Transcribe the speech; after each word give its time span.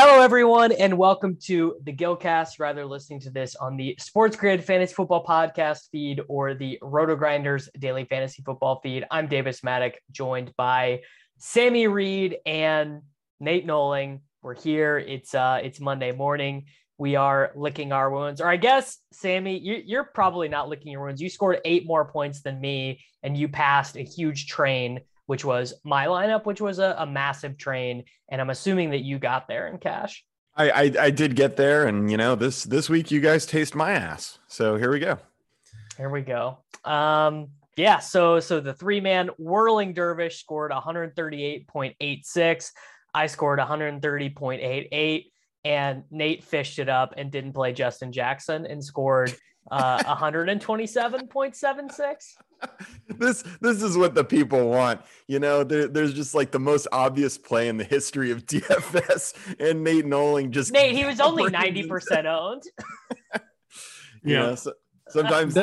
Hello, 0.00 0.22
everyone, 0.22 0.70
and 0.70 0.96
welcome 0.96 1.36
to 1.46 1.74
the 1.82 1.92
Gillcast. 1.92 2.60
Rather, 2.60 2.86
listening 2.86 3.18
to 3.22 3.30
this 3.30 3.56
on 3.56 3.76
the 3.76 3.96
Sports 3.98 4.36
Grid 4.36 4.62
Fantasy 4.62 4.94
Football 4.94 5.24
Podcast 5.24 5.90
feed 5.90 6.20
or 6.28 6.54
the 6.54 6.78
Roto 6.80 7.16
Grinders 7.16 7.68
Daily 7.76 8.04
Fantasy 8.04 8.40
Football 8.44 8.78
feed. 8.80 9.04
I'm 9.10 9.26
Davis 9.26 9.62
Mattek, 9.62 9.94
joined 10.12 10.54
by 10.56 11.00
Sammy 11.38 11.88
Reid 11.88 12.36
and 12.46 13.02
Nate 13.40 13.66
Nohling. 13.66 14.20
We're 14.40 14.54
here. 14.54 14.98
It's 14.98 15.34
uh, 15.34 15.58
it's 15.64 15.80
Monday 15.80 16.12
morning. 16.12 16.66
We 16.96 17.16
are 17.16 17.50
licking 17.56 17.90
our 17.90 18.08
wounds, 18.08 18.40
or 18.40 18.46
I 18.48 18.56
guess, 18.56 18.98
Sammy, 19.12 19.58
you, 19.58 19.82
you're 19.84 20.04
probably 20.04 20.48
not 20.48 20.68
licking 20.68 20.92
your 20.92 21.04
wounds. 21.06 21.20
You 21.20 21.28
scored 21.28 21.58
eight 21.64 21.88
more 21.88 22.04
points 22.04 22.42
than 22.42 22.60
me, 22.60 23.00
and 23.24 23.36
you 23.36 23.48
passed 23.48 23.96
a 23.96 24.02
huge 24.02 24.46
train 24.46 25.00
which 25.28 25.44
was 25.44 25.74
my 25.84 26.06
lineup, 26.06 26.46
which 26.46 26.62
was 26.62 26.78
a, 26.78 26.96
a 26.98 27.06
massive 27.06 27.58
train. 27.58 28.02
And 28.30 28.40
I'm 28.40 28.48
assuming 28.48 28.88
that 28.90 29.04
you 29.04 29.18
got 29.18 29.46
there 29.46 29.68
in 29.68 29.76
cash. 29.76 30.24
I, 30.56 30.70
I, 30.70 30.90
I 31.00 31.10
did 31.10 31.36
get 31.36 31.54
there, 31.56 31.86
and 31.86 32.10
you 32.10 32.16
know 32.16 32.34
this 32.34 32.64
this 32.64 32.88
week 32.88 33.10
you 33.10 33.20
guys 33.20 33.44
taste 33.44 33.74
my 33.74 33.92
ass. 33.92 34.38
So 34.48 34.76
here 34.76 34.90
we 34.90 35.00
go. 35.00 35.18
Here 35.98 36.08
we 36.08 36.22
go. 36.22 36.60
Um, 36.82 37.48
yeah. 37.76 37.98
So 37.98 38.40
so 38.40 38.58
the 38.58 38.72
three 38.72 39.00
man 39.00 39.28
whirling 39.36 39.92
dervish 39.92 40.40
scored 40.40 40.72
138.86. 40.72 42.70
I 43.12 43.26
scored 43.26 43.58
130.88, 43.58 45.24
and 45.64 46.04
Nate 46.10 46.42
fished 46.42 46.78
it 46.78 46.88
up 46.88 47.12
and 47.18 47.30
didn't 47.30 47.52
play 47.52 47.74
Justin 47.74 48.12
Jackson 48.12 48.64
and 48.64 48.82
scored 48.82 49.34
uh, 49.70 50.16
127.76 50.16 52.34
this 53.18 53.42
this 53.60 53.82
is 53.82 53.96
what 53.96 54.14
the 54.14 54.24
people 54.24 54.68
want. 54.68 55.00
You 55.26 55.38
know 55.38 55.64
there, 55.64 55.88
there's 55.88 56.14
just 56.14 56.34
like 56.34 56.50
the 56.50 56.58
most 56.58 56.88
obvious 56.92 57.38
play 57.38 57.68
in 57.68 57.76
the 57.76 57.84
history 57.84 58.30
of 58.30 58.46
dfs 58.46 59.34
and 59.58 59.84
nate 59.84 60.04
Nohling 60.04 60.50
just 60.50 60.72
nate 60.72 60.94
he 60.94 61.04
was 61.04 61.20
only 61.20 61.44
90% 61.44 62.24
owned. 62.24 62.62
Yeah. 64.24 64.54
so, 64.56 64.72
sometimes 65.08 65.56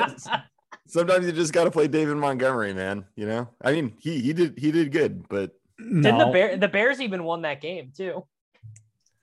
sometimes 0.88 1.26
you 1.26 1.32
just 1.32 1.54
got 1.54 1.66
to 1.66 1.72
play 1.72 1.88
david 1.88 2.18
montgomery 2.18 2.74
man 2.74 3.06
you 3.16 3.26
know? 3.26 3.50
I 3.62 3.74
mean 3.74 3.94
he 4.00 4.22
he 4.22 4.34
did 4.34 4.58
he 4.58 4.72
did 4.72 4.92
good 4.92 5.28
but 5.28 5.52
no. 5.78 6.02
didn't 6.02 6.20
the 6.20 6.32
bear 6.32 6.58
the 6.58 6.68
bears 6.68 7.02
even 7.02 7.24
won 7.24 7.42
that 7.42 7.62
game 7.62 7.92
too? 7.96 8.26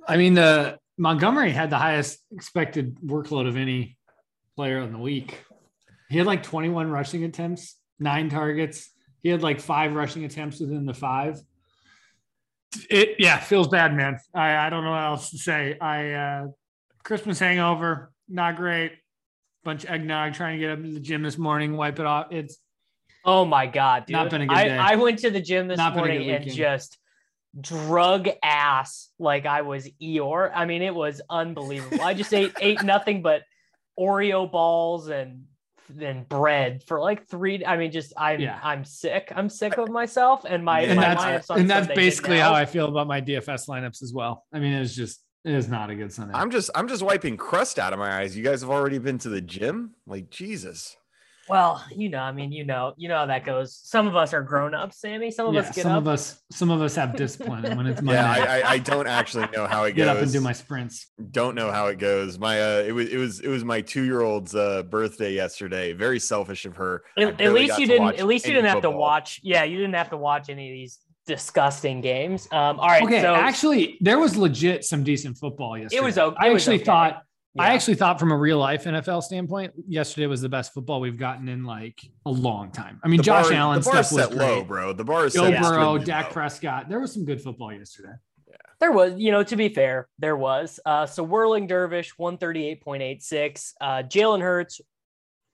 I 0.06 0.16
mean 0.16 0.34
the 0.34 0.78
montgomery 0.98 1.52
had 1.52 1.70
the 1.70 1.78
highest 1.78 2.20
expected 2.32 2.96
workload 3.04 3.48
of 3.48 3.56
any 3.56 3.96
player 4.56 4.78
in 4.78 4.92
the 4.92 4.98
week. 4.98 5.44
He 6.08 6.18
had 6.18 6.26
like 6.26 6.42
21 6.42 6.90
rushing 6.90 7.24
attempts, 7.24 7.76
nine 7.98 8.28
targets. 8.28 8.90
He 9.22 9.28
had 9.28 9.42
like 9.42 9.60
five 9.60 9.94
rushing 9.94 10.24
attempts 10.24 10.60
within 10.60 10.84
the 10.84 10.94
five. 10.94 11.40
It 12.90 13.16
yeah, 13.18 13.38
feels 13.38 13.68
bad, 13.68 13.94
man. 13.94 14.18
I, 14.34 14.56
I 14.56 14.70
don't 14.70 14.84
know 14.84 14.90
what 14.90 15.02
else 15.02 15.30
to 15.30 15.38
say. 15.38 15.78
I 15.78 16.12
uh 16.12 16.46
Christmas 17.04 17.38
hangover, 17.38 18.12
not 18.28 18.56
great. 18.56 18.92
Bunch 19.64 19.84
of 19.84 19.90
eggnog, 19.90 20.34
trying 20.34 20.58
to 20.58 20.60
get 20.60 20.70
up 20.72 20.82
to 20.82 20.90
the 20.90 21.00
gym 21.00 21.22
this 21.22 21.38
morning, 21.38 21.76
wipe 21.76 22.00
it 22.00 22.06
off. 22.06 22.28
It's 22.30 22.58
oh 23.24 23.44
my 23.44 23.66
god, 23.66 24.06
dude. 24.06 24.14
Not 24.14 24.30
been 24.30 24.42
a 24.42 24.46
good 24.46 24.54
day. 24.54 24.76
I, 24.76 24.92
I 24.92 24.96
went 24.96 25.20
to 25.20 25.30
the 25.30 25.40
gym 25.40 25.68
this 25.68 25.78
not 25.78 25.94
morning 25.94 26.28
and 26.30 26.50
just 26.50 26.98
drug 27.60 28.28
ass 28.42 29.10
like 29.18 29.46
I 29.46 29.62
was 29.62 29.88
Eeyore. 30.00 30.50
I 30.54 30.64
mean, 30.64 30.82
it 30.82 30.94
was 30.94 31.20
unbelievable. 31.28 32.02
I 32.02 32.14
just 32.14 32.32
ate 32.32 32.54
ate 32.60 32.82
nothing 32.82 33.22
but 33.22 33.42
Oreo 33.98 34.50
balls 34.50 35.08
and 35.08 35.44
and 36.00 36.28
bread 36.28 36.82
for 36.86 37.00
like 37.00 37.26
three. 37.26 37.64
I 37.64 37.76
mean, 37.76 37.90
just 37.90 38.12
I'm 38.16 38.40
yeah. 38.40 38.58
I'm 38.62 38.84
sick. 38.84 39.32
I'm 39.34 39.48
sick 39.48 39.76
of 39.78 39.90
myself 39.90 40.44
and 40.48 40.64
my 40.64 40.80
and 40.80 40.96
my 40.96 41.14
that's 41.14 41.50
and 41.50 41.68
that's 41.68 41.88
basically 41.88 42.38
how 42.38 42.54
I 42.54 42.64
feel 42.64 42.88
about 42.88 43.06
my 43.06 43.20
DFS 43.20 43.68
lineups 43.68 44.02
as 44.02 44.12
well. 44.14 44.44
I 44.52 44.58
mean, 44.58 44.72
it's 44.72 44.94
just 44.94 45.22
it 45.44 45.52
is 45.52 45.68
not 45.68 45.90
a 45.90 45.94
good 45.94 46.12
Sunday. 46.12 46.34
I'm 46.34 46.50
just 46.50 46.70
I'm 46.74 46.88
just 46.88 47.02
wiping 47.02 47.36
crust 47.36 47.78
out 47.78 47.92
of 47.92 47.98
my 47.98 48.20
eyes. 48.20 48.36
You 48.36 48.44
guys 48.44 48.60
have 48.60 48.70
already 48.70 48.98
been 48.98 49.18
to 49.18 49.28
the 49.28 49.40
gym, 49.40 49.94
like 50.06 50.30
Jesus. 50.30 50.96
Well, 51.48 51.84
you 51.94 52.08
know, 52.08 52.20
I 52.20 52.32
mean, 52.32 52.52
you 52.52 52.64
know, 52.64 52.94
you 52.96 53.08
know 53.08 53.16
how 53.16 53.26
that 53.26 53.44
goes. 53.44 53.76
Some 53.82 54.06
of 54.06 54.14
us 54.14 54.32
are 54.32 54.42
grown 54.42 54.74
ups, 54.74 55.00
Sammy. 55.00 55.30
Some 55.30 55.48
of 55.48 55.54
yeah, 55.54 55.60
us 55.60 55.74
get 55.74 55.82
some 55.82 55.92
up. 55.92 55.98
of 55.98 56.08
us, 56.08 56.40
some 56.50 56.70
of 56.70 56.80
us 56.80 56.94
have 56.94 57.16
discipline 57.16 57.76
when 57.76 57.86
it's 57.86 58.00
my 58.02 58.12
Yeah, 58.12 58.30
I, 58.30 58.38
I, 58.38 58.70
I, 58.72 58.78
don't 58.78 59.08
actually 59.08 59.46
know 59.54 59.66
how 59.66 59.84
it 59.84 59.92
get 59.92 60.04
goes. 60.04 60.06
Get 60.06 60.16
up 60.16 60.22
and 60.22 60.32
do 60.32 60.40
my 60.40 60.52
sprints. 60.52 61.10
Don't 61.30 61.54
know 61.54 61.72
how 61.72 61.88
it 61.88 61.98
goes. 61.98 62.38
My 62.38 62.60
uh, 62.60 62.82
it 62.86 62.92
was 62.92 63.08
it 63.08 63.16
was 63.16 63.40
it 63.40 63.48
was 63.48 63.64
my 63.64 63.80
two 63.80 64.04
year 64.04 64.22
old's 64.22 64.54
uh 64.54 64.84
birthday 64.84 65.32
yesterday. 65.32 65.92
Very 65.92 66.20
selfish 66.20 66.64
of 66.64 66.76
her. 66.76 67.02
At, 67.18 67.40
at 67.40 67.52
least 67.52 67.78
you 67.78 67.86
didn't. 67.86 68.18
At 68.18 68.26
least 68.26 68.46
you 68.46 68.52
didn't 68.52 68.66
have 68.66 68.76
football. 68.76 68.92
to 68.92 68.98
watch. 68.98 69.40
Yeah, 69.42 69.64
you 69.64 69.76
didn't 69.76 69.94
have 69.94 70.10
to 70.10 70.16
watch 70.16 70.48
any 70.48 70.68
of 70.68 70.72
these 70.74 70.98
disgusting 71.26 72.00
games. 72.00 72.48
Um, 72.52 72.78
all 72.78 72.88
right. 72.88 73.02
Okay. 73.02 73.20
So, 73.20 73.34
actually, 73.34 73.98
there 74.00 74.18
was 74.18 74.36
legit 74.36 74.84
some 74.84 75.02
decent 75.02 75.38
football 75.38 75.76
yesterday. 75.76 76.02
It 76.02 76.04
was. 76.04 76.16
It 76.16 76.34
I 76.38 76.52
actually 76.52 76.76
okay. 76.76 76.84
thought 76.84 77.22
Yeah. 77.54 77.64
I 77.64 77.74
actually 77.74 77.96
thought 77.96 78.18
from 78.18 78.32
a 78.32 78.36
real 78.36 78.58
life 78.58 78.84
NFL 78.84 79.22
standpoint, 79.22 79.72
yesterday 79.86 80.26
was 80.26 80.40
the 80.40 80.48
best 80.48 80.72
football 80.72 81.00
we've 81.00 81.18
gotten 81.18 81.48
in 81.48 81.64
like 81.64 82.00
a 82.24 82.30
long 82.30 82.70
time. 82.70 82.98
I 83.04 83.08
mean, 83.08 83.18
The 83.18 83.24
Josh 83.24 83.48
bar- 83.48 83.52
Allen 83.52 83.80
the 83.80 83.84
bar 83.84 84.02
stuff 84.02 84.12
was 84.12 84.24
set 84.28 84.34
low, 84.34 84.56
great. 84.56 84.68
bro. 84.68 84.92
The 84.94 85.04
bar 85.04 85.26
is 85.26 85.34
Joe 85.34 85.50
set 85.50 85.60
Burrow, 85.62 85.98
Dak 85.98 86.26
low. 86.26 86.32
Prescott. 86.32 86.88
There 86.88 86.98
was 87.00 87.12
some 87.12 87.24
good 87.26 87.42
football 87.42 87.72
yesterday. 87.72 88.14
There 88.80 88.90
was, 88.90 89.12
you 89.16 89.30
know, 89.30 89.44
to 89.44 89.54
be 89.54 89.68
fair, 89.68 90.08
there 90.18 90.36
was. 90.36 90.80
Uh, 90.84 91.06
so 91.06 91.22
Whirling 91.22 91.68
Dervish, 91.68 92.14
138.86. 92.18 93.72
Uh, 93.80 94.02
Jalen 94.02 94.40
Hurts, 94.40 94.80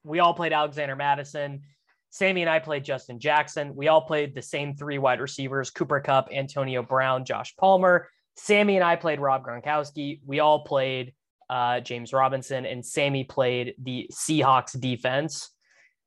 we 0.05 0.21
all 0.21 0.35
played 0.35 0.53
Alexander 0.53 0.97
Mattison. 0.97 1.63
Sammy 2.11 2.41
and 2.41 2.49
I 2.51 2.59
played 2.59 2.85
Justin 2.85 3.21
Jackson. 3.21 3.75
We 3.75 3.89
all 3.89 4.01
played 4.01 4.35
the 4.35 4.41
same 4.41 4.75
three 4.75 4.97
wide 4.99 5.21
receivers 5.21 5.71
Cooper 5.71 6.01
Kupp, 6.01 6.29
Antonio 6.33 6.83
Brown, 6.83 7.25
Josh 7.25 7.55
Palmer. 7.57 8.09
Sammy 8.37 8.77
and 8.77 8.85
I 8.85 8.97
played 8.97 9.21
Rob 9.21 9.45
Gronkowski. 9.45 10.21
We 10.25 10.41
all 10.41 10.65
played 10.65 11.13
uh, 11.51 11.81
James 11.81 12.13
Robinson, 12.13 12.67
and 12.67 12.85
Sammy 12.85 13.25
played 13.25 13.75
the 13.83 14.09
Seahawks 14.13 14.79
defense. 14.79 15.51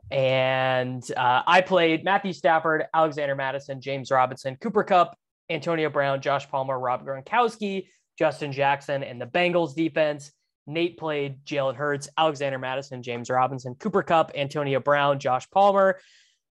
And 0.10 1.04
uh, 1.16 1.42
I 1.48 1.62
played 1.62 2.04
Matthew 2.04 2.34
Stafford, 2.34 2.86
Alexander 2.94 3.36
Mattison, 3.36 3.80
James 3.80 4.12
Robinson, 4.12 4.58
Cooper 4.58 4.84
Kupp, 4.84 5.18
Antonio 5.50 5.90
Brown, 5.90 6.22
Josh 6.22 6.50
Palmer, 6.50 6.78
Rob 6.78 7.06
Gronkowski, 7.06 7.88
Justin 8.20 8.52
Jackson, 8.52 9.04
and 9.04 9.22
the 9.22 9.26
Bengals 9.26 9.76
defense. 9.76 10.32
Nate 10.68 10.98
played 10.98 11.44
Jalen 11.46 11.76
Hurts, 11.76 12.08
Alexander 12.18 12.60
Mattison, 12.60 13.02
James 13.02 13.30
Robinson, 13.30 13.76
Cooper 13.76 14.04
Kupp, 14.04 14.32
Antonio 14.36 14.80
Brown, 14.80 15.20
Josh 15.20 15.50
Palmer, 15.50 16.00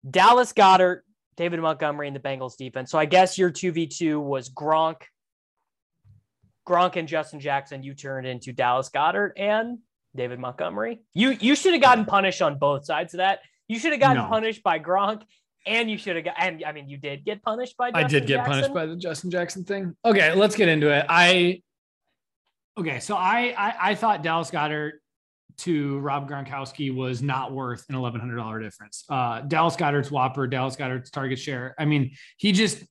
Dallas 0.08 0.52
Goedert, 0.52 1.00
David 1.37 1.61
Montgomery, 1.61 2.06
and 2.06 2.17
the 2.17 2.20
Bengals 2.20 2.56
defense. 2.56 2.91
So 2.91 2.99
I 2.99 3.05
guess 3.05 3.38
your 3.38 3.50
2v2 3.50 4.20
was 4.20 4.49
Gronk, 4.49 5.02
Gronk 6.69 6.97
and 6.97 7.09
Justin 7.09 7.41
Jackson. 7.41 7.82
You 7.82 7.94
turned 7.94 8.26
into 8.26 8.53
Dallas 8.53 8.91
Goedert 8.91 9.32
and 9.37 9.79
David 10.15 10.38
Montgomery. 10.38 11.00
You 11.15 11.31
you 11.31 11.56
should 11.56 11.73
have 11.73 11.82
gotten 11.82 12.05
punished 12.05 12.43
on 12.43 12.59
both 12.59 12.85
sides 12.85 13.15
of 13.15 13.19
that. 13.19 13.41
You 13.67 13.79
should 13.79 13.93
have 13.93 14.00
gotten 14.00 14.23
No. 14.25 14.29
punished 14.29 14.62
by 14.62 14.79
Gronk, 14.79 15.23
and 15.67 15.91
you 15.91 15.97
should 15.99 16.17
have 16.17 16.25
got. 16.25 16.35
And 16.38 16.62
I 16.65 16.73
mean, 16.73 16.88
you 16.88 16.99
did 16.99 17.25
get 17.25 17.43
punished 17.43 17.76
by. 17.76 17.91
I 17.94 18.03
did 18.05 18.26
get 18.26 18.37
Jackson. 18.37 18.53
punished 18.53 18.75
by 18.75 18.87
the 18.87 18.97
Justin 18.97 19.31
Jackson 19.31 19.65
thing. 19.65 19.97
Okay, 20.05 20.35
let's 20.35 20.55
get 20.56 20.69
into 20.69 20.91
it. 20.91 21.06
I 21.09 21.62
okay, 22.79 23.00
so 23.00 23.17
I 23.17 23.55
I, 23.56 23.91
I 23.91 23.94
thought 23.94 24.23
Dallas 24.23 24.50
Goedert 24.50 24.93
to 25.59 25.99
Rob 25.99 26.29
Gronkowski 26.31 26.94
was 26.94 27.20
not 27.23 27.53
worth 27.53 27.85
an 27.88 27.94
eleven 27.94 28.20
hundred 28.20 28.37
dollar 28.37 28.61
difference. 28.61 29.05
Uh, 29.09 29.41
Dallas 29.41 29.76
Goedert's 29.76 30.11
WOPR, 30.11 30.49
Dallas 30.50 30.76
Goedert's 30.76 31.11
target 31.11 31.38
share. 31.38 31.75
I 31.79 31.85
mean, 31.85 32.12
he 32.37 32.53
just 32.53 32.85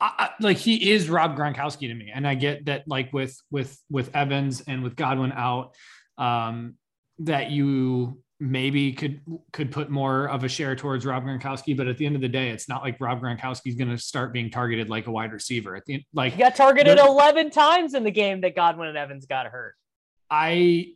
I, 0.00 0.30
like 0.40 0.58
he 0.58 0.92
is 0.92 1.08
Rob 1.08 1.36
Gronkowski 1.36 1.88
to 1.88 1.94
me, 1.94 2.12
and 2.14 2.26
I 2.26 2.34
get 2.34 2.66
that 2.66 2.84
like 2.86 3.12
with 3.12 3.36
with 3.50 3.76
with 3.90 4.14
Evans 4.14 4.62
and 4.66 4.82
with 4.82 4.94
Godwin 4.94 5.32
out, 5.32 5.74
um, 6.16 6.74
that 7.20 7.50
you 7.50 8.22
maybe 8.40 8.92
could 8.92 9.20
could 9.52 9.72
put 9.72 9.90
more 9.90 10.28
of 10.28 10.44
a 10.44 10.48
share 10.48 10.76
towards 10.76 11.04
Rob 11.04 11.24
Gronkowski, 11.24 11.76
but 11.76 11.88
at 11.88 11.98
the 11.98 12.06
end 12.06 12.14
of 12.14 12.22
the 12.22 12.28
day, 12.28 12.50
it's 12.50 12.68
not 12.68 12.82
like 12.82 13.00
Rob 13.00 13.20
Gronkowski 13.20 13.66
is 13.66 13.74
going 13.74 13.90
to 13.90 13.98
start 13.98 14.32
being 14.32 14.50
targeted 14.50 14.88
like 14.88 15.08
a 15.08 15.10
wide 15.10 15.32
receiver. 15.32 15.74
At 15.74 15.84
the 15.86 16.04
like 16.14 16.34
he 16.34 16.38
got 16.38 16.54
targeted 16.54 16.98
eleven 16.98 17.50
times 17.50 17.94
in 17.94 18.04
the 18.04 18.12
game 18.12 18.42
that 18.42 18.54
Godwin 18.54 18.88
and 18.88 18.96
Evans 18.96 19.26
got 19.26 19.46
hurt. 19.46 19.74
I 20.30 20.92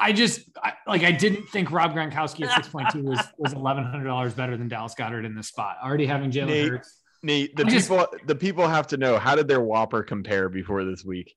I 0.00 0.12
just 0.12 0.40
I, 0.60 0.72
like 0.86 1.04
I 1.04 1.12
didn't 1.12 1.48
think 1.50 1.70
Rob 1.70 1.94
Gronkowski 1.94 2.44
at 2.44 2.54
six 2.56 2.68
point 2.68 2.90
two 2.90 3.04
was 3.04 3.20
was 3.38 3.52
eleven 3.52 3.84
hundred 3.84 4.04
dollars 4.04 4.34
better 4.34 4.56
than 4.56 4.66
Dallas 4.66 4.94
Goedert 4.94 5.24
in 5.24 5.36
this 5.36 5.46
spot. 5.46 5.76
Already 5.84 6.06
having 6.06 6.32
Jalen 6.32 6.70
Hurts. 6.70 6.99
Nate, 7.22 7.54
the 7.56 7.64
just, 7.64 7.88
people 7.88 8.06
the 8.26 8.34
people 8.34 8.66
have 8.66 8.86
to 8.88 8.96
know 8.96 9.18
how 9.18 9.34
did 9.34 9.48
their 9.48 9.60
WOPR 9.60 10.06
compare 10.06 10.48
before 10.48 10.84
this 10.84 11.04
week? 11.04 11.34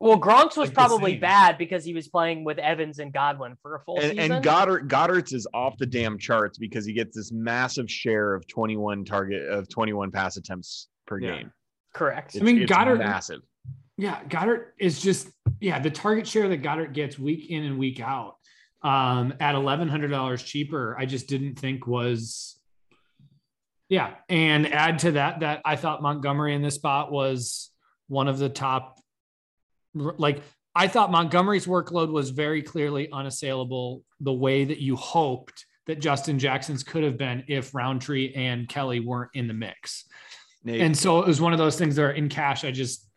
Well, 0.00 0.18
Gronk's 0.18 0.56
was 0.56 0.68
like 0.68 0.74
probably 0.74 1.18
bad 1.18 1.58
because 1.58 1.84
he 1.84 1.92
was 1.92 2.08
playing 2.08 2.42
with 2.42 2.58
Evans 2.58 2.98
and 2.98 3.12
Godwin 3.12 3.56
for 3.60 3.74
a 3.74 3.80
full 3.80 3.98
and, 3.98 4.16
season. 4.16 4.32
And 4.32 4.44
Goedert 4.44 4.88
Goedert's 4.88 5.34
is 5.34 5.46
off 5.52 5.76
the 5.76 5.84
damn 5.84 6.18
charts 6.18 6.56
because 6.56 6.86
he 6.86 6.94
gets 6.94 7.14
this 7.14 7.30
massive 7.30 7.90
share 7.90 8.34
of 8.34 8.46
21 8.48 9.04
target 9.04 9.46
of 9.46 9.68
21 9.68 10.10
pass 10.10 10.38
attempts 10.38 10.88
per 11.06 11.18
yeah. 11.18 11.36
game. 11.36 11.52
Correct. 11.92 12.34
It's, 12.34 12.42
I 12.42 12.44
mean, 12.44 12.66
Goedert 12.66 12.98
massive. 12.98 13.42
Yeah, 13.98 14.24
Goedert 14.24 14.68
is 14.78 15.02
just 15.02 15.28
yeah 15.60 15.78
the 15.78 15.90
target 15.90 16.26
share 16.26 16.48
that 16.48 16.62
Goedert 16.62 16.94
gets 16.94 17.18
week 17.18 17.50
in 17.50 17.64
and 17.64 17.78
week 17.78 18.00
out 18.00 18.36
um, 18.82 19.34
at 19.38 19.54
eleven 19.54 19.86
hundred 19.86 20.08
dollars 20.08 20.42
cheaper. 20.42 20.96
I 20.98 21.04
just 21.04 21.28
didn't 21.28 21.58
think 21.58 21.86
was 21.86 22.58
yeah, 23.90 24.14
and 24.28 24.72
add 24.72 25.00
to 25.00 25.12
that 25.12 25.40
that 25.40 25.62
I 25.64 25.74
thought 25.74 26.00
Montgomery 26.00 26.54
in 26.54 26.62
this 26.62 26.76
spot 26.76 27.10
was 27.10 27.70
one 28.06 28.28
of 28.28 28.38
the 28.38 28.48
top 28.48 28.98
like 29.92 30.42
I 30.74 30.86
thought 30.86 31.10
Montgomery's 31.10 31.66
workload 31.66 32.10
was 32.12 32.30
very 32.30 32.62
clearly 32.62 33.10
unassailable 33.10 34.04
the 34.20 34.32
way 34.32 34.64
that 34.64 34.78
you 34.78 34.94
hoped 34.94 35.66
that 35.86 36.00
Justin 36.00 36.38
Jackson's 36.38 36.84
could 36.84 37.02
have 37.02 37.18
been 37.18 37.42
if 37.48 37.74
Rountree 37.74 38.32
and 38.34 38.68
Kelley 38.68 39.00
weren't 39.00 39.32
in 39.34 39.48
the 39.48 39.54
mix. 39.54 40.04
Nate, 40.62 40.80
and 40.82 40.96
so 40.96 41.18
it 41.18 41.26
was 41.26 41.40
one 41.40 41.52
of 41.52 41.58
those 41.58 41.76
things 41.76 41.96
that 41.96 42.02
are 42.02 42.12
in 42.12 42.28
cash, 42.28 42.64
I 42.64 42.70
just 42.70 43.08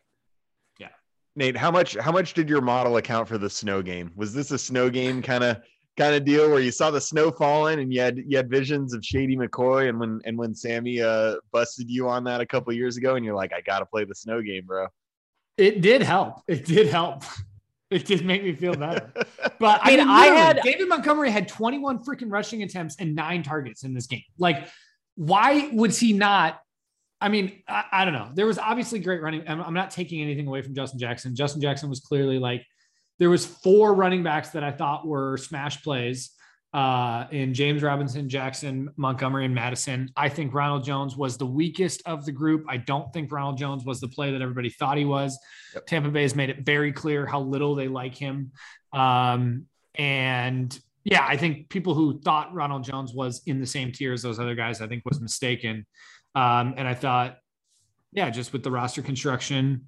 yeah. 0.80 0.88
Nate, 1.36 1.56
how 1.56 1.70
much 1.70 1.94
how 1.94 2.10
much 2.10 2.34
did 2.34 2.48
your 2.48 2.60
model 2.60 2.96
account 2.96 3.28
for 3.28 3.38
the 3.38 3.48
snow 3.48 3.80
game? 3.80 4.10
Was 4.16 4.34
this 4.34 4.50
a 4.50 4.58
snow 4.58 4.90
game 4.90 5.22
kind 5.22 5.44
of 5.44 5.58
kind 5.96 6.14
of 6.14 6.24
deal 6.24 6.50
where 6.50 6.60
you 6.60 6.70
saw 6.70 6.90
the 6.90 7.00
snow 7.00 7.30
falling 7.30 7.80
and 7.80 7.92
you 7.92 8.00
had 8.00 8.18
you 8.26 8.36
had 8.36 8.50
visions 8.50 8.94
of 8.94 9.04
Shady 9.04 9.36
McCoy 9.36 9.88
and 9.88 9.98
when 9.98 10.20
and 10.24 10.36
when 10.36 10.54
Sammy 10.54 11.00
uh 11.00 11.36
busted 11.52 11.88
you 11.88 12.08
on 12.08 12.24
that 12.24 12.40
a 12.40 12.46
couple 12.46 12.72
years 12.72 12.96
ago 12.96 13.14
and 13.14 13.24
you're 13.24 13.34
like, 13.34 13.52
I 13.52 13.60
gotta 13.60 13.86
play 13.86 14.04
the 14.04 14.14
snow 14.14 14.42
game, 14.42 14.66
bro. 14.66 14.88
It 15.56 15.80
did 15.80 16.02
help. 16.02 16.40
It 16.48 16.64
did 16.64 16.88
help. 16.88 17.24
It 17.90 18.06
did 18.06 18.24
make 18.24 18.42
me 18.42 18.54
feel 18.54 18.74
better. 18.74 19.12
But 19.60 19.80
I 19.82 19.90
mean, 19.90 20.00
I, 20.00 20.04
mean, 20.04 20.08
I 20.10 20.26
had 20.26 20.60
David 20.62 20.88
Montgomery 20.88 21.30
had 21.30 21.46
21 21.46 22.02
freaking 22.02 22.32
rushing 22.32 22.62
attempts 22.64 22.96
and 22.98 23.14
nine 23.14 23.42
targets 23.44 23.84
in 23.84 23.94
this 23.94 24.06
game. 24.06 24.24
Like, 24.36 24.68
why 25.14 25.68
would 25.72 25.94
he 25.94 26.12
not? 26.12 26.60
I 27.20 27.28
mean, 27.28 27.62
I, 27.68 27.84
I 27.92 28.04
don't 28.04 28.14
know. 28.14 28.30
There 28.34 28.46
was 28.46 28.58
obviously 28.58 28.98
great 28.98 29.22
running. 29.22 29.44
I'm, 29.46 29.60
I'm 29.60 29.74
not 29.74 29.90
taking 29.90 30.22
anything 30.22 30.46
away 30.46 30.60
from 30.62 30.74
Justin 30.74 30.98
Jackson. 30.98 31.36
Justin 31.36 31.60
Jackson 31.60 31.88
was 31.88 32.00
clearly 32.00 32.38
like 32.38 32.66
there 33.18 33.30
was 33.30 33.46
four 33.46 33.94
running 33.94 34.22
backs 34.22 34.50
that 34.50 34.64
I 34.64 34.72
thought 34.72 35.06
were 35.06 35.36
smash 35.36 35.82
plays 35.82 36.30
uh, 36.74 37.26
in 37.30 37.54
James 37.54 37.84
Robinson, 37.84 38.28
Jackson, 38.28 38.90
Montgomery, 38.96 39.44
and 39.44 39.54
Mattison. 39.54 40.10
I 40.16 40.28
think 40.28 40.52
Ronald 40.52 40.84
Jones 40.84 41.16
was 41.16 41.36
the 41.36 41.46
weakest 41.46 42.02
of 42.04 42.24
the 42.24 42.32
group. 42.32 42.64
I 42.68 42.78
don't 42.78 43.12
think 43.12 43.30
Ronald 43.30 43.58
Jones 43.58 43.84
was 43.84 44.00
the 44.00 44.08
play 44.08 44.32
that 44.32 44.42
everybody 44.42 44.70
thought 44.70 44.98
he 44.98 45.04
was. 45.04 45.38
Yep. 45.74 45.86
Tampa 45.86 46.08
Bay 46.10 46.22
has 46.22 46.34
made 46.34 46.50
it 46.50 46.66
very 46.66 46.92
clear 46.92 47.26
how 47.26 47.40
little 47.40 47.76
they 47.76 47.86
like 47.86 48.16
him. 48.16 48.50
Um, 48.92 49.66
and 49.94 50.76
yeah, 51.04 51.24
I 51.28 51.36
think 51.36 51.68
people 51.68 51.94
who 51.94 52.20
thought 52.20 52.52
Ronald 52.52 52.82
Jones 52.82 53.14
was 53.14 53.42
in 53.46 53.60
the 53.60 53.66
same 53.66 53.92
tier 53.92 54.12
as 54.12 54.22
those 54.22 54.40
other 54.40 54.56
guys, 54.56 54.80
I 54.80 54.88
think 54.88 55.04
was 55.04 55.20
mistaken. 55.20 55.86
Um, 56.34 56.74
and 56.76 56.88
I 56.88 56.94
thought, 56.94 57.38
yeah, 58.10 58.30
just 58.30 58.52
with 58.52 58.64
the 58.64 58.70
roster 58.72 59.02
construction, 59.02 59.86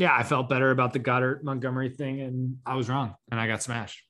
yeah, 0.00 0.16
I 0.16 0.22
felt 0.22 0.48
better 0.48 0.70
about 0.70 0.94
the 0.94 0.98
Goedert 0.98 1.44
Montgomery 1.44 1.90
thing, 1.90 2.22
and 2.22 2.56
I 2.64 2.74
was 2.74 2.88
wrong, 2.88 3.14
and 3.30 3.38
I 3.38 3.46
got 3.46 3.62
smashed. 3.62 4.02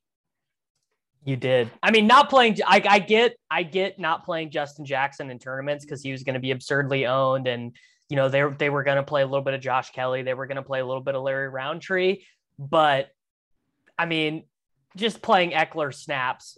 You 1.25 1.35
did. 1.35 1.69
I 1.83 1.91
mean, 1.91 2.07
not 2.07 2.31
playing. 2.31 2.59
I, 2.65 2.81
I 2.89 2.99
get. 3.01 3.37
I 3.51 3.65
get 3.65 3.99
not 3.99 4.25
playing 4.25 4.53
Justin 4.53 4.85
Jackson 4.85 5.31
in 5.31 5.41
tournaments 5.41 5.85
because 5.85 6.01
he 6.01 6.13
was 6.13 6.23
going 6.23 6.35
to 6.35 6.41
be 6.41 6.53
absurdly 6.53 7.07
owned, 7.07 7.49
and 7.49 7.77
you 8.09 8.15
know 8.15 8.29
they 8.29 8.45
they 8.57 8.71
were 8.71 8.85
going 8.85 8.99
to 8.99 9.03
play 9.03 9.23
a 9.23 9.27
little 9.27 9.43
bit 9.43 9.53
of 9.53 9.61
Josh 9.61 9.91
Kelley, 9.91 10.23
They 10.23 10.33
were 10.33 10.47
going 10.47 10.57
to 10.57 10.63
play 10.63 10.79
a 10.79 10.87
little 10.87 11.03
bit 11.03 11.17
of 11.17 11.23
Larry 11.23 11.49
Rountree, 11.49 12.23
But 12.57 13.09
I 13.99 14.07
mean, 14.07 14.45
just 14.97 15.21
playing 15.21 15.51
Ekeler 15.51 15.93
snaps. 15.93 16.57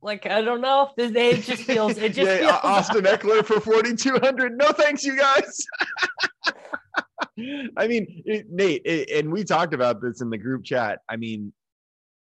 Like 0.00 0.24
I 0.24 0.40
don't 0.40 0.60
know. 0.60 0.90
It 0.96 1.42
just 1.42 1.64
feels. 1.64 1.98
It 1.98 2.14
just 2.14 2.30
yeah, 2.40 2.60
feels 2.60 2.60
Austin 2.62 3.02
Ekeler 3.02 3.44
for 3.44 3.60
forty 3.60 3.96
two 3.96 4.20
hundred. 4.22 4.56
No 4.56 4.70
thanks, 4.70 5.02
you 5.02 5.18
guys. 5.18 5.66
I 7.38 7.86
mean, 7.86 8.22
it, 8.24 8.50
Nate, 8.50 8.82
it, 8.84 9.10
and 9.10 9.32
we 9.32 9.44
talked 9.44 9.74
about 9.74 10.00
this 10.00 10.20
in 10.20 10.30
the 10.30 10.38
group 10.38 10.64
chat. 10.64 11.00
I 11.08 11.16
mean, 11.16 11.52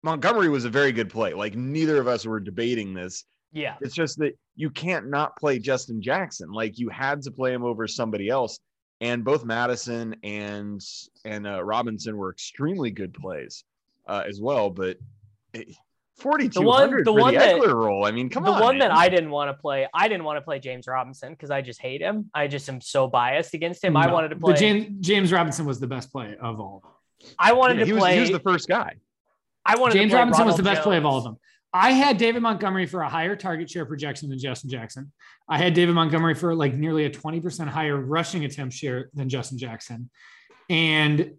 Montgomery 0.02 0.48
was 0.48 0.64
a 0.64 0.70
very 0.70 0.92
good 0.92 1.10
play. 1.10 1.34
Like 1.34 1.54
neither 1.56 2.00
of 2.00 2.06
us 2.06 2.24
were 2.24 2.40
debating 2.40 2.94
this. 2.94 3.24
Yeah. 3.52 3.74
It's 3.80 3.94
just 3.94 4.18
that 4.18 4.38
you 4.54 4.70
can't 4.70 5.08
not 5.08 5.36
play 5.36 5.58
Justin 5.58 6.00
Jackson. 6.00 6.52
Like 6.52 6.78
you 6.78 6.88
had 6.88 7.22
to 7.22 7.30
play 7.30 7.52
him 7.52 7.64
over 7.64 7.86
somebody 7.88 8.28
else. 8.28 8.58
And 9.00 9.24
both 9.24 9.44
Mattison 9.44 10.14
and 10.22 10.80
and 11.24 11.46
uh, 11.46 11.64
Robinson 11.64 12.16
were 12.16 12.30
extremely 12.30 12.90
good 12.90 13.14
plays 13.14 13.64
uh, 14.06 14.22
as 14.28 14.40
well. 14.40 14.68
But 14.70 14.98
it, 15.54 15.74
4200 16.20 17.04
the 17.04 17.12
one, 17.12 17.16
the 17.16 17.22
one 17.22 17.34
the 17.34 17.40
that, 17.40 17.74
role. 17.74 18.04
I 18.04 18.10
mean, 18.10 18.28
come 18.28 18.44
the 18.44 18.50
on. 18.50 18.58
The 18.58 18.64
one 18.64 18.78
man. 18.78 18.88
that 18.90 18.96
I 18.96 19.08
didn't 19.08 19.30
want 19.30 19.48
to 19.48 19.54
play, 19.54 19.88
I 19.94 20.08
didn't 20.08 20.24
want 20.24 20.36
to 20.36 20.42
play 20.42 20.58
James 20.58 20.86
Robinson 20.86 21.32
because 21.32 21.50
I 21.50 21.62
just 21.62 21.80
hate 21.80 22.00
him. 22.00 22.30
I 22.34 22.46
just 22.46 22.68
am 22.68 22.80
so 22.80 23.06
biased 23.08 23.54
against 23.54 23.82
him. 23.84 23.94
No, 23.94 24.00
I 24.00 24.12
wanted 24.12 24.28
to 24.28 24.36
play. 24.36 24.54
James, 24.54 25.06
James 25.06 25.32
Robinson 25.32 25.66
was 25.66 25.80
the 25.80 25.86
best 25.86 26.12
play 26.12 26.36
of 26.40 26.60
all. 26.60 26.82
I 27.38 27.52
wanted 27.52 27.78
yeah, 27.78 27.84
to 27.84 27.92
he 27.92 27.98
play. 27.98 28.18
Was, 28.18 28.28
he 28.28 28.32
was 28.32 28.42
the 28.42 28.50
first 28.50 28.68
guy. 28.68 28.94
I 29.64 29.76
wanted 29.76 29.94
James 29.94 30.12
Robinson 30.12 30.40
Ronald 30.40 30.46
was 30.48 30.56
the 30.56 30.62
best 30.62 30.78
Jones. 30.78 30.84
play 30.84 30.96
of 30.96 31.06
all 31.06 31.18
of 31.18 31.24
them. 31.24 31.36
I 31.72 31.92
had 31.92 32.18
David 32.18 32.42
Montgomery 32.42 32.86
for 32.86 33.02
a 33.02 33.08
higher 33.08 33.36
target 33.36 33.70
share 33.70 33.86
projection 33.86 34.28
than 34.28 34.38
Justin 34.38 34.70
Jackson. 34.70 35.12
I 35.48 35.58
had 35.58 35.74
David 35.74 35.94
Montgomery 35.94 36.34
for 36.34 36.54
like 36.54 36.74
nearly 36.74 37.04
a 37.04 37.10
20% 37.10 37.68
higher 37.68 37.96
rushing 37.96 38.44
attempt 38.44 38.74
share 38.74 39.10
than 39.14 39.28
Justin 39.28 39.58
Jackson. 39.58 40.10
And 40.68 41.34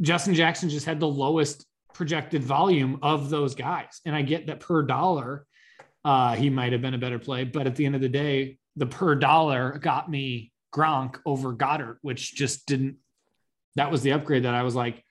Justin 0.00 0.34
Jackson 0.34 0.68
just 0.68 0.86
had 0.86 1.00
the 1.00 1.08
lowest 1.08 1.66
projected 1.92 2.42
volume 2.42 2.98
of 3.02 3.30
those 3.30 3.54
guys. 3.54 4.00
And 4.04 4.14
I 4.14 4.22
get 4.22 4.46
that 4.46 4.60
per 4.60 4.82
dollar, 4.82 5.46
uh, 6.04 6.34
he 6.34 6.50
might 6.50 6.72
have 6.72 6.82
been 6.82 6.94
a 6.94 6.98
better 6.98 7.18
play. 7.18 7.44
But 7.44 7.66
at 7.66 7.76
the 7.76 7.86
end 7.86 7.94
of 7.94 8.00
the 8.00 8.08
day, 8.08 8.58
the 8.76 8.86
per 8.86 9.14
dollar 9.14 9.78
got 9.78 10.10
me 10.10 10.52
Gronk 10.74 11.20
over 11.26 11.52
Goedert, 11.52 11.98
which 12.02 12.34
just 12.34 12.66
didn't, 12.66 12.96
that 13.76 13.90
was 13.90 14.02
the 14.02 14.12
upgrade 14.12 14.44
that 14.44 14.54
I 14.54 14.62
was 14.62 14.74
like, 14.74 15.02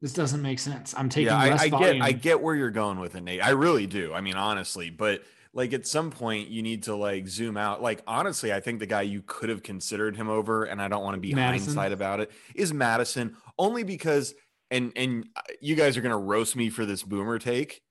this 0.00 0.12
doesn't 0.12 0.42
make 0.42 0.58
sense. 0.58 0.94
I'm 0.96 1.08
taking 1.08 1.28
yeah, 1.28 1.44
less 1.44 1.62
I, 1.62 1.64
I 1.64 1.68
volume. 1.68 1.96
get 1.98 2.02
I 2.02 2.12
get 2.12 2.40
where 2.40 2.56
you're 2.56 2.70
going 2.70 2.98
with 2.98 3.14
it, 3.14 3.22
Nate. 3.22 3.42
I 3.44 3.50
really 3.50 3.86
do. 3.86 4.12
I 4.12 4.20
mean, 4.20 4.34
honestly, 4.34 4.90
but 4.90 5.22
like 5.54 5.72
at 5.72 5.86
some 5.86 6.10
point 6.10 6.48
you 6.48 6.62
need 6.62 6.84
to 6.84 6.96
like 6.96 7.28
zoom 7.28 7.56
out. 7.56 7.80
Like 7.80 8.02
honestly, 8.06 8.52
I 8.52 8.58
think 8.60 8.80
the 8.80 8.86
guy 8.86 9.02
you 9.02 9.22
could 9.24 9.48
have 9.48 9.62
considered 9.62 10.16
him 10.16 10.28
over, 10.28 10.64
and 10.64 10.82
I 10.82 10.88
don't 10.88 11.04
want 11.04 11.14
to 11.14 11.20
be 11.20 11.34
Mattison. 11.34 11.66
hindsight 11.68 11.92
about 11.92 12.18
it, 12.18 12.32
is 12.54 12.72
Mattison, 12.72 13.36
only 13.58 13.84
because 13.84 14.34
and 14.72 14.92
and 14.96 15.28
you 15.60 15.76
guys 15.76 15.96
are 15.96 16.00
gonna 16.00 16.18
roast 16.18 16.56
me 16.56 16.70
for 16.70 16.84
this 16.84 17.04
boomer 17.04 17.38
take, 17.38 17.82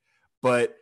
but 0.42 0.76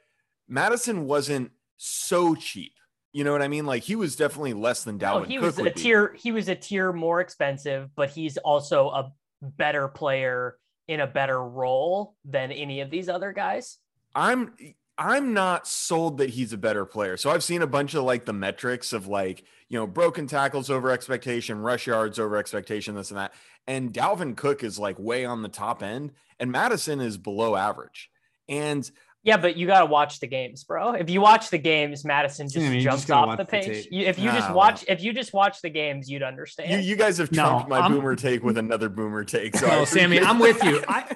Mattison 0.47 1.05
wasn't 1.05 1.51
so 1.77 2.33
cheap. 2.33 2.73
You 3.11 3.23
know 3.23 3.31
what 3.31 3.41
I 3.41 3.47
mean? 3.47 3.65
Like 3.65 3.83
he 3.83 3.95
was 3.95 4.15
definitely 4.15 4.53
less 4.53 4.83
than 4.83 4.97
Dalvin. 4.97 5.21
Oh, 5.21 5.23
he 5.23 5.35
Cook 5.35 5.57
was 5.57 5.59
a 5.59 5.69
tier. 5.69 6.13
He 6.13 6.31
was 6.31 6.47
a 6.47 6.55
tier 6.55 6.91
more 6.91 7.21
expensive, 7.21 7.89
but 7.95 8.09
he's 8.09 8.37
also 8.37 8.89
a 8.89 9.11
better 9.41 9.87
player 9.87 10.57
in 10.89 10.99
a 11.01 11.07
better 11.07 11.41
role 11.41 12.15
than 12.25 12.51
any 12.51 12.81
of 12.81 12.89
these 12.89 13.09
other 13.09 13.31
guys? 13.31 13.77
I'm 14.15 14.55
I'm 14.99 15.33
not 15.33 15.65
sold 15.65 16.17
that 16.17 16.29
he's 16.31 16.51
a 16.51 16.57
better 16.57 16.83
player. 16.83 17.15
So 17.15 17.31
I've 17.31 17.43
seen 17.43 17.61
a 17.61 17.67
bunch 17.67 17.93
of 17.93 18.03
like 18.03 18.25
the 18.25 18.33
metrics 18.33 18.91
of 18.91 19.07
like, 19.07 19.45
you 19.69 19.79
know, 19.79 19.87
broken 19.87 20.27
tackles 20.27 20.69
over 20.69 20.91
expectation, 20.91 21.61
rush 21.61 21.87
yards 21.87 22.19
over 22.19 22.35
expectation, 22.35 22.95
this 22.95 23.09
and 23.09 23.17
that. 23.17 23.33
And 23.65 23.93
Dalvin 23.93 24.35
Cook 24.35 24.61
is 24.61 24.77
like 24.77 24.99
way 24.99 25.23
on 25.23 25.41
the 25.41 25.47
top 25.47 25.81
end, 25.81 26.11
and 26.37 26.51
Mattison 26.51 26.99
is 26.99 27.17
below 27.17 27.55
average. 27.55 28.09
And 28.49 28.89
yeah, 29.23 29.37
but 29.37 29.57
you 29.57 29.67
got 29.67 29.79
to 29.79 29.85
watch 29.85 30.19
the 30.19 30.27
games, 30.27 30.63
bro. 30.63 30.93
If 30.93 31.09
you 31.09 31.19
watch 31.19 31.49
the 31.49 31.57
games, 31.57 32.05
Mattison 32.05 32.47
just 32.47 32.65
yeah, 32.65 32.79
jumps 32.79 33.01
just 33.01 33.11
off 33.11 33.37
the 33.37 33.45
page. 33.45 33.89
The 33.89 33.95
you, 33.95 34.05
if 34.05 34.17
you 34.17 34.31
just 34.31 34.51
watch, 34.51 34.85
well. 34.87 34.95
if 34.95 35.03
you 35.03 35.13
just 35.13 35.33
watch 35.33 35.61
the 35.61 35.69
games, 35.69 36.09
you'd 36.09 36.23
understand. 36.23 36.71
You, 36.71 36.89
you 36.89 36.95
guys 36.95 37.17
have 37.17 37.29
trumped 37.29 37.67
no, 37.67 37.75
my 37.75 37.81
I'm, 37.81 37.93
boomer 37.93 38.15
take 38.15 38.43
with 38.43 38.57
another 38.57 38.87
boomer 38.87 39.25
take. 39.25 39.57
So 39.57 39.67
no, 39.67 39.85
Sammy, 39.85 40.19
I'm 40.19 40.39
with 40.39 40.63
you. 40.63 40.83
I, 40.87 41.15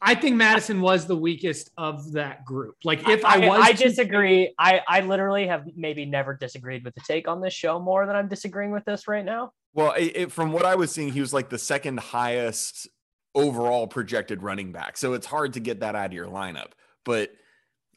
I 0.00 0.14
think 0.14 0.36
Mattison 0.36 0.80
was 0.80 1.06
the 1.06 1.16
weakest 1.16 1.70
of 1.76 2.12
that 2.12 2.44
group. 2.44 2.76
Like 2.84 3.08
if 3.08 3.24
I, 3.24 3.44
I 3.44 3.48
was, 3.48 3.60
I, 3.60 3.72
disagree. 3.72 4.54
I 4.58 4.80
I 4.86 5.00
literally 5.00 5.48
have 5.48 5.64
maybe 5.76 6.04
never 6.06 6.34
disagreed 6.34 6.84
with 6.84 6.94
the 6.94 7.02
take 7.02 7.26
on 7.26 7.40
this 7.40 7.52
show 7.52 7.80
more 7.80 8.06
than 8.06 8.14
I'm 8.14 8.28
disagreeing 8.28 8.70
with 8.70 8.84
this 8.84 9.08
right 9.08 9.24
now. 9.24 9.52
Well, 9.74 9.92
it, 9.92 10.12
it, 10.14 10.32
from 10.32 10.52
what 10.52 10.64
I 10.64 10.76
was 10.76 10.90
seeing, 10.92 11.12
he 11.12 11.20
was 11.20 11.32
like 11.32 11.48
the 11.48 11.58
second 11.58 12.00
highest 12.00 12.88
overall 13.34 13.86
projected 13.86 14.42
running 14.42 14.72
back. 14.72 14.96
So 14.96 15.12
it's 15.12 15.26
hard 15.26 15.52
to 15.54 15.60
get 15.60 15.80
that 15.80 15.94
out 15.94 16.06
of 16.06 16.12
your 16.12 16.26
lineup. 16.26 16.72
But 17.04 17.30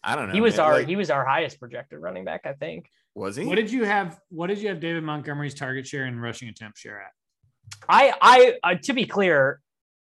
I 0.03 0.15
don't 0.15 0.27
know. 0.27 0.33
He 0.33 0.41
was 0.41 0.57
man. 0.57 0.65
our 0.65 0.73
like, 0.73 0.87
he 0.87 0.95
was 0.95 1.09
our 1.09 1.25
highest 1.25 1.59
projected 1.59 1.99
running 1.99 2.25
back, 2.25 2.41
I 2.45 2.53
think. 2.53 2.89
Was 3.15 3.35
he? 3.35 3.45
What 3.45 3.55
did 3.55 3.71
you 3.71 3.83
have? 3.83 4.19
What 4.29 4.47
did 4.47 4.59
you 4.59 4.69
have 4.69 4.79
David 4.79 5.03
Montgomery's 5.03 5.53
target 5.53 5.85
share 5.85 6.05
and 6.05 6.21
rushing 6.21 6.49
attempt 6.49 6.77
share 6.77 7.01
at? 7.01 7.11
I 7.87 8.13
I 8.21 8.53
uh, 8.63 8.75
to 8.83 8.93
be 8.93 9.05
clear, 9.05 9.61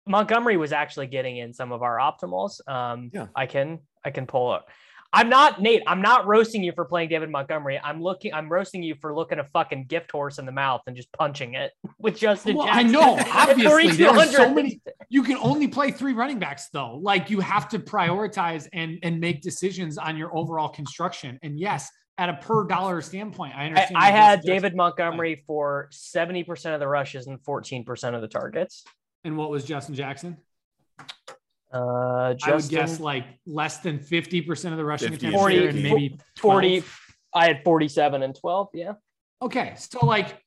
Montgomery 0.05 0.57
was 0.57 0.71
actually 0.71 1.07
getting 1.07 1.37
in 1.37 1.53
some 1.53 1.71
of 1.71 1.83
our 1.83 1.97
optimals. 1.97 2.67
Um, 2.67 3.09
yeah. 3.13 3.27
I 3.35 3.45
can 3.45 3.79
I 4.03 4.11
can 4.11 4.25
pull 4.25 4.51
up. 4.51 4.69
I'm 5.13 5.29
not 5.29 5.61
Nate. 5.61 5.83
I'm 5.87 6.01
not 6.01 6.27
roasting 6.27 6.63
you 6.63 6.73
for 6.73 6.85
playing 6.85 7.09
David 7.09 7.29
Montgomery. 7.29 7.79
I'm 7.81 8.01
looking. 8.01 8.33
I'm 8.33 8.49
roasting 8.49 8.83
you 8.83 8.95
for 8.99 9.15
looking 9.15 9.39
a 9.39 9.45
fucking 9.45 9.85
gift 9.85 10.11
horse 10.11 10.37
in 10.37 10.45
the 10.45 10.51
mouth 10.51 10.81
and 10.87 10.95
just 10.95 11.11
punching 11.13 11.53
it 11.53 11.71
with 11.99 12.17
Justin. 12.17 12.55
Well, 12.55 12.67
I 12.69 12.83
know. 12.83 13.17
Obviously, 13.31 13.91
there 13.91 14.09
are 14.09 14.25
so 14.27 14.53
many. 14.53 14.81
You 15.09 15.23
can 15.23 15.37
only 15.37 15.67
play 15.67 15.91
three 15.91 16.13
running 16.13 16.39
backs 16.39 16.69
though. 16.71 16.99
Like 17.01 17.29
you 17.29 17.39
have 17.39 17.69
to 17.69 17.79
prioritize 17.79 18.67
and 18.73 18.99
and 19.03 19.19
make 19.19 19.41
decisions 19.41 19.97
on 19.97 20.17
your 20.17 20.35
overall 20.35 20.69
construction. 20.69 21.39
And 21.41 21.59
yes, 21.59 21.89
at 22.17 22.29
a 22.29 22.33
per 22.33 22.65
dollar 22.65 23.01
standpoint, 23.01 23.55
I 23.55 23.67
understand. 23.67 23.97
I, 23.97 24.07
I 24.07 24.11
had 24.11 24.41
David 24.41 24.75
Montgomery 24.75 25.43
for 25.47 25.87
seventy 25.91 26.43
percent 26.43 26.73
of 26.73 26.79
the 26.79 26.87
rushes 26.87 27.27
and 27.27 27.41
fourteen 27.43 27.85
percent 27.85 28.15
of 28.15 28.21
the 28.21 28.27
targets. 28.27 28.83
And 29.23 29.37
what 29.37 29.49
was 29.49 29.63
Justin 29.63 29.95
Jackson? 29.95 30.37
Uh, 31.71 32.33
Justin, 32.33 32.51
I 32.51 32.55
would 32.55 32.69
guess 32.69 32.99
like 32.99 33.25
less 33.45 33.77
than 33.79 33.99
50% 33.99 34.71
of 34.71 34.77
the 34.77 34.85
rushing 34.85 35.09
50, 35.09 35.27
attempts 35.27 35.39
40, 35.39 35.67
and 35.67 35.83
maybe 35.83 36.19
40. 36.37 36.83
I 37.33 37.47
had 37.47 37.63
47 37.63 38.23
and 38.23 38.35
12. 38.35 38.69
Yeah. 38.73 38.93
Okay. 39.41 39.75
So 39.77 40.05
like 40.05 40.41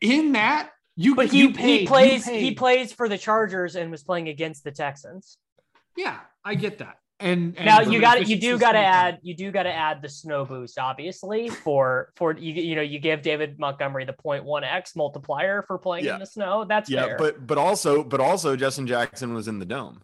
in 0.00 0.32
that, 0.32 0.70
you 0.96 1.14
but 1.14 1.28
he, 1.28 1.38
you 1.38 1.52
he 1.52 1.86
plays 1.86 2.26
he 2.26 2.54
plays 2.54 2.92
for 2.92 3.08
the 3.08 3.18
Chargers 3.18 3.76
and 3.76 3.90
was 3.90 4.02
playing 4.02 4.28
against 4.28 4.64
the 4.64 4.72
Texans. 4.72 5.38
Yeah, 5.96 6.18
I 6.44 6.54
get 6.54 6.78
that. 6.78 6.98
And, 7.20 7.56
and 7.56 7.66
now 7.66 7.80
you 7.80 8.00
got 8.00 8.18
it. 8.18 8.28
you 8.28 8.38
do 8.38 8.58
got 8.58 8.72
to 8.72 8.78
add 8.78 9.18
you 9.22 9.34
do 9.34 9.50
got 9.50 9.64
to 9.64 9.72
add 9.72 10.02
the 10.02 10.08
snow 10.08 10.44
boost 10.44 10.78
obviously 10.78 11.48
for 11.48 12.12
for 12.14 12.32
you 12.32 12.52
you 12.52 12.76
know 12.76 12.82
you 12.82 13.00
give 13.00 13.22
David 13.22 13.58
Montgomery 13.58 14.04
the 14.04 14.12
0.1x 14.12 14.94
multiplier 14.94 15.62
for 15.62 15.78
playing 15.78 16.04
yeah. 16.04 16.14
in 16.14 16.20
the 16.20 16.26
snow 16.26 16.64
that's 16.64 16.88
yeah 16.88 17.06
fair. 17.06 17.16
but 17.18 17.44
but 17.44 17.58
also 17.58 18.04
but 18.04 18.20
also 18.20 18.54
Justin 18.54 18.86
Jackson 18.86 19.34
was 19.34 19.48
in 19.48 19.58
the 19.58 19.64
dome 19.64 20.00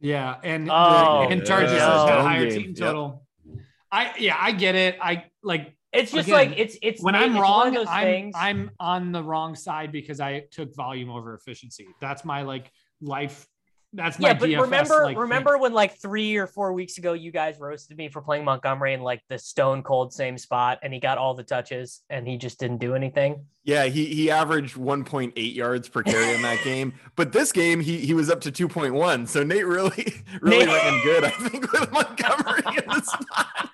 yeah, 0.00 0.36
and 0.42 0.68
oh, 0.70 1.26
the, 1.26 1.32
and 1.32 1.46
Chargers 1.46 1.72
yeah. 1.72 2.06
has 2.06 2.24
higher 2.24 2.50
team 2.50 2.74
total. 2.74 3.26
Yep. 3.44 3.58
I 3.90 4.14
yeah, 4.18 4.36
I 4.38 4.52
get 4.52 4.74
it. 4.74 4.98
I 5.00 5.24
like 5.42 5.74
it's 5.92 6.12
just 6.12 6.28
again, 6.28 6.50
like 6.50 6.58
it's 6.58 6.76
it's 6.82 7.02
when 7.02 7.14
I'm 7.14 7.38
wrong, 7.38 7.76
I'm 7.76 8.04
things. 8.04 8.34
I'm 8.36 8.70
on 8.78 9.12
the 9.12 9.22
wrong 9.22 9.54
side 9.54 9.90
because 9.90 10.20
I 10.20 10.44
took 10.50 10.74
volume 10.74 11.10
over 11.10 11.34
efficiency. 11.34 11.86
That's 12.00 12.24
my 12.24 12.42
like 12.42 12.70
life 13.00 13.46
that's 13.94 14.18
yeah, 14.20 14.34
but 14.34 14.50
DFS, 14.50 14.60
remember, 14.60 15.02
like, 15.02 15.16
remember 15.16 15.52
thing. 15.52 15.62
when 15.62 15.72
like 15.72 15.98
three 15.98 16.36
or 16.36 16.46
four 16.46 16.74
weeks 16.74 16.98
ago, 16.98 17.14
you 17.14 17.32
guys 17.32 17.58
roasted 17.58 17.96
me 17.96 18.10
for 18.10 18.20
playing 18.20 18.44
Montgomery 18.44 18.92
in 18.92 19.00
like 19.00 19.22
the 19.28 19.38
stone 19.38 19.82
cold 19.82 20.12
same 20.12 20.36
spot, 20.36 20.80
and 20.82 20.92
he 20.92 21.00
got 21.00 21.16
all 21.16 21.32
the 21.32 21.42
touches, 21.42 22.02
and 22.10 22.28
he 22.28 22.36
just 22.36 22.60
didn't 22.60 22.78
do 22.78 22.94
anything. 22.94 23.46
Yeah, 23.64 23.86
he 23.86 24.04
he 24.06 24.30
averaged 24.30 24.76
1.8 24.76 25.54
yards 25.54 25.88
per 25.88 26.02
carry 26.02 26.34
in 26.34 26.42
that 26.42 26.62
game, 26.62 26.92
but 27.16 27.32
this 27.32 27.50
game 27.50 27.80
he 27.80 27.98
he 27.98 28.12
was 28.12 28.28
up 28.28 28.42
to 28.42 28.52
2.1. 28.52 29.26
So 29.26 29.42
Nate 29.42 29.66
really 29.66 30.12
really 30.42 30.66
Nate... 30.66 30.68
ran 30.68 31.02
good, 31.02 31.24
I 31.24 31.30
think, 31.30 31.72
with 31.72 31.90
Montgomery 31.90 32.62
in 32.76 32.84
the 32.88 33.00
spot. 33.00 33.70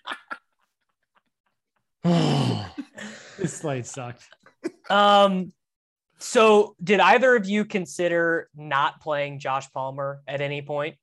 this 3.38 3.54
slate 3.54 3.87
sucked. 3.87 4.28
Um, 4.88 5.52
so, 6.18 6.76
did 6.83 7.00
either 7.00 7.35
of 7.35 7.47
you 7.47 7.64
consider 7.64 8.49
not 8.54 9.00
playing 9.00 9.38
Josh 9.38 9.71
Palmer 9.73 10.23
at 10.26 10.40
any 10.40 10.62
point? 10.62 10.97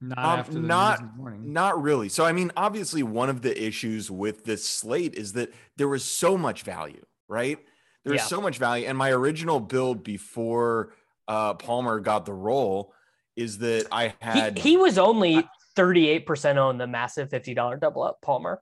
Not 0.00 0.48
um, 0.48 0.66
not 0.66 1.02
not 1.40 1.82
really. 1.82 2.08
So, 2.08 2.24
I 2.24 2.32
mean, 2.32 2.52
obviously, 2.56 3.02
one 3.02 3.30
of 3.30 3.42
the 3.42 3.66
issues 3.66 4.10
with 4.10 4.44
this 4.44 4.64
slate 4.64 5.14
is 5.14 5.32
that 5.32 5.52
there 5.76 5.88
was 5.88 6.04
so 6.04 6.36
much 6.36 6.62
value, 6.62 7.04
right? 7.28 7.58
There 8.04 8.12
was 8.12 8.22
yeah. 8.22 8.26
so 8.26 8.40
much 8.40 8.58
value, 8.58 8.86
and 8.86 8.98
my 8.98 9.10
original 9.10 9.60
build 9.60 10.04
before 10.04 10.92
uh, 11.26 11.54
Palmer 11.54 12.00
got 12.00 12.26
the 12.26 12.34
role 12.34 12.92
is 13.36 13.58
that 13.58 13.86
I 13.90 14.14
had 14.20 14.58
he, 14.58 14.70
he 14.70 14.76
was 14.76 14.98
only 14.98 15.48
thirty 15.74 16.08
eight 16.08 16.26
percent 16.26 16.58
on 16.58 16.76
the 16.76 16.86
massive 16.86 17.30
fifty 17.30 17.54
dollar 17.54 17.76
double 17.76 18.02
up 18.02 18.20
Palmer. 18.20 18.60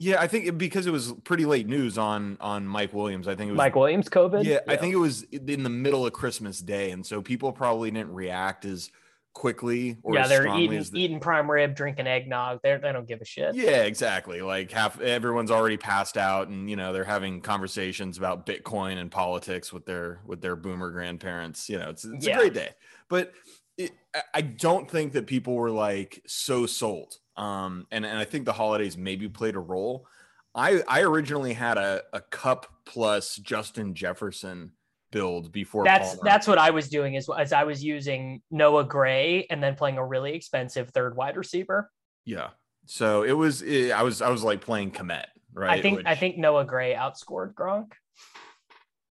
Yeah, 0.00 0.20
I 0.20 0.28
think 0.28 0.56
because 0.58 0.86
it 0.86 0.92
was 0.92 1.12
pretty 1.24 1.44
late 1.44 1.66
news 1.66 1.98
on 1.98 2.36
on 2.40 2.66
Mike 2.68 2.92
Williams. 2.92 3.26
I 3.26 3.34
think 3.34 3.48
it 3.48 3.52
was 3.52 3.58
Mike 3.58 3.74
Williams 3.74 4.08
COVID. 4.08 4.44
Yeah, 4.44 4.60
yeah, 4.66 4.72
I 4.72 4.76
think 4.76 4.94
it 4.94 4.98
was 4.98 5.24
in 5.24 5.64
the 5.64 5.70
middle 5.70 6.06
of 6.06 6.12
Christmas 6.12 6.60
Day, 6.60 6.92
and 6.92 7.04
so 7.04 7.20
people 7.20 7.52
probably 7.52 7.90
didn't 7.90 8.12
react 8.12 8.64
as 8.64 8.90
quickly 9.38 9.96
or 10.02 10.14
yeah, 10.14 10.26
they're 10.26 10.56
eating 10.56 10.82
the, 10.82 11.00
eating 11.00 11.20
prime 11.20 11.50
rib, 11.50 11.74
drinking 11.74 12.06
eggnog. 12.06 12.60
They 12.62 12.76
they 12.76 12.92
don't 12.92 13.06
give 13.06 13.20
a 13.20 13.24
shit. 13.24 13.54
Yeah, 13.54 13.82
exactly. 13.82 14.40
Like 14.40 14.70
half 14.70 15.00
everyone's 15.00 15.50
already 15.50 15.76
passed 15.76 16.16
out, 16.16 16.48
and 16.48 16.70
you 16.70 16.76
know 16.76 16.92
they're 16.92 17.04
having 17.04 17.40
conversations 17.40 18.18
about 18.18 18.46
Bitcoin 18.46 18.98
and 18.98 19.10
politics 19.10 19.72
with 19.72 19.86
their 19.86 20.20
with 20.26 20.40
their 20.40 20.56
boomer 20.56 20.90
grandparents. 20.90 21.68
You 21.68 21.78
know, 21.78 21.90
it's 21.90 22.04
it's 22.04 22.26
yeah. 22.26 22.36
a 22.36 22.38
great 22.38 22.54
day, 22.54 22.70
but 23.08 23.32
it, 23.76 23.92
I 24.34 24.42
don't 24.42 24.90
think 24.90 25.12
that 25.12 25.26
people 25.26 25.54
were 25.54 25.70
like 25.70 26.22
so 26.26 26.66
sold 26.66 27.18
um, 27.38 27.86
and, 27.92 28.04
and 28.04 28.18
I 28.18 28.24
think 28.24 28.44
the 28.44 28.52
holidays 28.52 28.98
maybe 28.98 29.28
played 29.28 29.54
a 29.54 29.60
role. 29.60 30.06
I 30.54 30.82
I 30.88 31.02
originally 31.02 31.52
had 31.52 31.78
a, 31.78 32.02
a 32.12 32.20
Kupp 32.20 32.66
plus 32.84 33.36
Justin 33.36 33.94
Jefferson 33.94 34.72
build 35.10 35.52
before 35.52 35.84
that's 35.84 36.16
Palmer. 36.16 36.20
that's 36.24 36.46
what 36.48 36.58
I 36.58 36.70
was 36.70 36.88
doing 36.88 37.16
as 37.16 37.28
as 37.38 37.52
I 37.52 37.64
was 37.64 37.82
using 37.82 38.42
Noah 38.50 38.84
Gray 38.84 39.46
and 39.50 39.62
then 39.62 39.76
playing 39.76 39.98
a 39.98 40.04
really 40.04 40.34
expensive 40.34 40.90
third 40.90 41.16
wide 41.16 41.36
receiver. 41.36 41.90
Yeah. 42.24 42.48
So 42.86 43.22
it 43.22 43.32
was 43.32 43.62
it, 43.62 43.92
I 43.92 44.02
was 44.02 44.20
I 44.20 44.30
was 44.30 44.42
like 44.42 44.60
playing 44.60 44.90
Kmet, 44.90 45.26
right? 45.54 45.78
I 45.78 45.80
think 45.80 45.98
Which... 45.98 46.06
I 46.06 46.16
think 46.16 46.38
Noah 46.38 46.64
Gray 46.64 46.94
outscored 46.94 47.54
Gronk. 47.54 47.92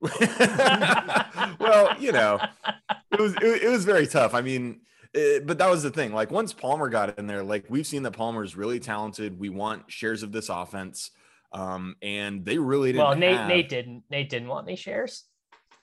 well, 1.59 1.95
you 1.99 2.11
know, 2.11 2.39
it 3.11 3.19
was 3.19 3.33
it, 3.35 3.63
it 3.63 3.69
was 3.69 3.85
very 3.85 4.05
tough. 4.05 4.35
I 4.35 4.41
mean, 4.41 4.81
it, 5.13 5.45
but 5.45 5.57
that 5.57 5.69
was 5.69 5.83
the 5.83 5.91
thing. 5.91 6.13
Like 6.13 6.31
once 6.31 6.53
Palmer 6.53 6.89
got 6.89 7.17
in 7.19 7.27
there, 7.27 7.43
like 7.43 7.65
we've 7.69 7.87
seen 7.87 8.03
that 8.03 8.11
Palmer 8.11 8.43
is 8.43 8.55
really 8.55 8.79
talented. 8.79 9.39
We 9.39 9.49
want 9.49 9.91
shares 9.91 10.23
of 10.23 10.31
this 10.31 10.49
offense, 10.49 11.11
um, 11.51 11.95
and 12.01 12.45
they 12.45 12.57
really 12.57 12.91
didn't. 12.91 13.05
Well, 13.05 13.15
Nate 13.15 13.37
have... 13.37 13.47
Nate 13.47 13.69
didn't 13.69 14.03
Nate 14.09 14.29
didn't 14.29 14.47
want 14.47 14.67
any 14.67 14.75
shares. 14.75 15.25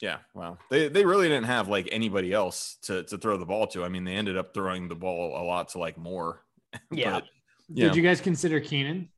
Yeah, 0.00 0.18
well, 0.32 0.58
they 0.70 0.88
they 0.88 1.04
really 1.04 1.28
didn't 1.28 1.46
have 1.46 1.68
like 1.68 1.88
anybody 1.90 2.32
else 2.32 2.78
to 2.82 3.02
to 3.04 3.18
throw 3.18 3.36
the 3.36 3.46
ball 3.46 3.66
to. 3.68 3.84
I 3.84 3.88
mean, 3.88 4.04
they 4.04 4.14
ended 4.14 4.36
up 4.36 4.54
throwing 4.54 4.88
the 4.88 4.94
ball 4.94 5.36
a 5.40 5.44
lot 5.44 5.70
to 5.70 5.78
like 5.78 5.98
more. 5.98 6.42
Yeah. 6.90 7.12
but, 7.12 7.24
you 7.68 7.84
Did 7.84 7.88
know. 7.88 7.94
you 7.94 8.02
guys 8.02 8.20
consider 8.20 8.60
Keenan? 8.60 9.08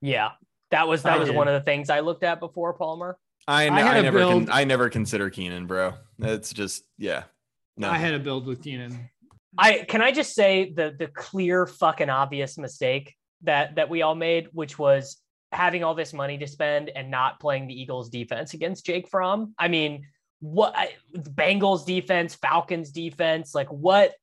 Yeah, 0.00 0.30
that 0.70 0.88
was 0.88 1.02
that 1.02 1.14
I 1.14 1.18
was 1.18 1.28
did. 1.28 1.36
one 1.36 1.48
of 1.48 1.54
the 1.54 1.60
things 1.60 1.90
I 1.90 2.00
looked 2.00 2.22
at 2.22 2.40
before 2.40 2.72
Palmer. 2.74 3.18
I, 3.48 3.68
I, 3.68 3.98
I 3.98 4.00
never 4.00 4.18
con- 4.20 4.48
I 4.50 4.64
never 4.64 4.88
consider 4.88 5.30
Keenan, 5.30 5.66
bro. 5.66 5.94
It's 6.18 6.52
just 6.52 6.84
yeah. 6.98 7.24
No. 7.76 7.90
I 7.90 7.98
had 7.98 8.14
a 8.14 8.18
build 8.18 8.46
with 8.46 8.62
Keenan. 8.62 9.10
I 9.58 9.84
can 9.88 10.02
I 10.02 10.12
just 10.12 10.34
say 10.34 10.72
the 10.72 10.94
the 10.98 11.06
clear 11.08 11.66
fucking 11.66 12.10
obvious 12.10 12.58
mistake 12.58 13.14
that 13.42 13.76
that 13.76 13.88
we 13.88 14.02
all 14.02 14.14
made, 14.14 14.48
which 14.52 14.78
was 14.78 15.18
having 15.52 15.84
all 15.84 15.94
this 15.94 16.12
money 16.12 16.38
to 16.38 16.46
spend 16.46 16.90
and 16.90 17.10
not 17.10 17.40
playing 17.40 17.66
the 17.66 17.80
Eagles 17.80 18.10
defense 18.10 18.54
against 18.54 18.84
Jake 18.84 19.08
Fromm. 19.08 19.54
I 19.58 19.68
mean, 19.68 20.06
what 20.40 20.74
Bengals 21.16 21.86
defense, 21.86 22.34
Falcons 22.34 22.90
defense, 22.90 23.54
like 23.54 23.68
what 23.68 24.14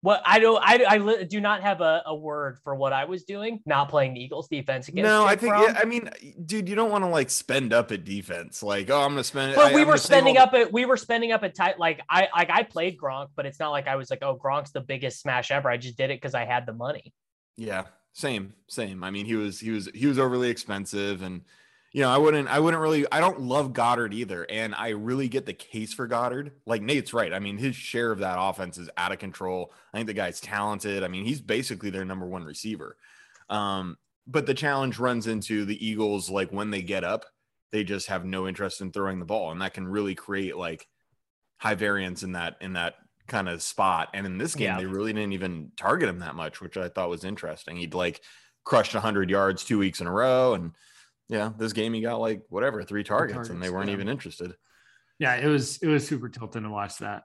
what 0.00 0.22
I 0.24 0.38
don't, 0.38 0.62
I, 0.62 0.84
I 0.88 1.24
do 1.24 1.40
not 1.40 1.62
have 1.62 1.80
a, 1.80 2.02
a 2.06 2.14
word 2.14 2.58
for 2.62 2.74
what 2.74 2.92
I 2.92 3.04
was 3.04 3.24
doing, 3.24 3.60
not 3.66 3.88
playing 3.88 4.14
the 4.14 4.20
Eagles 4.20 4.48
defense 4.48 4.88
against. 4.88 5.08
No, 5.08 5.22
Jake 5.22 5.30
I 5.30 5.36
think, 5.36 5.54
yeah, 5.54 5.78
I 5.80 5.84
mean, 5.84 6.08
dude, 6.46 6.68
you 6.68 6.76
don't 6.76 6.90
want 6.90 7.02
to 7.02 7.08
like 7.08 7.30
spend 7.30 7.72
up 7.72 7.90
at 7.90 8.04
defense. 8.04 8.62
Like, 8.62 8.90
oh, 8.90 9.00
I'm 9.00 9.10
gonna 9.10 9.24
spend. 9.24 9.56
But 9.56 9.72
I, 9.72 9.74
we 9.74 9.82
I'm 9.82 9.88
were 9.88 9.96
spending 9.96 10.36
up 10.36 10.54
at, 10.54 10.72
we 10.72 10.84
were 10.84 10.96
spending 10.96 11.32
up 11.32 11.42
at 11.42 11.54
tight. 11.54 11.78
Like, 11.78 12.00
I, 12.08 12.28
like 12.34 12.50
I 12.50 12.62
played 12.62 12.96
Gronk, 12.96 13.28
but 13.34 13.44
it's 13.44 13.58
not 13.58 13.70
like 13.70 13.88
I 13.88 13.96
was 13.96 14.08
like, 14.08 14.22
oh, 14.22 14.36
Gronk's 14.36 14.70
the 14.70 14.80
biggest 14.80 15.20
smash 15.20 15.50
ever. 15.50 15.68
I 15.68 15.76
just 15.76 15.96
did 15.96 16.10
it 16.10 16.20
because 16.20 16.34
I 16.34 16.44
had 16.44 16.64
the 16.64 16.74
money. 16.74 17.12
Yeah, 17.56 17.84
same, 18.12 18.54
same. 18.68 19.02
I 19.02 19.10
mean, 19.10 19.26
he 19.26 19.34
was, 19.34 19.58
he 19.58 19.70
was, 19.70 19.88
he 19.92 20.06
was 20.06 20.18
overly 20.18 20.48
expensive, 20.48 21.22
and 21.22 21.42
you 21.92 22.02
know, 22.02 22.10
I 22.10 22.18
wouldn't, 22.18 22.48
I 22.48 22.60
wouldn't 22.60 22.82
really, 22.82 23.06
I 23.10 23.20
don't 23.20 23.40
love 23.40 23.72
Goedert 23.72 24.12
either. 24.12 24.44
And 24.50 24.74
I 24.74 24.90
really 24.90 25.28
get 25.28 25.46
the 25.46 25.54
case 25.54 25.94
for 25.94 26.06
Goedert. 26.06 26.52
Like 26.66 26.82
Nate's 26.82 27.14
right. 27.14 27.32
I 27.32 27.38
mean, 27.38 27.56
his 27.56 27.74
share 27.74 28.12
of 28.12 28.18
that 28.18 28.36
offense 28.38 28.76
is 28.76 28.90
out 28.96 29.12
of 29.12 29.18
control. 29.18 29.72
I 29.92 29.96
think 29.98 30.06
the 30.06 30.14
guy's 30.14 30.40
talented. 30.40 31.02
I 31.02 31.08
mean, 31.08 31.24
he's 31.24 31.40
basically 31.40 31.90
their 31.90 32.04
number 32.04 32.26
one 32.26 32.44
receiver. 32.44 32.96
Um, 33.48 33.96
but 34.26 34.44
the 34.44 34.54
challenge 34.54 34.98
runs 34.98 35.26
into 35.26 35.64
the 35.64 35.86
Eagles, 35.86 36.28
like 36.28 36.50
when 36.50 36.70
they 36.70 36.82
get 36.82 37.04
up, 37.04 37.24
they 37.72 37.84
just 37.84 38.08
have 38.08 38.24
no 38.24 38.46
interest 38.46 38.80
in 38.82 38.92
throwing 38.92 39.18
the 39.18 39.24
ball. 39.24 39.50
And 39.50 39.62
that 39.62 39.74
can 39.74 39.88
really 39.88 40.14
create 40.14 40.56
like 40.56 40.86
high 41.58 41.74
variance 41.74 42.22
in 42.22 42.32
that, 42.32 42.56
in 42.60 42.74
that 42.74 42.96
kind 43.26 43.48
of 43.48 43.62
spot. 43.62 44.08
And 44.12 44.26
in 44.26 44.36
this 44.36 44.54
game, 44.54 44.66
Yeah. 44.66 44.76
they 44.78 44.86
really 44.86 45.12
didn't 45.14 45.32
even 45.32 45.72
target 45.76 46.08
him 46.10 46.18
that 46.18 46.34
much, 46.34 46.60
which 46.60 46.76
I 46.76 46.88
thought 46.88 47.08
was 47.08 47.24
interesting. 47.24 47.76
He'd 47.76 47.94
like 47.94 48.20
crushed 48.64 48.94
100 48.94 49.30
yards 49.30 49.64
two 49.64 49.78
weeks 49.78 50.00
in 50.02 50.06
a 50.06 50.12
row. 50.12 50.52
And 50.52 50.72
yeah, 51.28 51.52
this 51.58 51.72
game 51.72 51.92
he 51.92 52.00
got 52.00 52.20
like 52.20 52.42
whatever, 52.48 52.82
three 52.82 53.04
targets, 53.04 53.50
and 53.50 53.62
they 53.62 53.70
weren't 53.70 53.88
yeah. 53.88 53.94
even 53.94 54.08
interested. 54.08 54.54
Yeah, 55.18 55.34
it 55.36 55.46
was 55.46 55.78
it 55.78 55.88
was 55.88 56.06
super 56.06 56.28
tilting 56.28 56.62
to 56.62 56.70
watch 56.70 56.98
that 56.98 57.24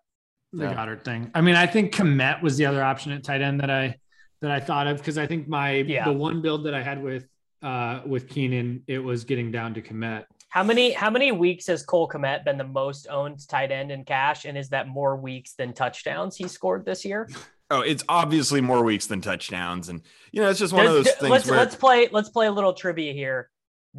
the 0.52 0.66
Yeah. 0.66 0.74
Goedert 0.74 1.04
thing. 1.04 1.32
I 1.34 1.42
mean, 1.42 1.56
I 1.56 1.68
think 1.68 1.94
Kmet 1.94 2.42
was 2.42 2.58
the 2.58 2.66
other 2.66 2.84
option 2.84 3.12
at 3.12 3.24
tight 3.24 3.42
end 3.42 3.60
that 3.62 3.70
I 3.70 3.98
that 4.42 4.52
I 4.52 4.60
thought 4.60 4.88
of 4.88 4.98
because 4.98 5.18
I 5.18 5.28
think 5.28 5.48
my 5.48 5.72
Yeah. 5.76 6.06
the 6.06 6.14
one 6.14 6.42
build 6.42 6.66
that 6.66 6.74
I 6.74 6.82
had 6.82 7.02
with 7.02 7.28
uh 7.62 8.02
with 8.06 8.30
Keenan, 8.30 8.84
it 8.88 9.00
was 9.00 9.24
getting 9.24 9.52
down 9.52 9.74
to 9.76 9.82
Kmet. 9.82 10.26
How 10.50 10.64
many 10.64 10.92
how 10.92 11.10
many 11.10 11.32
weeks 11.32 11.68
has 11.68 11.84
Cole 11.84 12.08
Kmet 12.08 12.46
been 12.46 12.58
the 12.58 12.64
most 12.64 13.08
owned 13.10 13.48
tight 13.48 13.72
end 13.72 13.92
in 13.92 14.04
cash? 14.06 14.46
And 14.46 14.58
is 14.58 14.70
that 14.70 14.88
more 14.88 15.16
weeks 15.16 15.54
than 15.54 15.74
touchdowns 15.74 16.36
he 16.36 16.48
scored 16.48 16.86
this 16.86 17.04
year? 17.04 17.28
Oh, 17.72 17.82
it's 17.82 18.04
obviously 18.08 18.62
more 18.62 18.84
weeks 18.84 19.08
than 19.08 19.20
touchdowns. 19.20 19.90
And, 19.90 20.02
you 20.32 20.44
know, 20.44 20.50
it's 20.50 20.60
just 20.60 20.74
one 20.74 20.86
of 20.86 20.94
those 20.94 21.10
things 21.14 21.32
let's 21.32 21.50
where 21.50 21.58
let's 21.58 21.76
play 21.76 22.08
let's 22.12 22.30
play 22.30 22.46
a 22.46 22.52
little 22.52 22.74
trivia 22.74 23.14
here. 23.14 23.50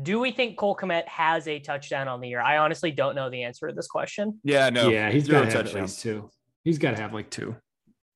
Do 0.01 0.19
we 0.19 0.33
think 0.33 0.57
Cole 0.59 0.75
Kmet 0.77 1.07
has 1.07 1.47
a 1.47 1.59
touchdown 1.61 2.09
on 2.09 2.21
the 2.21 2.29
year? 2.29 2.41
I 2.41 2.59
honestly 2.59 2.91
don't 2.91 3.15
know 3.15 3.31
the 3.31 3.45
answer 3.45 3.69
to 3.69 3.75
this 3.75 3.87
question. 3.87 4.41
yeah, 4.43 4.69
no, 4.71 4.89
yeah, 4.89 5.11
he's 5.11 5.27
zero 5.27 5.43
got 5.45 5.51
to 5.51 5.57
have 5.59 5.67
at 5.69 5.75
least 5.75 6.01
two. 6.03 6.31
He's 6.65 6.79
got 6.79 6.93
to 6.93 6.97
have 7.03 7.15
like 7.15 7.31
two. 7.31 7.55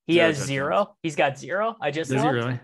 He 0.05 0.15
Zero 0.15 0.25
has 0.27 0.35
touchdowns. 0.37 0.47
zero. 0.47 0.95
He's 1.03 1.15
got 1.15 1.37
zero. 1.37 1.75
I 1.81 1.91
just 1.91 2.11
Does 2.11 2.21
he 2.21 2.27
really? 2.27 2.59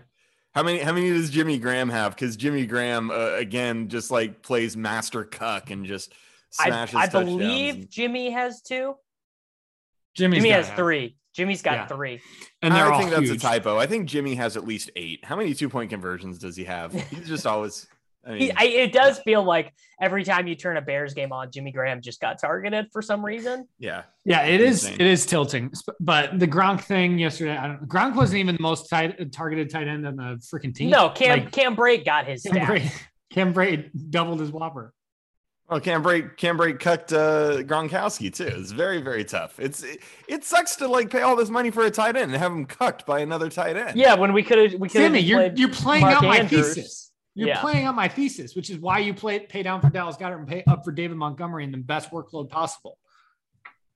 How 0.54 0.62
many 0.62 0.78
how 0.80 0.92
many 0.92 1.10
does 1.10 1.30
Jimmy 1.30 1.58
Graham 1.58 1.88
have? 1.90 2.14
Because 2.14 2.36
Jimmy 2.36 2.66
Graham 2.66 3.10
uh, 3.10 3.34
again 3.36 3.88
just 3.88 4.10
like 4.10 4.42
plays 4.42 4.76
master 4.76 5.22
cuck 5.24 5.70
and 5.70 5.86
just 5.86 6.12
I, 6.58 6.66
smashes. 6.68 6.94
I 6.96 7.02
touchdowns 7.06 7.28
believe 7.28 7.74
and- 7.76 7.90
Jimmy 7.90 8.30
has 8.30 8.62
two. 8.62 8.94
Jimmy's 10.14 10.38
Jimmy 10.38 10.50
has 10.50 10.68
have. 10.68 10.76
three. 10.76 11.16
Jimmy's 11.34 11.60
got 11.62 11.74
Yeah. 11.74 11.86
three. 11.86 12.20
and 12.62 12.72
I 12.72 12.96
think 12.98 13.10
that's 13.10 13.28
huge. 13.28 13.36
a 13.36 13.40
typo. 13.40 13.76
I 13.78 13.86
think 13.86 14.08
Jimmy 14.08 14.34
has 14.36 14.56
at 14.56 14.66
least 14.66 14.90
eight. 14.96 15.22
How 15.24 15.36
many 15.36 15.52
two 15.54 15.68
point 15.68 15.90
conversions 15.90 16.38
does 16.38 16.56
he 16.56 16.64
have? 16.64 16.92
He's 17.10 17.28
just 17.28 17.46
always. 17.46 17.86
I 18.26 18.30
mean, 18.30 18.40
He, 18.40 18.52
I, 18.52 18.64
it 18.64 18.92
does 18.92 19.18
feel 19.20 19.42
like 19.42 19.72
every 20.00 20.24
time 20.24 20.46
you 20.46 20.54
turn 20.54 20.76
a 20.76 20.82
Bears 20.82 21.14
game 21.14 21.32
on, 21.32 21.50
Jimmy 21.50 21.70
Graham 21.70 22.00
just 22.00 22.20
got 22.20 22.40
targeted 22.40 22.88
for 22.92 23.00
some 23.00 23.24
reason. 23.24 23.68
yeah, 23.78 24.02
Yeah, 24.24 24.42
it 24.42 24.60
is. 24.60 24.84
Insane. 24.84 25.00
It 25.00 25.06
is 25.06 25.26
tilting. 25.26 25.72
But 26.00 26.38
the 26.38 26.48
Gronk 26.48 26.82
thing 26.82 27.18
yesterday, 27.18 27.56
I 27.56 27.68
don't. 27.68 27.88
Gronk 27.88 28.16
wasn't 28.16 28.40
even 28.40 28.56
the 28.56 28.62
most 28.62 28.88
tight, 28.88 29.32
targeted 29.32 29.70
tight 29.70 29.88
end 29.88 30.06
on 30.06 30.16
the 30.16 30.42
freaking 30.52 30.74
team. 30.74 30.90
No, 30.90 31.10
Cam 31.10 31.38
Like, 31.38 31.52
Cam 31.52 31.76
Brate 31.76 32.04
got 32.04 32.26
his 32.26 32.42
Cam 32.42 32.54
stat. 32.54 32.68
Brate, 32.68 32.92
Cam 33.30 33.54
Brate 33.54 33.90
doubled 34.10 34.40
his 34.40 34.50
WOPR. 34.50 34.90
Well, 35.68 35.80
can't 35.80 36.02
break, 36.02 36.36
can't 36.36 36.56
break, 36.56 36.78
cut 36.78 37.12
uh, 37.12 37.58
Gronkowski 37.62 38.32
too. 38.32 38.44
It's 38.44 38.70
very, 38.70 39.00
very 39.00 39.24
tough. 39.24 39.58
It's 39.58 39.82
it, 39.82 39.98
it 40.28 40.44
sucks 40.44 40.76
to 40.76 40.86
like 40.86 41.10
pay 41.10 41.22
all 41.22 41.34
this 41.34 41.50
money 41.50 41.72
for 41.72 41.84
a 41.84 41.90
tight 41.90 42.14
end 42.14 42.30
and 42.30 42.36
have 42.36 42.52
him 42.52 42.66
cucked 42.66 43.04
by 43.04 43.18
another 43.18 43.50
tight 43.50 43.76
end. 43.76 43.98
Yeah, 43.98 44.14
when 44.14 44.32
we 44.32 44.44
could 44.44 44.58
have 44.58 44.80
we 44.80 44.88
could 44.88 45.00
have 45.00 45.10
Sammy, 45.10 45.20
you're 45.20 45.52
you're 45.54 45.70
playing 45.70 46.02
Mark 46.02 46.16
out 46.18 46.22
my 46.22 46.38
Andrews. 46.38 46.74
thesis. 46.74 47.10
You're 47.38 47.48
Yeah. 47.48 47.60
playing 47.60 47.84
out 47.84 47.94
my 47.94 48.08
thesis, 48.08 48.56
which 48.56 48.70
is 48.70 48.78
why 48.78 48.98
you 49.00 49.12
play 49.14 49.38
pay 49.40 49.62
down 49.62 49.80
for 49.82 49.90
Dallas 49.90 50.16
Goedert 50.16 50.38
and 50.38 50.48
pay 50.48 50.64
up 50.66 50.84
for 50.84 50.90
David 50.90 51.16
Montgomery 51.18 51.64
in 51.64 51.70
the 51.70 51.76
best 51.78 52.10
workload 52.10 52.48
possible. 52.48 52.98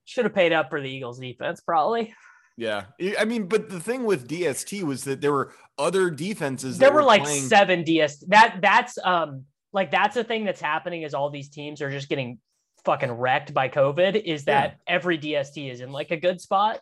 should 0.04 0.24
have 0.24 0.34
paid 0.34 0.52
up 0.52 0.70
for 0.70 0.80
the 0.80 0.90
Eagles 0.90 1.18
defense 1.20 1.60
probably. 1.60 2.12
yeah. 2.56 2.84
I 3.00 3.16
I 3.20 3.24
mean, 3.24 3.46
but 3.46 3.68
the 3.70 3.80
thing 3.80 4.04
with 4.04 4.28
DST 4.28 4.82
was 4.82 5.04
that 5.04 5.20
there 5.20 5.32
were 5.32 5.52
other 5.78 6.10
defenses. 6.10 6.78
There 6.78 6.88
that 6.90 6.94
were 6.94 7.02
like 7.02 7.22
playing- 7.22 7.42
seven 7.44 7.82
DST. 7.84 8.24
That 8.28 8.58
that's 8.60 8.98
um 9.02 9.44
like 9.72 9.90
that's 9.90 10.16
the 10.16 10.24
thing 10.24 10.44
that's 10.44 10.60
happening 10.60 11.02
is 11.02 11.14
all 11.14 11.30
these 11.30 11.48
teams 11.48 11.80
are 11.80 11.90
just 11.90 12.08
getting 12.08 12.38
fucking 12.84 13.10
wrecked 13.12 13.54
by 13.54 13.68
COVID. 13.68 14.16
Is 14.22 14.44
that 14.46 14.78
every 14.86 15.16
DST 15.16 15.70
is 15.70 15.80
in 15.80 15.92
like 15.92 16.10
a 16.10 16.16
good 16.16 16.40
spot? 16.40 16.80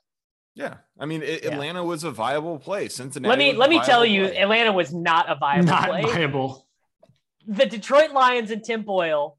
Yeah, 0.59 0.75
I 0.99 1.07
mean, 1.07 1.23
it, 1.23 1.45
Yeah. 1.45 1.53
Atlanta 1.53 1.85
was 1.85 2.03
a 2.05 2.11
viable 2.11 2.59
play. 2.59 2.89
Cincinnati. 2.89 3.29
let 3.31 3.39
me 3.39 3.53
let 3.53 3.71
me 3.71 3.77
tell 3.81 4.01
viable 4.01 4.07
you, 4.07 4.27
play. 4.27 4.37
Atlanta 4.39 4.73
was 4.73 4.93
not 4.93 5.31
a 5.31 5.37
viable 5.37 5.67
Not 5.67 5.89
play. 5.89 6.03
viable. 6.03 6.67
the 7.47 7.65
Detroit 7.67 8.11
Lions 8.13 8.51
and 8.51 8.63
Tim 8.65 8.83
Boyle 8.83 9.39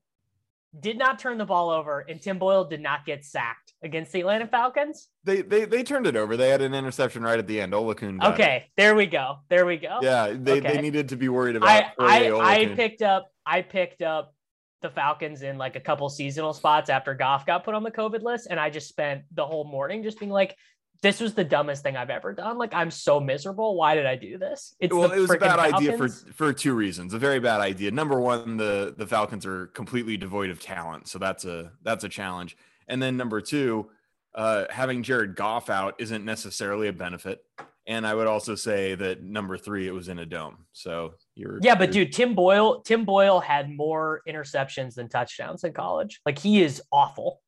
did 0.80 0.98
not 0.98 1.20
turn 1.20 1.38
the 1.38 1.46
ball 1.46 1.72
over, 1.72 2.00
and 2.08 2.22
Tim 2.22 2.38
Boyle 2.40 2.64
did 2.64 2.80
not 2.82 3.06
get 3.06 3.26
sacked 3.26 3.74
against 3.84 4.12
the 4.12 4.20
Atlanta 4.22 4.48
Falcons. 4.48 5.10
they 5.24 5.42
they 5.42 5.66
they 5.66 5.84
turned 5.84 6.08
it 6.08 6.16
over. 6.16 6.38
They 6.38 6.50
had 6.50 6.62
an 6.62 6.74
interception 6.74 7.22
right 7.24 7.38
at 7.40 7.48
the 7.48 7.60
end. 7.60 7.74
Olakun. 7.74 8.20
got 8.20 8.32
it. 8.32 8.34
Okay, 8.36 8.66
there 8.78 8.96
we 8.96 9.06
go. 9.06 9.40
There 9.50 9.66
we 9.66 9.78
go. 9.78 10.00
Yeah, 10.02 10.34
they, 10.34 10.60
they 10.62 10.80
needed 10.82 11.10
to 11.10 11.18
be 11.18 11.28
worried 11.28 11.56
about. 11.58 11.68
I 12.00 12.30
I, 12.30 12.56
I 12.62 12.66
picked 12.68 13.02
up 13.02 13.30
I 13.46 13.62
picked 13.62 14.02
up 14.02 14.34
the 14.82 14.90
Falcons 14.90 15.42
in 15.42 15.58
like 15.58 15.76
a 15.76 15.80
couple 15.82 16.08
seasonal 16.08 16.54
spots 16.54 16.90
after 16.90 17.14
Goff 17.14 17.46
got 17.46 17.66
put 17.66 17.74
on 17.76 17.84
the 17.84 17.92
COVID 17.92 18.22
list, 18.22 18.48
and 18.50 18.58
I 18.60 18.70
just 18.70 18.88
spent 18.88 19.24
the 19.34 19.46
whole 19.46 19.66
morning 19.66 20.04
just 20.04 20.20
being 20.20 20.32
like, 20.32 20.56
"This 21.02 21.20
was 21.20 21.34
the 21.34 21.44
dumbest 21.44 21.84
thing 21.84 21.96
I've 21.98 22.10
ever 22.10 22.34
done. 22.34 22.58
Like, 22.58 22.74
I'm 22.74 22.92
so 22.92 23.20
miserable. 23.20 23.76
Why 23.76 23.96
did 23.96 24.06
I 24.06 24.16
do 24.16 24.38
this?" 24.38 24.76
It's 24.80 24.94
well, 24.94 25.12
it 25.12 25.20
was 25.20 25.32
a 25.32 25.38
bad 25.38 25.60
idea 25.60 25.98
for 25.98 26.10
for 26.10 26.54
two 26.54 26.74
reasons. 26.74 27.14
A 27.14 27.20
very 27.20 27.40
bad 27.40 27.62
idea. 27.62 27.92
Number 27.92 28.20
one, 28.20 28.58
the 28.58 28.94
the 28.98 29.08
Falcons 29.08 29.46
are 29.46 29.68
completely 29.68 30.18
devoid 30.18 30.50
of 30.50 30.60
talent, 30.62 31.08
so 31.08 31.20
that's 31.20 31.46
a 31.46 31.72
that's 31.84 32.04
a 32.04 32.10
challenge. 32.10 32.58
And 32.88 33.02
then 33.02 33.18
number 33.18 33.40
two, 33.42 33.90
uh, 34.36 34.66
having 34.70 35.04
Jared 35.04 35.36
Goff 35.36 35.70
out 35.70 35.96
isn't 36.00 36.26
necessarily 36.26 36.88
a 36.88 36.94
benefit. 36.94 37.40
And 37.88 38.06
I 38.06 38.14
would 38.14 38.28
also 38.28 38.54
say 38.54 38.94
that 38.96 39.24
number 39.24 39.58
three, 39.58 39.88
it 39.88 39.92
was 39.92 40.10
in 40.10 40.20
a 40.20 40.26
dome, 40.26 40.66
so 40.74 41.16
you're 41.34 41.58
Yeah, 41.64 41.74
but 41.74 41.92
you're- 41.94 42.06
dude, 42.06 42.14
Tim 42.14 42.36
Boyle, 42.36 42.82
Tim 42.82 43.04
Boyle 43.04 43.40
had 43.40 43.68
more 43.72 44.22
interceptions 44.28 44.94
than 44.94 45.10
touchdowns 45.10 45.64
in 45.64 45.74
college. 45.74 46.22
Like 46.24 46.38
he 46.38 46.62
is 46.62 46.84
awful. 46.92 47.42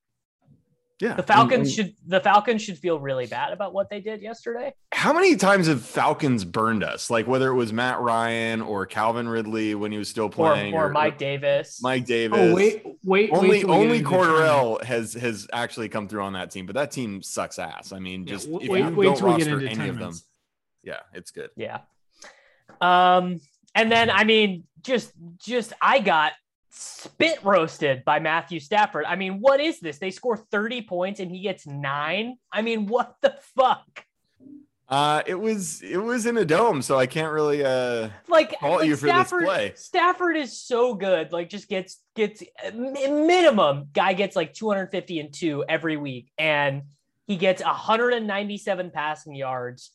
Yeah. 1.01 1.15
The 1.15 1.23
Falcons 1.23 1.51
and- 1.53 1.61
and 1.61 1.69
should 1.71 1.95
the 2.07 2.19
Falcons 2.21 2.61
should 2.61 2.77
feel 2.77 2.99
really 2.99 3.25
bad 3.25 3.51
about 3.53 3.73
what 3.73 3.89
they 3.89 3.99
did 3.99 4.21
yesterday. 4.21 4.73
How 4.93 5.11
many 5.13 5.35
times 5.35 5.67
have 5.67 5.81
Falcons 5.81 6.45
burned 6.45 6.83
us? 6.83 7.09
Like 7.09 7.27
whether 7.27 7.49
it 7.49 7.55
was 7.55 7.73
Matt 7.73 7.99
Ryan 7.99 8.61
or 8.61 8.85
Calvin 8.85 9.27
Ridley 9.27 9.73
when 9.75 9.91
he 9.91 9.97
was 9.97 10.07
still 10.09 10.25
Or, 10.25 10.29
playing, 10.29 10.73
or 10.73 10.89
Mike 10.89 11.17
Davis. 11.17 11.79
Mike 11.81 12.05
Davis. 12.05 12.39
Oh 12.39 12.55
wait, 12.55 12.85
wait, 13.03 13.29
only 13.33 13.49
wait 13.49 13.59
till 13.61 13.69
we 13.69 13.75
get 13.75 13.83
only 13.83 13.97
into. 13.97 14.09
Cordarrelle 14.09 14.83
has 14.83 15.13
has 15.15 15.47
actually 15.51 15.89
come 15.89 16.07
through 16.07 16.21
on 16.23 16.33
that 16.33 16.51
team, 16.51 16.65
but 16.67 16.75
that 16.75 16.91
team 16.91 17.21
sucks 17.23 17.57
ass. 17.59 17.91
I 17.91 17.99
mean, 17.99 18.25
Yeah, 18.27 18.33
just 18.33 18.45
w- 18.49 18.63
if 18.65 18.71
wait, 18.71 18.85
you 18.85 18.95
wait 18.95 19.05
don't 19.07 19.17
till 19.17 19.27
we 19.33 19.37
get 19.39 19.47
roster 19.51 19.59
into 19.67 19.81
any 19.81 19.89
of 19.89 19.97
them, 19.97 20.13
yeah, 20.83 20.99
it's 21.13 21.31
good. 21.31 21.49
Yeah. 21.55 21.79
Um, 22.79 23.39
and 23.75 23.91
then 23.91 24.09
I 24.09 24.23
mean, 24.23 24.63
just 24.81 25.11
just 25.37 25.73
I 25.81 25.99
got 25.99 26.33
spit 26.71 27.43
roasted 27.43 28.03
by 28.05 28.19
Matthew 28.19 28.59
Stafford. 28.59 29.05
I 29.05 29.15
mean, 29.15 29.39
what 29.39 29.59
is 29.59 29.79
this? 29.79 29.99
They 29.99 30.11
score 30.11 30.37
30 30.37 30.83
points 30.83 31.19
and 31.19 31.29
he 31.29 31.41
gets 31.41 31.67
nine. 31.67 32.37
I 32.51 32.61
mean, 32.61 32.87
what 32.87 33.15
the 33.21 33.35
fuck? 33.55 34.05
Uh, 34.87 35.21
it 35.25 35.35
was 35.35 35.81
it 35.81 35.95
was 35.95 36.25
in 36.25 36.35
a 36.35 36.43
dome, 36.43 36.81
so 36.81 36.99
I 36.99 37.05
can't 37.05 37.31
really. 37.31 37.63
Uh, 37.63 38.09
Like, 38.27 38.59
Fault 38.59 38.79
like 38.79 38.87
you 38.89 38.97
for 38.97 39.05
this 39.05 39.13
Stafford, 39.13 39.43
play. 39.45 39.71
Stafford 39.75 40.35
is 40.35 40.61
so 40.61 40.95
good. 40.95 41.31
Like, 41.31 41.47
just 41.47 41.69
gets 41.69 42.01
gets 42.13 42.43
minimum 42.75 43.87
guy 43.93 44.11
gets 44.11 44.35
like 44.35 44.53
250 44.53 45.19
and 45.21 45.33
two 45.33 45.63
every 45.69 45.95
week, 45.95 46.29
and 46.37 46.83
he 47.25 47.37
gets 47.37 47.63
197 47.63 48.91
passing 48.91 49.33
yards 49.33 49.91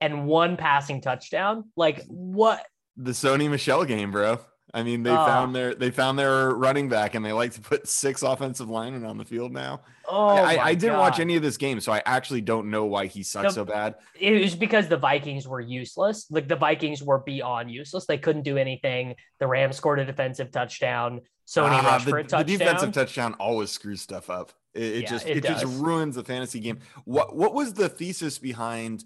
and 0.00 0.26
one 0.26 0.56
passing 0.56 1.02
touchdown. 1.02 1.64
Like, 1.76 2.04
what? 2.06 2.64
the 2.96 3.12
Sony 3.12 3.48
Michel 3.48 3.84
game, 3.84 4.10
bro. 4.10 4.40
I 4.74 4.82
mean, 4.82 5.02
they 5.02 5.10
Oh. 5.10 5.16
found 5.26 5.54
their 5.54 5.74
they 5.74 5.90
found 5.90 6.18
their 6.18 6.50
running 6.50 6.88
back, 6.88 7.14
and 7.14 7.24
they 7.24 7.32
like 7.32 7.52
to 7.54 7.60
put 7.60 7.88
six 8.02 8.22
offensive 8.22 8.68
linemen 8.68 9.04
on 9.04 9.16
the 9.16 9.24
field 9.24 9.52
now. 9.52 9.80
Oh, 10.06 10.28
I, 10.28 10.56
my 10.56 10.62
I 10.64 10.74
didn't 10.74 10.98
watch 10.98 11.20
any 11.20 11.36
of 11.36 11.42
this 11.42 11.56
game, 11.56 11.80
so 11.80 11.92
I 11.92 12.02
actually 12.06 12.40
don't 12.42 12.70
know 12.70 12.84
why 12.84 13.06
he 13.06 13.22
sucks 13.22 13.48
The- 13.48 13.60
so 13.60 13.64
bad. 13.64 13.94
it 14.18 14.40
was 14.42 14.54
because 14.54 14.88
the 14.88 14.96
Vikings 14.96 15.46
were 15.48 15.60
useless. 15.60 16.26
Like 16.30 16.48
the 16.48 16.56
Vikings 16.56 17.02
were 17.02 17.18
beyond 17.18 17.70
useless. 17.70 18.06
They 18.06 18.18
couldn't 18.18 18.42
do 18.42 18.56
anything. 18.58 19.14
The 19.40 19.46
Rams 19.46 19.76
scored 19.76 20.00
a 20.00 20.04
defensive 20.04 20.50
touchdown. 20.50 21.20
Sony 21.46 21.70
Ah, 21.70 21.80
rushed 21.86 22.04
the, 22.04 22.10
for 22.10 22.18
a 22.18 22.24
the 22.24 22.44
defensive 22.44 22.92
touchdown 22.92 23.34
always 23.34 23.70
screws 23.70 24.02
stuff 24.02 24.28
up. 24.28 24.52
It, 24.74 24.82
it 24.82 25.02
Yeah, 25.04 25.08
just 25.08 25.26
it 25.26 25.36
it, 25.38 25.44
just 25.44 25.64
ruins 25.64 26.16
the 26.16 26.24
fantasy 26.24 26.60
game. 26.60 26.80
What 27.04 27.34
what 27.34 27.54
was 27.54 27.72
the 27.72 27.88
thesis 27.88 28.38
behind 28.38 29.04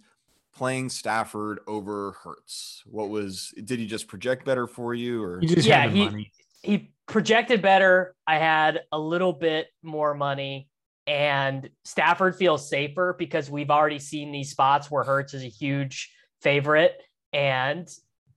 playing 0.54 0.88
Stafford 0.88 1.60
over 1.66 2.12
Hurts? 2.22 2.82
What 2.86 3.08
was 3.10 3.52
did 3.64 3.78
he 3.78 3.86
just 3.86 4.08
project 4.08 4.44
better 4.44 4.66
for 4.66 4.94
you 4.94 5.22
or 5.22 5.40
You 5.42 5.48
just 5.48 5.66
Yeah, 5.66 5.80
had 5.82 5.90
the 5.92 5.96
he- 5.96 6.04
money. 6.04 6.32
he 6.62 6.92
projected 7.06 7.62
better. 7.62 8.14
I 8.26 8.38
had 8.38 8.82
a 8.92 8.98
little 8.98 9.32
bit 9.32 9.68
more 9.82 10.14
money, 10.14 10.68
and 11.06 11.68
Stafford 11.84 12.36
feels 12.36 12.68
safer 12.68 13.14
because 13.18 13.50
we've 13.50 13.70
already 13.70 13.98
seen 13.98 14.30
these 14.32 14.50
spots 14.50 14.90
where 14.90 15.04
Hurts 15.04 15.34
is 15.34 15.42
a 15.42 15.48
huge 15.48 16.12
favorite, 16.42 17.00
and 17.32 17.88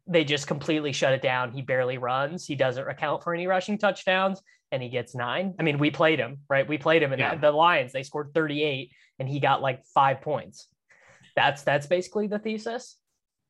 they 0.08 0.24
just 0.24 0.48
completely 0.48 0.92
shut 0.92 1.14
it 1.14 1.22
down. 1.22 1.52
He 1.52 1.62
barely 1.62 1.98
runs. 1.98 2.46
He 2.46 2.56
doesn't 2.56 2.88
account 2.88 3.24
for 3.24 3.34
any 3.34 3.48
rushing 3.48 3.78
touchdowns, 3.78 4.42
and 4.72 4.82
he 4.82 4.90
gets 4.90 5.16
nine. 5.16 5.54
I 5.60 5.64
mean, 5.64 5.78
we 5.78 5.90
played 5.92 6.20
him, 6.20 6.40
right? 6.50 6.68
We 6.68 6.78
played 6.78 7.02
him 7.04 7.14
in 7.14 7.20
Yeah. 7.20 7.36
the 7.36 7.52
Lions. 7.52 7.92
They 7.92 8.04
scored 8.04 8.32
38, 8.34 8.92
and 9.20 9.28
he 9.30 9.40
got 9.40 9.62
like 9.62 9.84
five 9.94 10.22
points. 10.22 10.68
That's 11.36 11.64
that's 11.64 11.88
basically 11.88 12.28
the 12.28 12.40
thesis. 12.40 12.98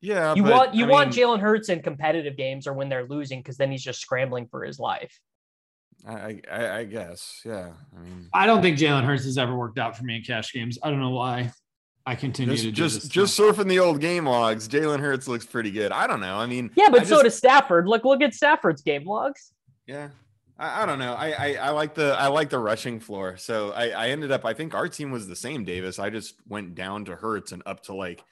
yeah? 0.02 0.34
You 0.36 0.44
but, 0.44 0.52
want 0.52 0.74
you 0.76 0.86
I 0.86 0.90
want 0.90 1.16
mean, 1.16 1.26
Jalen 1.26 1.40
Hurts 1.40 1.70
in 1.70 1.82
competitive 1.82 2.36
games 2.38 2.68
or 2.68 2.74
when 2.74 2.90
they're 2.90 3.06
losing 3.08 3.40
because 3.40 3.58
then 3.58 3.72
he's 3.72 3.84
just 3.84 4.00
scrambling 4.02 4.48
for 4.48 4.64
his 4.64 4.80
life. 4.80 5.20
I, 6.08 6.42
I 6.52 6.70
I 6.78 6.84
guess 6.84 7.42
yeah. 7.46 7.72
I 7.96 8.00
mean 8.02 8.30
I 8.34 8.46
don't 8.46 8.62
think 8.62 8.78
Jalen 8.78 9.04
Hurts 9.04 9.24
has 9.24 9.38
ever 9.38 9.56
worked 9.56 9.80
out 9.80 9.98
for 9.98 10.04
me 10.04 10.18
in 10.18 10.22
cash 10.24 10.54
games. 10.54 10.78
I 10.84 10.90
don't 10.90 11.00
know 11.00 11.12
why. 11.12 11.52
I 12.08 12.14
continue 12.14 12.54
just 12.54 12.66
to 12.66 12.72
just 12.72 13.12
just 13.12 13.40
surfing 13.40 13.68
the 13.68 13.80
old 13.80 14.00
game 14.00 14.28
logs. 14.28 14.68
Jalen 14.68 15.00
Hurts 15.00 15.28
looks 15.28 15.46
pretty 15.46 15.72
good. 15.72 15.92
I 15.92 16.06
don't 16.06 16.20
know. 16.20 16.36
I 16.36 16.46
mean, 16.46 16.70
yeah, 16.76 16.90
but 16.90 17.02
I 17.02 17.04
so 17.06 17.24
does 17.24 17.36
Stafford. 17.36 17.88
Look, 17.88 18.06
look 18.06 18.22
at 18.22 18.36
Stafford's 18.36 18.84
game 18.84 19.06
logs. 19.06 19.52
Yeah, 19.88 20.10
I, 20.58 20.84
I 20.84 20.86
don't 20.86 21.00
know. 21.00 21.14
I, 21.14 21.32
I, 21.32 21.54
I 21.56 21.70
like 21.72 21.96
the 21.96 22.16
I 22.18 22.28
like 22.28 22.50
the 22.50 22.60
rushing 22.60 23.00
floor. 23.00 23.38
So 23.38 23.72
I, 23.72 23.90
I 23.90 24.10
ended 24.10 24.32
up. 24.32 24.46
I 24.46 24.54
think 24.54 24.74
our 24.74 24.88
team 24.88 25.12
was 25.12 25.28
the 25.28 25.36
same, 25.36 25.64
Davis. 25.64 26.00
I 26.00 26.10
just 26.10 26.36
went 26.48 26.76
down 26.76 27.06
to 27.06 27.16
Hurts 27.16 27.52
and 27.52 27.62
up 27.66 27.84
to 27.84 27.96
like 27.96 28.24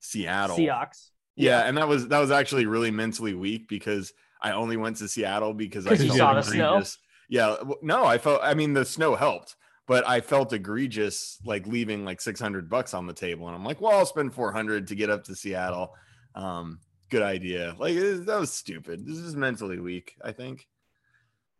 Seattle 0.00 0.56
Seahawks. 0.56 1.10
Yeah, 1.34 1.60
yeah, 1.60 1.68
and 1.68 1.76
that 1.78 1.88
was 1.88 2.08
that 2.08 2.18
was 2.18 2.30
actually 2.30 2.66
really 2.66 2.90
mentally 2.90 3.34
weak 3.34 3.68
because 3.68 4.12
I 4.40 4.52
only 4.52 4.76
went 4.76 4.96
to 4.98 5.08
Seattle 5.08 5.54
because 5.54 5.86
I 5.86 5.96
saw 5.96 6.34
the 6.34 6.42
snow. 6.42 6.82
Yeah, 7.28 7.56
no, 7.80 8.04
I 8.04 8.18
felt. 8.18 8.40
I 8.42 8.54
mean, 8.54 8.74
the 8.74 8.84
snow 8.84 9.14
helped, 9.14 9.56
but 9.86 10.06
I 10.06 10.20
felt 10.20 10.52
egregious 10.52 11.38
like 11.44 11.66
leaving 11.66 12.04
like 12.04 12.20
six 12.20 12.38
hundred 12.38 12.68
bucks 12.68 12.92
on 12.92 13.06
the 13.06 13.14
table, 13.14 13.46
and 13.46 13.56
I'm 13.56 13.64
like, 13.64 13.80
well, 13.80 13.98
I'll 13.98 14.06
spend 14.06 14.34
four 14.34 14.52
hundred 14.52 14.88
to 14.88 14.94
get 14.94 15.08
up 15.10 15.24
to 15.24 15.34
Seattle. 15.34 15.94
Um, 16.34 16.80
good 17.10 17.22
idea. 17.22 17.74
Like 17.78 17.94
that 17.94 18.36
was 18.38 18.52
stupid. 18.52 19.06
This 19.06 19.16
is 19.16 19.34
mentally 19.34 19.78
weak. 19.78 20.14
I 20.22 20.32
think. 20.32 20.66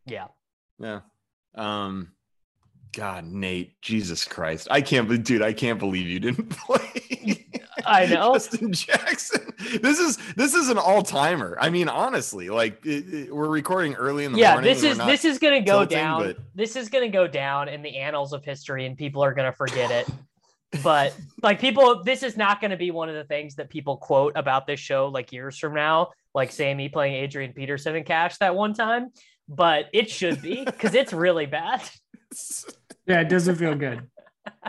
Yeah. 0.05 0.27
Yeah. 0.79 1.01
Um 1.55 2.13
God, 2.93 3.25
Nate, 3.25 3.81
Jesus 3.81 4.23
Christ. 4.23 4.67
I 4.69 4.81
can't 4.81 5.07
believe 5.07 5.23
dude, 5.23 5.41
I 5.41 5.53
can't 5.53 5.79
believe 5.79 6.07
you 6.07 6.19
didn't 6.19 6.49
play. 6.51 7.45
I 7.85 8.05
know. 8.05 8.33
Justin 8.33 8.71
Jackson. 8.71 9.53
This 9.81 9.99
is 9.99 10.17
this 10.35 10.53
is 10.53 10.69
an 10.69 10.77
all-timer. 10.77 11.57
I 11.59 11.69
mean, 11.69 11.89
honestly, 11.89 12.49
like 12.49 12.85
it, 12.85 13.13
it, 13.13 13.35
we're 13.35 13.49
recording 13.49 13.95
early 13.95 14.25
in 14.25 14.31
the 14.31 14.39
yeah, 14.39 14.53
morning. 14.53 14.69
Yeah, 14.69 14.73
this 14.73 14.83
is 14.83 14.97
this 14.99 15.25
is 15.25 15.39
gonna 15.39 15.61
go 15.61 15.79
tilting, 15.79 15.97
down. 15.97 16.21
But... 16.21 16.37
This 16.55 16.75
is 16.75 16.89
gonna 16.89 17.09
go 17.09 17.27
down 17.27 17.67
in 17.67 17.81
the 17.81 17.97
annals 17.97 18.33
of 18.33 18.43
history 18.43 18.85
and 18.85 18.97
people 18.97 19.23
are 19.23 19.33
gonna 19.33 19.53
forget 19.53 19.91
it. 19.91 20.07
but 20.83 21.15
like 21.41 21.59
people, 21.59 22.03
this 22.03 22.23
is 22.23 22.37
not 22.37 22.61
gonna 22.61 22.77
be 22.77 22.91
one 22.91 23.09
of 23.09 23.15
the 23.15 23.25
things 23.25 23.55
that 23.55 23.69
people 23.69 23.97
quote 23.97 24.33
about 24.35 24.65
this 24.67 24.79
show 24.79 25.07
like 25.07 25.31
years 25.31 25.57
from 25.57 25.73
now, 25.73 26.11
like 26.33 26.51
Sammy 26.51 26.89
playing 26.89 27.15
Adrian 27.15 27.53
Peterson 27.53 27.95
and 27.95 28.05
Cash 28.05 28.37
that 28.37 28.55
one 28.55 28.73
time 28.73 29.11
but 29.47 29.85
it 29.93 30.09
should 30.09 30.41
be 30.41 30.63
because 30.65 30.95
it's 30.95 31.13
really 31.13 31.45
bad. 31.45 31.81
Yeah, 33.05 33.19
it 33.19 33.27
doesn't 33.27 33.55
feel 33.55 33.75
good. 33.75 34.07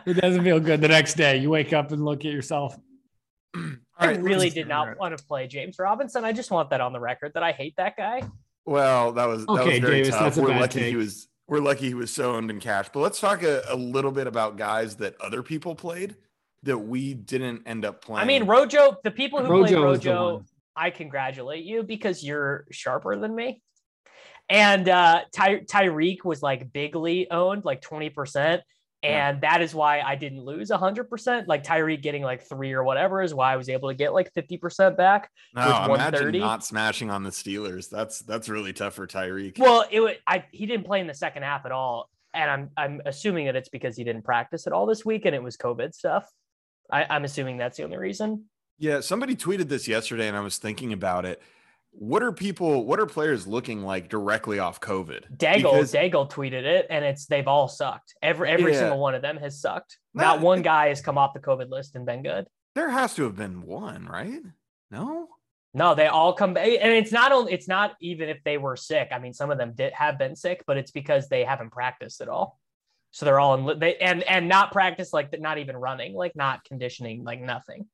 It 0.06 0.14
doesn't 0.14 0.42
feel 0.42 0.58
good 0.58 0.80
the 0.80 0.88
next 0.88 1.14
day. 1.14 1.36
You 1.36 1.50
wake 1.50 1.72
up 1.72 1.92
and 1.92 2.04
look 2.04 2.24
at 2.24 2.32
yourself. 2.32 2.76
I 3.54 4.06
right, 4.06 4.20
really 4.20 4.50
did 4.50 4.66
not 4.66 4.98
want 4.98 5.16
to 5.16 5.24
play 5.24 5.46
James 5.46 5.76
Robinson. 5.78 6.24
I 6.24 6.32
just 6.32 6.50
want 6.50 6.70
that 6.70 6.80
on 6.80 6.92
the 6.92 6.98
record 6.98 7.32
that 7.34 7.44
I 7.44 7.52
hate 7.52 7.76
that 7.76 7.96
guy. 7.96 8.22
Well, 8.66 9.12
that 9.12 9.26
was 9.26 9.46
that 9.46 9.52
okay, 9.52 9.74
was 9.74 9.78
very 9.78 10.02
Davis, 10.02 10.16
tough. 10.16 10.36
We're 10.36 10.48
lucky 10.48 10.80
take. 10.80 10.88
he 10.90 10.96
was 10.96 11.28
we're 11.46 11.60
lucky 11.60 11.86
he 11.86 11.94
was 11.94 12.12
so 12.12 12.34
owned 12.34 12.50
in 12.50 12.58
cash. 12.58 12.88
But 12.92 13.00
let's 13.00 13.20
talk 13.20 13.42
a, 13.42 13.62
a, 13.68 13.76
little 13.76 14.10
bit 14.10 14.26
about 14.26 14.56
guys 14.56 14.96
that 14.96 15.14
other 15.20 15.42
people 15.42 15.74
played 15.74 16.16
that 16.62 16.78
we 16.78 17.14
didn't 17.14 17.62
end 17.66 17.84
up 17.84 18.02
playing. 18.02 18.22
I 18.22 18.24
mean, 18.24 18.44
Rojo, 18.44 18.96
the 19.04 19.10
people 19.10 19.44
who 19.44 19.50
Rojo 19.50 19.66
played 19.66 20.06
Rojo, 20.06 20.44
I 20.74 20.90
congratulate 20.90 21.64
you 21.64 21.82
because 21.82 22.24
you're 22.24 22.64
sharper 22.70 23.16
than 23.16 23.34
me. 23.34 23.62
And 24.48 24.88
uh, 24.88 25.22
Ty- 25.32 25.60
Tyreek 25.60 26.24
was 26.24 26.42
like 26.42 26.72
bigly 26.72 27.30
owned, 27.30 27.64
like 27.64 27.80
20%. 27.80 28.60
And 29.02 29.36
yeah. 29.42 29.50
that 29.50 29.62
is 29.62 29.74
why 29.74 30.00
I 30.00 30.14
didn't 30.14 30.40
lose 30.40 30.70
100%. 30.70 31.46
Like 31.46 31.62
Tyreek 31.62 32.00
getting 32.00 32.22
like 32.22 32.42
three 32.42 32.72
or 32.72 32.82
whatever 32.82 33.20
is 33.20 33.34
why 33.34 33.52
I 33.52 33.56
was 33.56 33.68
able 33.68 33.90
to 33.90 33.94
get 33.94 34.14
like 34.14 34.32
50% 34.32 34.96
back. 34.96 35.30
No, 35.54 35.94
imagine 35.94 36.38
not 36.40 36.64
smashing 36.64 37.10
on 37.10 37.22
the 37.22 37.30
Steelers. 37.30 37.90
That's 37.90 38.20
that's 38.20 38.48
really 38.48 38.72
tough 38.72 38.94
for 38.94 39.06
Tyreek. 39.06 39.58
Well, 39.58 39.84
it 39.90 40.00
was, 40.00 40.14
I 40.26 40.44
he 40.52 40.64
didn't 40.64 40.86
play 40.86 41.00
in 41.00 41.06
the 41.06 41.14
second 41.14 41.42
half 41.42 41.66
at 41.66 41.72
all. 41.72 42.08
And 42.32 42.50
I'm 42.50 42.70
I'm 42.78 43.02
assuming 43.04 43.44
that 43.44 43.56
it's 43.56 43.68
because 43.68 43.94
he 43.94 44.04
didn't 44.04 44.24
practice 44.24 44.66
at 44.66 44.72
all 44.72 44.86
this 44.86 45.04
week 45.04 45.26
and 45.26 45.34
it 45.34 45.42
was 45.42 45.58
COVID 45.58 45.94
stuff. 45.94 46.26
I, 46.90 47.04
I'm 47.10 47.24
assuming 47.24 47.58
that's 47.58 47.76
the 47.76 47.84
only 47.84 47.98
reason. 47.98 48.46
Yeah, 48.78 49.00
somebody 49.00 49.36
tweeted 49.36 49.68
this 49.68 49.86
yesterday 49.86 50.28
and 50.28 50.36
I 50.36 50.40
was 50.40 50.56
thinking 50.56 50.94
about 50.94 51.26
it 51.26 51.42
what 51.96 52.22
are 52.22 52.32
people 52.32 52.84
what 52.84 52.98
are 52.98 53.06
players 53.06 53.46
looking 53.46 53.82
like 53.82 54.08
directly 54.08 54.58
off 54.58 54.80
covid? 54.80 55.36
Daigle 55.36 55.56
because, 55.56 55.92
daigle 55.92 56.30
tweeted 56.30 56.64
it 56.64 56.86
and 56.90 57.04
it's 57.04 57.26
they've 57.26 57.46
all 57.46 57.68
sucked. 57.68 58.14
Every 58.22 58.48
every 58.48 58.72
yeah. 58.72 58.80
single 58.80 58.98
one 58.98 59.14
of 59.14 59.22
them 59.22 59.36
has 59.36 59.60
sucked. 59.60 59.98
Not, 60.12 60.22
not 60.22 60.40
one 60.40 60.62
guy 60.62 60.88
has 60.88 61.00
come 61.00 61.18
off 61.18 61.34
the 61.34 61.40
covid 61.40 61.70
list 61.70 61.94
and 61.94 62.04
been 62.04 62.22
good. 62.22 62.46
There 62.74 62.90
has 62.90 63.14
to 63.14 63.22
have 63.24 63.36
been 63.36 63.62
one 63.62 64.06
right? 64.06 64.40
No? 64.90 65.28
No 65.72 65.94
they 65.94 66.06
all 66.06 66.32
come 66.32 66.54
back 66.54 66.66
and 66.66 66.92
it's 66.92 67.12
not 67.12 67.32
only 67.32 67.52
it's 67.52 67.68
not 67.68 67.94
even 68.00 68.28
if 68.28 68.42
they 68.44 68.58
were 68.58 68.76
sick. 68.76 69.10
I 69.12 69.18
mean 69.18 69.32
some 69.32 69.50
of 69.50 69.58
them 69.58 69.72
did 69.74 69.92
have 69.92 70.18
been 70.18 70.34
sick 70.34 70.64
but 70.66 70.76
it's 70.76 70.90
because 70.90 71.28
they 71.28 71.44
haven't 71.44 71.70
practiced 71.70 72.20
at 72.20 72.28
all. 72.28 72.58
So 73.12 73.24
they're 73.24 73.38
all 73.38 73.70
in 73.70 73.78
they 73.78 73.96
and 73.98 74.24
and 74.24 74.48
not 74.48 74.72
practice 74.72 75.12
like 75.12 75.38
not 75.40 75.58
even 75.58 75.76
running 75.76 76.14
like 76.14 76.34
not 76.34 76.64
conditioning 76.64 77.22
like 77.22 77.40
nothing 77.40 77.86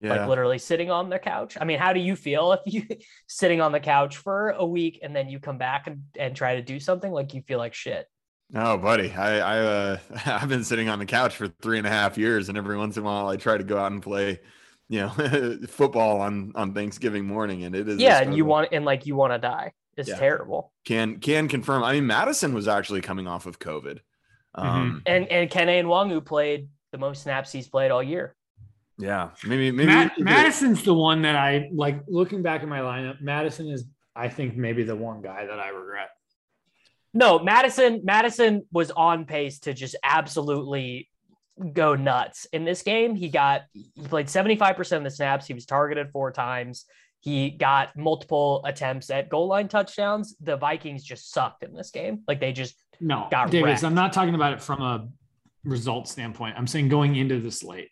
yeah. 0.00 0.16
like 0.16 0.28
literally 0.28 0.58
sitting 0.58 0.90
on 0.90 1.10
the 1.10 1.18
couch. 1.18 1.56
I 1.60 1.64
mean, 1.64 1.78
how 1.78 1.92
do 1.92 2.00
you 2.00 2.16
feel 2.16 2.52
if 2.52 2.60
you 2.66 2.84
sitting 3.28 3.60
on 3.60 3.72
the 3.72 3.80
couch 3.80 4.16
for 4.16 4.50
a 4.50 4.66
week 4.66 5.00
and 5.02 5.14
then 5.14 5.28
you 5.28 5.38
come 5.40 5.58
back 5.58 5.86
and, 5.86 6.02
and 6.18 6.34
try 6.34 6.56
to 6.56 6.62
do 6.62 6.80
something 6.80 7.10
like 7.10 7.34
you 7.34 7.42
feel 7.42 7.58
like 7.58 7.74
shit? 7.74 8.06
Oh, 8.54 8.76
buddy, 8.76 9.12
I 9.12 9.38
I 9.38 9.58
uh, 9.58 9.98
I've 10.26 10.48
been 10.48 10.64
sitting 10.64 10.88
on 10.88 10.98
the 10.98 11.06
couch 11.06 11.36
for 11.36 11.48
three 11.48 11.78
and 11.78 11.86
a 11.86 11.90
half 11.90 12.18
years, 12.18 12.48
and 12.48 12.58
every 12.58 12.76
once 12.76 12.96
in 12.96 13.02
a 13.02 13.06
while 13.06 13.28
I 13.28 13.36
try 13.36 13.56
to 13.56 13.64
go 13.64 13.78
out 13.78 13.92
and 13.92 14.02
play, 14.02 14.40
you 14.88 15.00
know, 15.00 15.08
football 15.68 16.20
on 16.20 16.52
on 16.54 16.74
Thanksgiving 16.74 17.26
morning, 17.26 17.64
and 17.64 17.76
it 17.76 17.88
is 17.88 18.00
yeah, 18.00 18.20
and 18.20 18.34
you 18.34 18.44
want 18.44 18.70
and 18.72 18.84
like 18.84 19.06
you 19.06 19.14
want 19.14 19.32
to 19.32 19.38
die. 19.38 19.72
It's 19.96 20.08
yeah. 20.08 20.16
terrible. 20.16 20.72
Can 20.84 21.20
can 21.20 21.46
confirm. 21.46 21.84
I 21.84 21.92
mean, 21.92 22.06
Mattison 22.06 22.54
was 22.54 22.66
actually 22.66 23.02
coming 23.02 23.28
off 23.28 23.46
of 23.46 23.58
COVID, 23.58 24.00
mm-hmm. 24.56 24.66
um, 24.66 25.02
and 25.06 25.28
and 25.28 25.48
Kene 25.48 25.84
Nwangwu 25.84 26.24
played 26.24 26.68
the 26.90 26.98
most 26.98 27.22
snaps 27.22 27.52
he's 27.52 27.68
played 27.68 27.92
all 27.92 28.02
year. 28.02 28.34
Yeah, 29.00 29.30
maybe 29.44 29.70
maybe 29.70 29.86
Matt, 29.86 30.18
Mattison's 30.18 30.82
the 30.82 30.94
one 30.94 31.22
that 31.22 31.36
I 31.36 31.70
like. 31.72 32.02
Looking 32.06 32.42
back 32.42 32.62
at 32.62 32.68
my 32.68 32.80
lineup, 32.80 33.20
Mattison 33.20 33.68
is 33.68 33.86
I 34.14 34.28
think 34.28 34.56
maybe 34.56 34.82
the 34.82 34.96
one 34.96 35.22
guy 35.22 35.46
that 35.46 35.58
I 35.58 35.68
regret. 35.70 36.10
No, 37.14 37.38
Mattison 37.38 38.02
Mattison 38.04 38.66
was 38.72 38.90
on 38.90 39.24
pace 39.24 39.60
to 39.60 39.74
just 39.74 39.96
absolutely 40.02 41.08
go 41.72 41.94
nuts 41.94 42.46
in 42.52 42.64
this 42.64 42.82
game. 42.82 43.14
He 43.14 43.28
got 43.28 43.62
he 43.72 44.02
played 44.04 44.28
seventy 44.28 44.56
five 44.56 44.76
percent 44.76 44.98
of 44.98 45.10
the 45.10 45.16
snaps. 45.16 45.46
He 45.46 45.54
was 45.54 45.66
targeted 45.66 46.10
four 46.12 46.30
times. 46.30 46.84
He 47.20 47.50
got 47.50 47.96
multiple 47.96 48.62
attempts 48.64 49.10
at 49.10 49.28
goal 49.28 49.48
line 49.48 49.68
touchdowns. 49.68 50.36
The 50.40 50.56
Vikings 50.56 51.02
just 51.02 51.32
sucked 51.32 51.62
in 51.62 51.74
this 51.74 51.90
game. 51.90 52.22
Like 52.28 52.40
they 52.40 52.52
just 52.52 52.76
no. 53.00 53.28
Got 53.30 53.50
Davis, 53.50 53.66
wrecked. 53.66 53.84
I'm 53.84 53.94
not 53.94 54.12
talking 54.12 54.34
about 54.34 54.52
it 54.52 54.62
from 54.62 54.82
a 54.82 55.08
result 55.64 56.08
standpoint. 56.08 56.56
I'm 56.56 56.66
saying 56.66 56.88
going 56.88 57.16
into 57.16 57.40
the 57.40 57.50
slate 57.50 57.90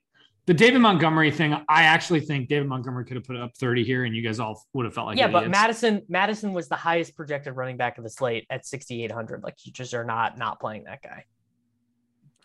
the 0.48 0.54
David 0.54 0.80
Montgomery 0.80 1.30
thing, 1.30 1.52
I 1.68 1.82
actually 1.82 2.20
think 2.20 2.48
David 2.48 2.68
Montgomery 2.68 3.04
could 3.04 3.16
have 3.16 3.24
put 3.24 3.36
up 3.36 3.54
30 3.58 3.84
here 3.84 4.04
and 4.04 4.16
you 4.16 4.22
guys 4.22 4.40
all 4.40 4.64
would 4.72 4.86
have 4.86 4.94
felt 4.94 5.08
like 5.08 5.18
Yeah, 5.18 5.26
idiots. 5.26 5.44
but 5.44 5.50
Mattison 5.50 6.02
Mattison 6.08 6.54
was 6.54 6.68
the 6.68 6.74
highest 6.74 7.14
projected 7.14 7.54
running 7.54 7.76
back 7.76 7.98
of 7.98 8.04
the 8.04 8.08
slate 8.08 8.46
at 8.48 8.64
6800. 8.64 9.42
Like 9.42 9.56
you 9.64 9.72
just 9.72 9.92
are 9.92 10.06
not 10.06 10.38
not 10.38 10.58
playing 10.58 10.84
that 10.84 11.02
guy. 11.02 11.26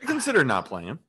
I 0.01 0.05
consider 0.05 0.43
not 0.43 0.65
playing 0.65 0.89
him. 0.89 0.99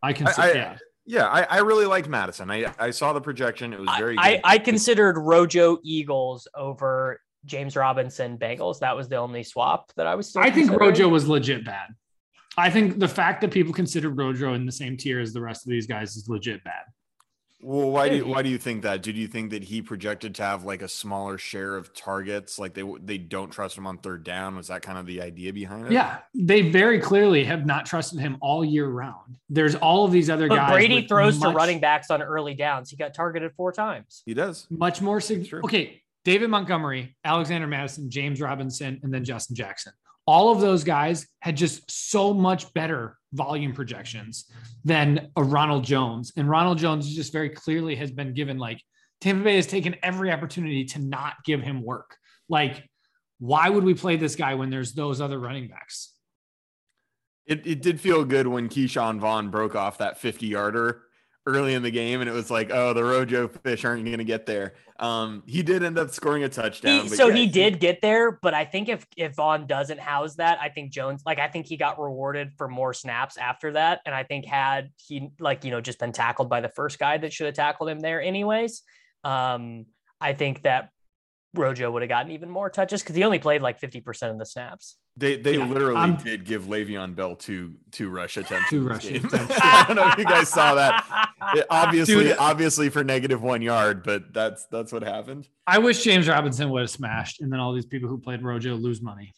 I 0.00 0.12
consider 0.12 0.54
yeah. 0.54 0.78
Yeah, 1.06 1.26
I, 1.26 1.42
I 1.42 1.58
really 1.58 1.86
like 1.86 2.08
Mattison. 2.08 2.52
I, 2.52 2.72
I 2.78 2.90
saw 2.90 3.12
the 3.12 3.20
projection. 3.20 3.72
It 3.72 3.80
was 3.80 3.90
very 3.98 4.16
I, 4.16 4.34
I, 4.34 4.40
I 4.44 4.58
considered 4.58 5.18
Rojo 5.18 5.78
Eagles 5.82 6.46
over 6.54 7.20
James 7.46 7.74
Robinson 7.74 8.38
Bengals. 8.38 8.78
That 8.78 8.94
was 8.94 9.08
the 9.08 9.16
only 9.16 9.42
swap 9.42 9.90
that 9.96 10.06
I 10.06 10.14
was 10.14 10.36
I 10.36 10.52
think 10.52 10.70
Rojo 10.70 11.08
was 11.08 11.26
legit 11.26 11.64
bad. 11.64 11.88
I 12.58 12.70
think 12.70 12.98
the 12.98 13.08
fact 13.08 13.40
that 13.42 13.52
people 13.52 13.72
consider 13.72 14.10
Rojo 14.10 14.54
in 14.54 14.66
the 14.66 14.72
same 14.72 14.96
tier 14.96 15.20
as 15.20 15.32
the 15.32 15.40
rest 15.40 15.64
of 15.64 15.70
these 15.70 15.86
guys 15.86 16.16
is 16.16 16.28
legit 16.28 16.64
bad. 16.64 16.82
Well, 17.60 17.90
why 17.90 18.08
do 18.08 18.16
you, 18.16 18.26
why 18.26 18.42
do 18.42 18.48
you 18.48 18.58
think 18.58 18.82
that? 18.82 19.02
Did 19.02 19.16
you 19.16 19.26
think 19.26 19.50
that 19.50 19.64
he 19.64 19.82
projected 19.82 20.36
to 20.36 20.42
have 20.42 20.64
like 20.64 20.80
a 20.80 20.88
smaller 20.88 21.38
share 21.38 21.76
of 21.76 21.92
targets? 21.92 22.56
Like 22.58 22.74
they 22.74 22.84
they 23.00 23.18
don't 23.18 23.50
trust 23.50 23.76
him 23.76 23.86
on 23.86 23.98
third 23.98 24.22
down. 24.22 24.54
Was 24.54 24.68
that 24.68 24.82
kind 24.82 24.96
of 24.96 25.06
the 25.06 25.22
idea 25.22 25.52
behind 25.52 25.86
it? 25.86 25.92
Yeah, 25.92 26.18
they 26.34 26.70
very 26.70 27.00
clearly 27.00 27.44
have 27.44 27.66
not 27.66 27.84
trusted 27.84 28.20
him 28.20 28.36
all 28.40 28.64
year 28.64 28.86
round. 28.86 29.38
There's 29.48 29.74
all 29.74 30.04
of 30.04 30.12
these 30.12 30.30
other 30.30 30.46
but 30.48 30.54
guys. 30.54 30.70
Brady 30.70 31.06
throws 31.08 31.38
much, 31.40 31.50
to 31.50 31.56
running 31.56 31.80
backs 31.80 32.10
on 32.10 32.22
early 32.22 32.54
downs. 32.54 32.90
He 32.90 32.96
got 32.96 33.12
targeted 33.12 33.52
four 33.56 33.72
times. 33.72 34.22
He 34.24 34.34
does 34.34 34.68
much 34.70 35.00
more. 35.00 35.20
Sig- 35.20 35.52
okay, 35.64 36.02
David 36.24 36.50
Montgomery, 36.50 37.16
Alexander 37.24 37.66
Mattison, 37.66 38.08
James 38.08 38.40
Robinson, 38.40 39.00
and 39.02 39.12
then 39.12 39.24
Justin 39.24 39.56
Jackson 39.56 39.92
all 40.28 40.52
of 40.52 40.60
those 40.60 40.84
guys 40.84 41.26
had 41.40 41.56
just 41.56 41.90
so 41.90 42.34
much 42.34 42.74
better 42.74 43.16
volume 43.32 43.72
projections 43.72 44.44
than 44.84 45.30
a 45.36 45.42
Ronald 45.42 45.84
Jones. 45.84 46.34
And 46.36 46.46
Ronald 46.46 46.76
Jones 46.76 47.14
just 47.14 47.32
very 47.32 47.48
clearly 47.48 47.96
has 47.96 48.10
been 48.10 48.34
given 48.34 48.58
like 48.58 48.82
Tampa 49.22 49.42
Bay 49.42 49.56
has 49.56 49.66
taken 49.66 49.96
every 50.02 50.30
opportunity 50.30 50.84
to 50.84 50.98
not 50.98 51.36
give 51.46 51.62
him 51.62 51.82
work. 51.82 52.18
Like, 52.46 52.86
why 53.38 53.70
would 53.70 53.84
we 53.84 53.94
play 53.94 54.16
this 54.16 54.36
guy 54.36 54.54
when 54.54 54.68
there's 54.68 54.92
those 54.92 55.22
other 55.22 55.38
running 55.38 55.66
backs? 55.68 56.12
It, 57.46 57.66
it 57.66 57.80
did 57.80 57.98
feel 57.98 58.22
good 58.26 58.46
when 58.46 58.68
Ke'Shawn 58.68 59.18
Vaughn 59.20 59.48
broke 59.48 59.74
off 59.74 59.96
that 59.96 60.18
50 60.18 60.46
yarder 60.46 61.04
early 61.48 61.74
in 61.74 61.82
the 61.82 61.90
game, 61.90 62.20
and 62.20 62.28
it 62.28 62.32
was 62.32 62.50
like, 62.50 62.70
oh, 62.70 62.92
the 62.92 63.02
Rojo 63.02 63.48
fish 63.48 63.84
aren't 63.84 64.04
going 64.04 64.18
to 64.18 64.24
get 64.24 64.44
there. 64.46 64.74
Um, 65.00 65.42
he 65.46 65.62
did 65.62 65.82
end 65.82 65.98
up 65.98 66.10
scoring 66.10 66.44
a 66.44 66.48
touchdown. 66.48 67.04
He, 67.04 67.08
so 67.08 67.28
yeah, 67.28 67.36
he 67.36 67.46
did 67.46 67.80
get 67.80 68.02
there, 68.02 68.32
but 68.32 68.52
I 68.52 68.64
think 68.64 68.88
if 68.88 69.06
if 69.16 69.34
Vaughn 69.34 69.66
doesn't 69.66 69.98
house 69.98 70.36
that, 70.36 70.58
I 70.60 70.68
think 70.68 70.92
Jones, 70.92 71.22
like 71.24 71.38
I 71.38 71.48
think 71.48 71.66
he 71.66 71.76
got 71.76 71.98
rewarded 71.98 72.52
for 72.58 72.68
more 72.68 72.92
snaps 72.92 73.38
after 73.38 73.72
that, 73.72 74.00
and 74.04 74.14
I 74.14 74.24
think 74.24 74.44
had 74.44 74.90
he 74.96 75.30
like 75.40 75.64
you 75.64 75.70
know 75.70 75.80
just 75.80 75.98
been 75.98 76.12
tackled 76.12 76.50
by 76.50 76.60
the 76.60 76.68
first 76.68 76.98
guy 76.98 77.16
that 77.18 77.32
should 77.32 77.46
have 77.46 77.54
tackled 77.54 77.88
him 77.88 78.00
there 78.00 78.20
anyways, 78.20 78.82
um, 79.24 79.86
I 80.20 80.34
think 80.34 80.62
that 80.62 80.90
Rojo 81.54 81.90
would 81.90 82.02
have 82.02 82.08
gotten 82.08 82.32
even 82.32 82.50
more 82.50 82.68
touches 82.68 83.02
because 83.02 83.16
he 83.16 83.24
only 83.24 83.38
played 83.38 83.62
like 83.62 83.80
50% 83.80 84.30
of 84.30 84.38
the 84.38 84.46
snaps. 84.46 84.96
They 85.18 85.36
they 85.36 85.58
yeah, 85.58 85.66
literally 85.66 85.96
I'm, 85.96 86.14
did 86.16 86.44
give 86.44 86.64
Le'Veon 86.64 87.16
Bell 87.16 87.34
two 87.34 87.74
two 87.90 88.08
rush 88.08 88.36
attempts. 88.36 88.70
Two 88.70 88.86
rush 88.86 89.04
attempts. 89.10 89.58
I 89.60 89.84
don't 89.86 89.96
know 89.96 90.08
if 90.08 90.16
you 90.16 90.24
guys 90.24 90.48
saw 90.48 90.76
that. 90.76 91.34
It, 91.54 91.66
obviously, 91.70 92.14
Dude, 92.14 92.36
obviously 92.38 92.88
for 92.88 93.02
negative 93.02 93.42
one 93.42 93.60
yard, 93.60 94.04
but 94.04 94.32
that's 94.32 94.66
that's 94.66 94.92
what 94.92 95.02
happened. 95.02 95.48
I 95.66 95.78
wish 95.78 96.04
James 96.04 96.28
Robinson 96.28 96.70
would 96.70 96.82
have 96.82 96.90
smashed, 96.90 97.40
and 97.40 97.52
then 97.52 97.58
all 97.58 97.72
these 97.72 97.86
people 97.86 98.08
who 98.08 98.18
played 98.18 98.42
Rojo 98.42 98.76
lose 98.76 99.02
money. 99.02 99.32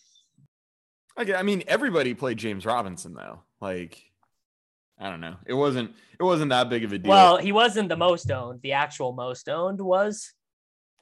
Okay, 1.18 1.34
I 1.34 1.42
mean 1.42 1.62
everybody 1.66 2.12
played 2.12 2.36
James 2.36 2.66
Robinson 2.66 3.14
though. 3.14 3.40
Like, 3.62 4.02
I 4.98 5.08
don't 5.08 5.22
know. 5.22 5.36
It 5.46 5.54
wasn't 5.54 5.92
it 6.18 6.22
wasn't 6.22 6.50
that 6.50 6.68
big 6.68 6.84
of 6.84 6.92
a 6.92 6.98
deal. 6.98 7.08
Well, 7.08 7.38
he 7.38 7.52
wasn't 7.52 7.88
the 7.88 7.96
most 7.96 8.30
owned. 8.30 8.60
The 8.60 8.72
actual 8.72 9.14
most 9.14 9.48
owned 9.48 9.80
was 9.80 10.34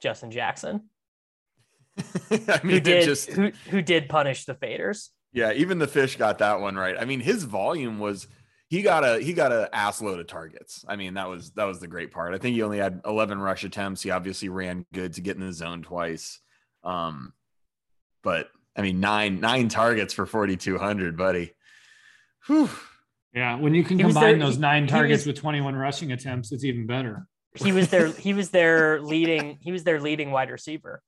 Justin 0.01 0.31
Jackson. 0.31 0.83
I 2.31 2.59
mean, 2.63 2.75
who 2.75 2.79
did 2.79 3.05
just 3.05 3.29
who, 3.29 3.51
who 3.69 3.81
did 3.81 4.09
punish 4.09 4.45
the 4.45 4.55
faders? 4.55 5.09
Yeah, 5.31 5.53
even 5.53 5.77
the 5.79 5.87
fish 5.87 6.17
got 6.17 6.39
that 6.39 6.59
one 6.59 6.75
right. 6.75 6.95
I 6.99 7.05
mean, 7.05 7.19
his 7.19 7.43
volume 7.43 7.99
was 7.99 8.27
he 8.69 8.81
got 8.81 9.03
a 9.03 9.19
he 9.19 9.33
got 9.33 9.51
a 9.51 9.73
ass 9.73 10.01
load 10.01 10.19
of 10.19 10.27
targets. 10.27 10.85
I 10.87 10.95
mean, 10.95 11.15
that 11.15 11.29
was 11.29 11.51
that 11.51 11.65
was 11.65 11.79
the 11.79 11.87
great 11.87 12.11
part. 12.11 12.33
I 12.33 12.37
think 12.37 12.55
he 12.55 12.63
only 12.63 12.77
had 12.77 13.01
11 13.05 13.39
rush 13.39 13.63
attempts. 13.63 14.01
He 14.01 14.11
obviously 14.11 14.49
ran 14.49 14.85
good 14.93 15.13
to 15.13 15.21
get 15.21 15.37
in 15.37 15.45
the 15.45 15.53
zone 15.53 15.81
twice. 15.81 16.39
Um, 16.83 17.33
but 18.23 18.49
I 18.75 18.81
mean, 18.81 18.99
nine 18.99 19.39
nine 19.39 19.69
targets 19.69 20.13
for 20.13 20.25
4200, 20.25 21.17
buddy. 21.17 21.53
Whew. 22.47 22.69
Yeah, 23.33 23.57
when 23.57 23.75
you 23.75 23.83
can 23.83 23.99
combine 23.99 24.39
those 24.39 24.57
nine 24.57 24.87
targets 24.87 25.21
was, 25.21 25.33
with 25.33 25.41
21 25.41 25.75
rushing 25.75 26.11
attempts, 26.11 26.51
it's 26.51 26.63
even 26.63 26.87
better. 26.87 27.27
He 27.55 27.71
was 27.71 27.89
their 27.89 28.07
he 28.07 28.33
was 28.33 28.49
their 28.49 29.01
leading 29.01 29.57
he 29.61 29.71
was 29.71 29.83
their 29.83 29.99
leading 29.99 30.31
wide 30.31 30.49
receiver 30.49 31.01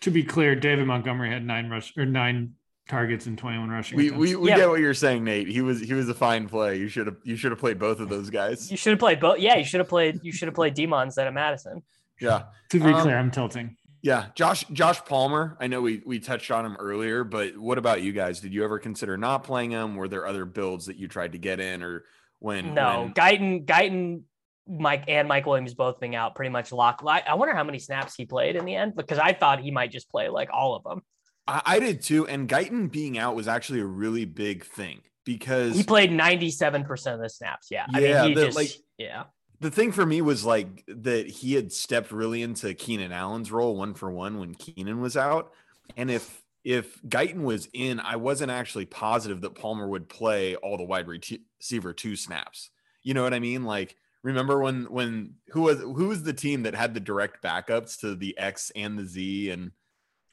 to 0.00 0.10
be 0.10 0.22
clear, 0.22 0.54
David 0.54 0.86
Montgomery 0.86 1.30
had 1.30 1.44
nine 1.44 1.68
rush 1.68 1.96
or 1.96 2.06
nine 2.06 2.54
targets 2.88 3.26
and 3.26 3.38
21 3.38 3.68
rushing. 3.68 3.96
We 3.96 4.10
we, 4.10 4.34
we 4.34 4.48
yeah. 4.48 4.56
get 4.56 4.68
what 4.68 4.80
you're 4.80 4.94
saying, 4.94 5.24
Nate. 5.24 5.48
He 5.48 5.62
was 5.62 5.80
he 5.80 5.94
was 5.94 6.08
a 6.08 6.14
fine 6.14 6.48
play. 6.48 6.78
You 6.78 6.88
should 6.88 7.06
have 7.06 7.16
you 7.22 7.36
should 7.36 7.52
have 7.52 7.60
played 7.60 7.78
both 7.78 8.00
of 8.00 8.08
those 8.08 8.30
guys. 8.30 8.70
You 8.70 8.76
should 8.76 8.90
have 8.90 8.98
played 8.98 9.20
both. 9.20 9.38
Yeah, 9.38 9.56
you 9.56 9.64
should 9.64 9.80
have 9.80 9.88
played 9.88 10.20
you 10.22 10.32
should 10.32 10.48
have 10.48 10.54
played 10.54 10.74
Demon 10.74 11.04
instead 11.04 11.26
of 11.26 11.34
Mattison. 11.34 11.82
Yeah. 12.20 12.44
To 12.70 12.78
be 12.78 12.92
um, 12.92 13.00
clear, 13.00 13.18
I'm 13.18 13.30
tilting. 13.30 13.76
Yeah, 14.02 14.26
Josh 14.34 14.64
Josh 14.72 15.04
Palmer. 15.04 15.56
I 15.60 15.66
know 15.66 15.82
we 15.82 16.02
we 16.06 16.20
touched 16.20 16.50
on 16.50 16.64
him 16.64 16.76
earlier, 16.78 17.22
but 17.22 17.56
what 17.58 17.76
about 17.78 18.02
you 18.02 18.12
guys? 18.12 18.40
Did 18.40 18.54
you 18.54 18.64
ever 18.64 18.78
consider 18.78 19.18
not 19.18 19.44
playing 19.44 19.72
him? 19.72 19.96
Were 19.96 20.08
there 20.08 20.26
other 20.26 20.44
builds 20.44 20.86
that 20.86 20.96
you 20.96 21.06
tried 21.06 21.32
to 21.32 21.38
get 21.38 21.60
in, 21.60 21.82
or 21.82 22.04
when? 22.38 22.74
No, 22.74 23.02
when... 23.02 23.14
Guyton 23.14 23.66
Guyton 23.66 24.22
Mike 24.68 25.04
and 25.08 25.26
Mike 25.28 25.46
Williams 25.46 25.74
both 25.74 26.00
being 26.00 26.14
out 26.14 26.34
pretty 26.34 26.50
much 26.50 26.72
locked. 26.72 27.02
I 27.04 27.34
wonder 27.34 27.54
how 27.54 27.64
many 27.64 27.78
snaps 27.78 28.14
he 28.14 28.24
played 28.26 28.56
in 28.56 28.64
the 28.64 28.74
end 28.74 28.94
because 28.94 29.18
I 29.18 29.32
thought 29.32 29.60
he 29.60 29.70
might 29.70 29.90
just 29.90 30.10
play 30.10 30.28
like 30.28 30.48
all 30.52 30.74
of 30.74 30.84
them. 30.84 31.02
I, 31.46 31.62
I 31.64 31.78
did 31.80 32.02
too. 32.02 32.26
And 32.26 32.48
Guyton 32.48 32.90
being 32.90 33.18
out 33.18 33.34
was 33.34 33.48
actually 33.48 33.80
a 33.80 33.86
really 33.86 34.24
big 34.24 34.64
thing 34.64 35.00
because 35.24 35.76
he 35.76 35.82
played 35.82 36.10
97% 36.10 37.14
of 37.14 37.20
the 37.20 37.28
snaps. 37.28 37.68
Yeah. 37.70 37.86
Yeah. 37.92 38.22
I 38.22 38.26
mean, 38.26 38.36
the, 38.36 38.46
just, 38.46 38.56
like, 38.56 38.70
yeah. 38.98 39.24
The 39.60 39.70
thing 39.70 39.92
for 39.92 40.06
me 40.06 40.22
was 40.22 40.44
like 40.44 40.84
that 40.86 41.26
he 41.26 41.54
had 41.54 41.72
stepped 41.72 42.12
really 42.12 42.42
into 42.42 42.72
Keenan 42.74 43.12
Allen's 43.12 43.52
role 43.52 43.76
one 43.76 43.94
for 43.94 44.10
one 44.10 44.38
when 44.38 44.54
Keenan 44.54 45.00
was 45.00 45.16
out. 45.16 45.52
And 45.96 46.10
if 46.10 46.42
if 46.64 47.00
Guyton 47.02 47.42
was 47.42 47.68
in, 47.72 48.00
I 48.00 48.16
wasn't 48.16 48.50
actually 48.50 48.86
positive 48.86 49.40
that 49.42 49.54
Palmer 49.54 49.88
would 49.88 50.08
play 50.08 50.56
all 50.56 50.76
the 50.76 50.84
wide 50.84 51.06
receiver 51.08 51.92
two 51.92 52.16
snaps. 52.16 52.70
You 53.02 53.14
know 53.14 53.22
what 53.22 53.34
I 53.34 53.38
mean? 53.38 53.64
Like 53.64 53.96
remember 54.22 54.60
when 54.60 54.84
when 54.84 55.34
who 55.48 55.62
was 55.62 55.80
who 55.80 56.08
was 56.08 56.22
the 56.22 56.32
team 56.32 56.64
that 56.64 56.74
had 56.74 56.94
the 56.94 57.00
direct 57.00 57.42
backups 57.42 58.00
to 58.00 58.14
the 58.14 58.36
X 58.38 58.70
and 58.74 58.98
the 58.98 59.04
Z 59.04 59.50
and 59.50 59.72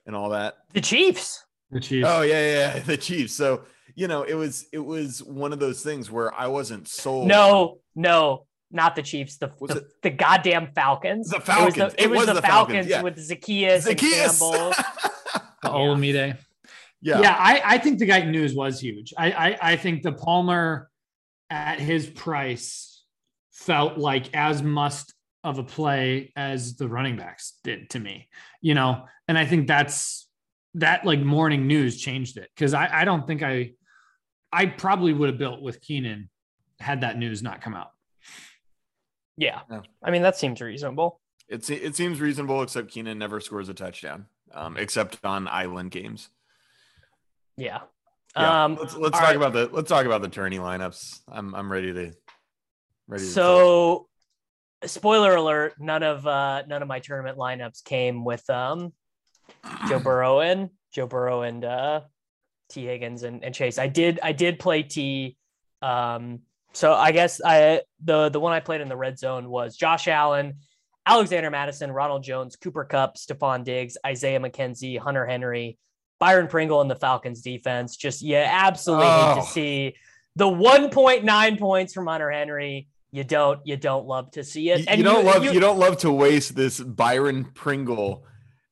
and 0.05 0.15
all 0.15 0.29
that? 0.29 0.55
The 0.73 0.81
Chiefs. 0.81 1.43
The 1.71 1.79
Chiefs. 1.79 2.07
Oh 2.09 2.21
yeah, 2.21 2.73
yeah, 2.75 2.79
the 2.85 2.97
Chiefs. 2.97 3.33
So 3.33 3.63
you 3.95 4.07
know, 4.07 4.23
it 4.23 4.35
was 4.35 4.65
it 4.71 4.79
was 4.79 5.23
one 5.23 5.53
of 5.53 5.59
those 5.59 5.81
things 5.83 6.11
where 6.11 6.33
I 6.33 6.47
wasn't 6.47 6.87
sold. 6.87 7.27
No, 7.27 7.79
no, 7.95 8.45
not 8.71 8.95
the 8.95 9.01
Chiefs. 9.01 9.37
The 9.37 9.51
the, 9.61 9.87
the, 10.03 10.09
goddamn 10.09 10.71
Falcons. 10.73 11.29
The 11.29 11.39
Falcons. 11.39 11.77
It 11.77 11.83
was 11.83 11.93
the, 11.93 12.01
it 12.01 12.05
it 12.05 12.09
was 12.09 12.27
was 12.27 12.35
the, 12.35 12.41
Falcons, 12.41 12.73
Falcons 12.73 12.87
yeah. 12.87 13.01
with 13.01 13.19
Zacchaeus, 13.19 13.85
Zaccheaus. 13.85 13.89
and 13.89 13.99
Campbell. 13.99 14.69
the 15.63 15.69
Olamide. 15.69 16.37
Yeah, 17.01 17.21
yeah. 17.21 17.35
I, 17.37 17.61
I 17.63 17.77
think 17.77 17.99
the 17.99 18.05
guy 18.05 18.21
news 18.21 18.55
was 18.55 18.79
huge. 18.79 19.13
I, 19.17 19.31
I 19.31 19.57
I 19.61 19.75
think 19.75 20.03
the 20.03 20.13
Palmer 20.13 20.89
at 21.49 21.79
his 21.79 22.07
price 22.07 22.96
felt 23.57 23.97
like 23.97 24.33
as 24.35 24.61
must 24.61 25.13
of 25.43 25.57
a 25.57 25.63
play 25.63 26.31
as 26.35 26.75
the 26.75 26.87
running 26.87 27.17
backs 27.17 27.53
did 27.63 27.89
to 27.89 27.99
me, 27.99 28.29
you 28.61 28.75
know, 28.75 29.05
and 29.27 29.37
I 29.37 29.45
think 29.45 29.67
that's 29.67 30.27
that 30.75 31.05
like 31.05 31.19
morning 31.19 31.65
news 31.65 31.99
changed 31.99 32.37
it 32.37 32.49
because 32.55 32.73
I, 32.73 33.01
I 33.01 33.05
don't 33.05 33.25
think 33.25 33.41
I 33.41 33.71
I 34.53 34.67
probably 34.67 35.11
would 35.11 35.29
have 35.29 35.37
built 35.37 35.61
with 35.61 35.81
Keenan 35.81 36.29
had 36.79 37.01
that 37.01 37.17
news 37.17 37.41
not 37.41 37.61
come 37.61 37.73
out. 37.73 37.91
Yeah. 39.37 39.61
yeah. 39.69 39.81
I 40.03 40.11
mean, 40.11 40.21
that 40.21 40.37
seems 40.37 40.61
reasonable. 40.61 41.19
It's 41.47 41.69
it 41.69 41.95
seems 41.95 42.19
reasonable, 42.21 42.61
except 42.61 42.89
Keenan 42.89 43.17
never 43.17 43.39
scores 43.39 43.69
a 43.69 43.73
touchdown, 43.73 44.25
um, 44.53 44.77
except 44.77 45.23
on 45.23 45.47
island 45.47 45.91
games. 45.91 46.29
Yeah. 47.55 47.79
yeah. 48.35 48.65
Um, 48.65 48.75
let's 48.75 48.95
let's 48.95 49.17
talk 49.17 49.27
right. 49.27 49.35
about 49.35 49.53
the 49.53 49.69
let's 49.71 49.89
talk 49.89 50.05
about 50.05 50.21
the 50.21 50.27
tourney 50.27 50.59
lineups. 50.59 51.21
I'm 51.27 51.55
I'm 51.55 51.71
ready 51.71 51.93
to 51.93 52.11
Ready 53.07 53.23
so, 53.23 54.07
spoiler 54.85 55.35
alert: 55.35 55.75
none 55.79 56.03
of 56.03 56.27
uh, 56.27 56.63
none 56.67 56.81
of 56.81 56.87
my 56.87 56.99
tournament 56.99 57.37
lineups 57.37 57.83
came 57.83 58.25
with 58.25 58.47
um, 58.49 58.91
Joe 59.87 59.99
Burrow 59.99 60.41
and 60.41 60.69
Joe 60.91 61.07
Burrow 61.07 61.41
and 61.41 61.63
uh, 61.63 62.01
Tee 62.69 62.85
Higgins 62.85 63.23
and, 63.23 63.43
and 63.43 63.55
Chase. 63.55 63.79
I 63.79 63.87
did 63.87 64.19
I 64.21 64.33
did 64.33 64.59
play 64.59 64.83
T. 64.83 65.37
Um, 65.81 66.39
so 66.73 66.93
I 66.93 67.11
guess 67.11 67.39
I 67.43 67.81
the 68.03 68.29
the 68.29 68.39
one 68.39 68.53
I 68.53 68.59
played 68.59 68.81
in 68.81 68.89
the 68.89 68.97
red 68.97 69.17
zone 69.17 69.49
was 69.49 69.77
Josh 69.77 70.07
Allen, 70.07 70.55
Alexander 71.05 71.49
Mattison, 71.49 71.91
Ronald 71.91 72.23
Jones, 72.23 72.55
Cooper 72.57 72.83
Kupp, 72.83 73.15
Stefon 73.15 73.63
Diggs, 73.63 73.97
Isaiah 74.05 74.39
McKenzie, 74.39 74.99
Hunter 74.99 75.25
Henry, 75.25 75.77
Byron 76.19 76.47
Pringle, 76.47 76.81
and 76.81 76.91
the 76.91 76.95
Falcons 76.95 77.41
defense. 77.41 77.95
Just 77.95 78.21
yeah, 78.21 78.49
absolutely 78.51 79.07
oh. 79.07 79.35
hate 79.35 79.41
to 79.41 79.47
see 79.47 79.95
the 80.35 80.45
1.9 80.45 81.59
points 81.59 81.93
from 81.93 82.07
Hunter 82.07 82.29
Henry 82.29 82.89
you 83.11 83.23
don't 83.23 83.65
you 83.65 83.77
don't 83.77 84.05
love 84.05 84.31
to 84.31 84.43
see 84.43 84.69
it. 84.69 84.87
And 84.87 84.97
you 84.97 85.03
don't 85.03 85.25
you, 85.25 85.31
love 85.31 85.43
you, 85.43 85.51
you, 85.53 85.59
don't 85.59 85.79
love 85.79 85.97
to 85.99 86.11
waste 86.11 86.55
this 86.55 86.79
Byron 86.79 87.45
Pringle. 87.53 88.25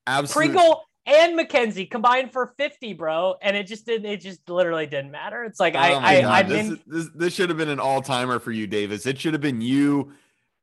Absolute. 0.07 0.33
Pringle 0.33 0.83
and 1.05 1.37
McKenzie 1.37 1.89
combined 1.89 2.33
for 2.33 2.53
50, 2.57 2.93
bro. 2.93 3.35
And 3.41 3.55
it 3.55 3.67
just 3.67 3.85
didn't, 3.85 4.11
it 4.11 4.21
just 4.21 4.47
literally 4.49 4.87
didn't 4.87 5.11
matter. 5.11 5.43
It's 5.43 5.59
like 5.59 5.75
oh 5.75 5.79
I 5.79 6.39
I 6.39 6.43
this, 6.43 6.67
in... 6.67 6.79
this, 6.85 7.09
this 7.15 7.33
should 7.33 7.49
have 7.49 7.57
been 7.57 7.69
an 7.69 7.79
all-timer 7.79 8.39
for 8.39 8.51
you, 8.51 8.67
Davis. 8.67 9.05
It 9.05 9.19
should 9.19 9.33
have 9.33 9.41
been 9.41 9.61
you 9.61 10.13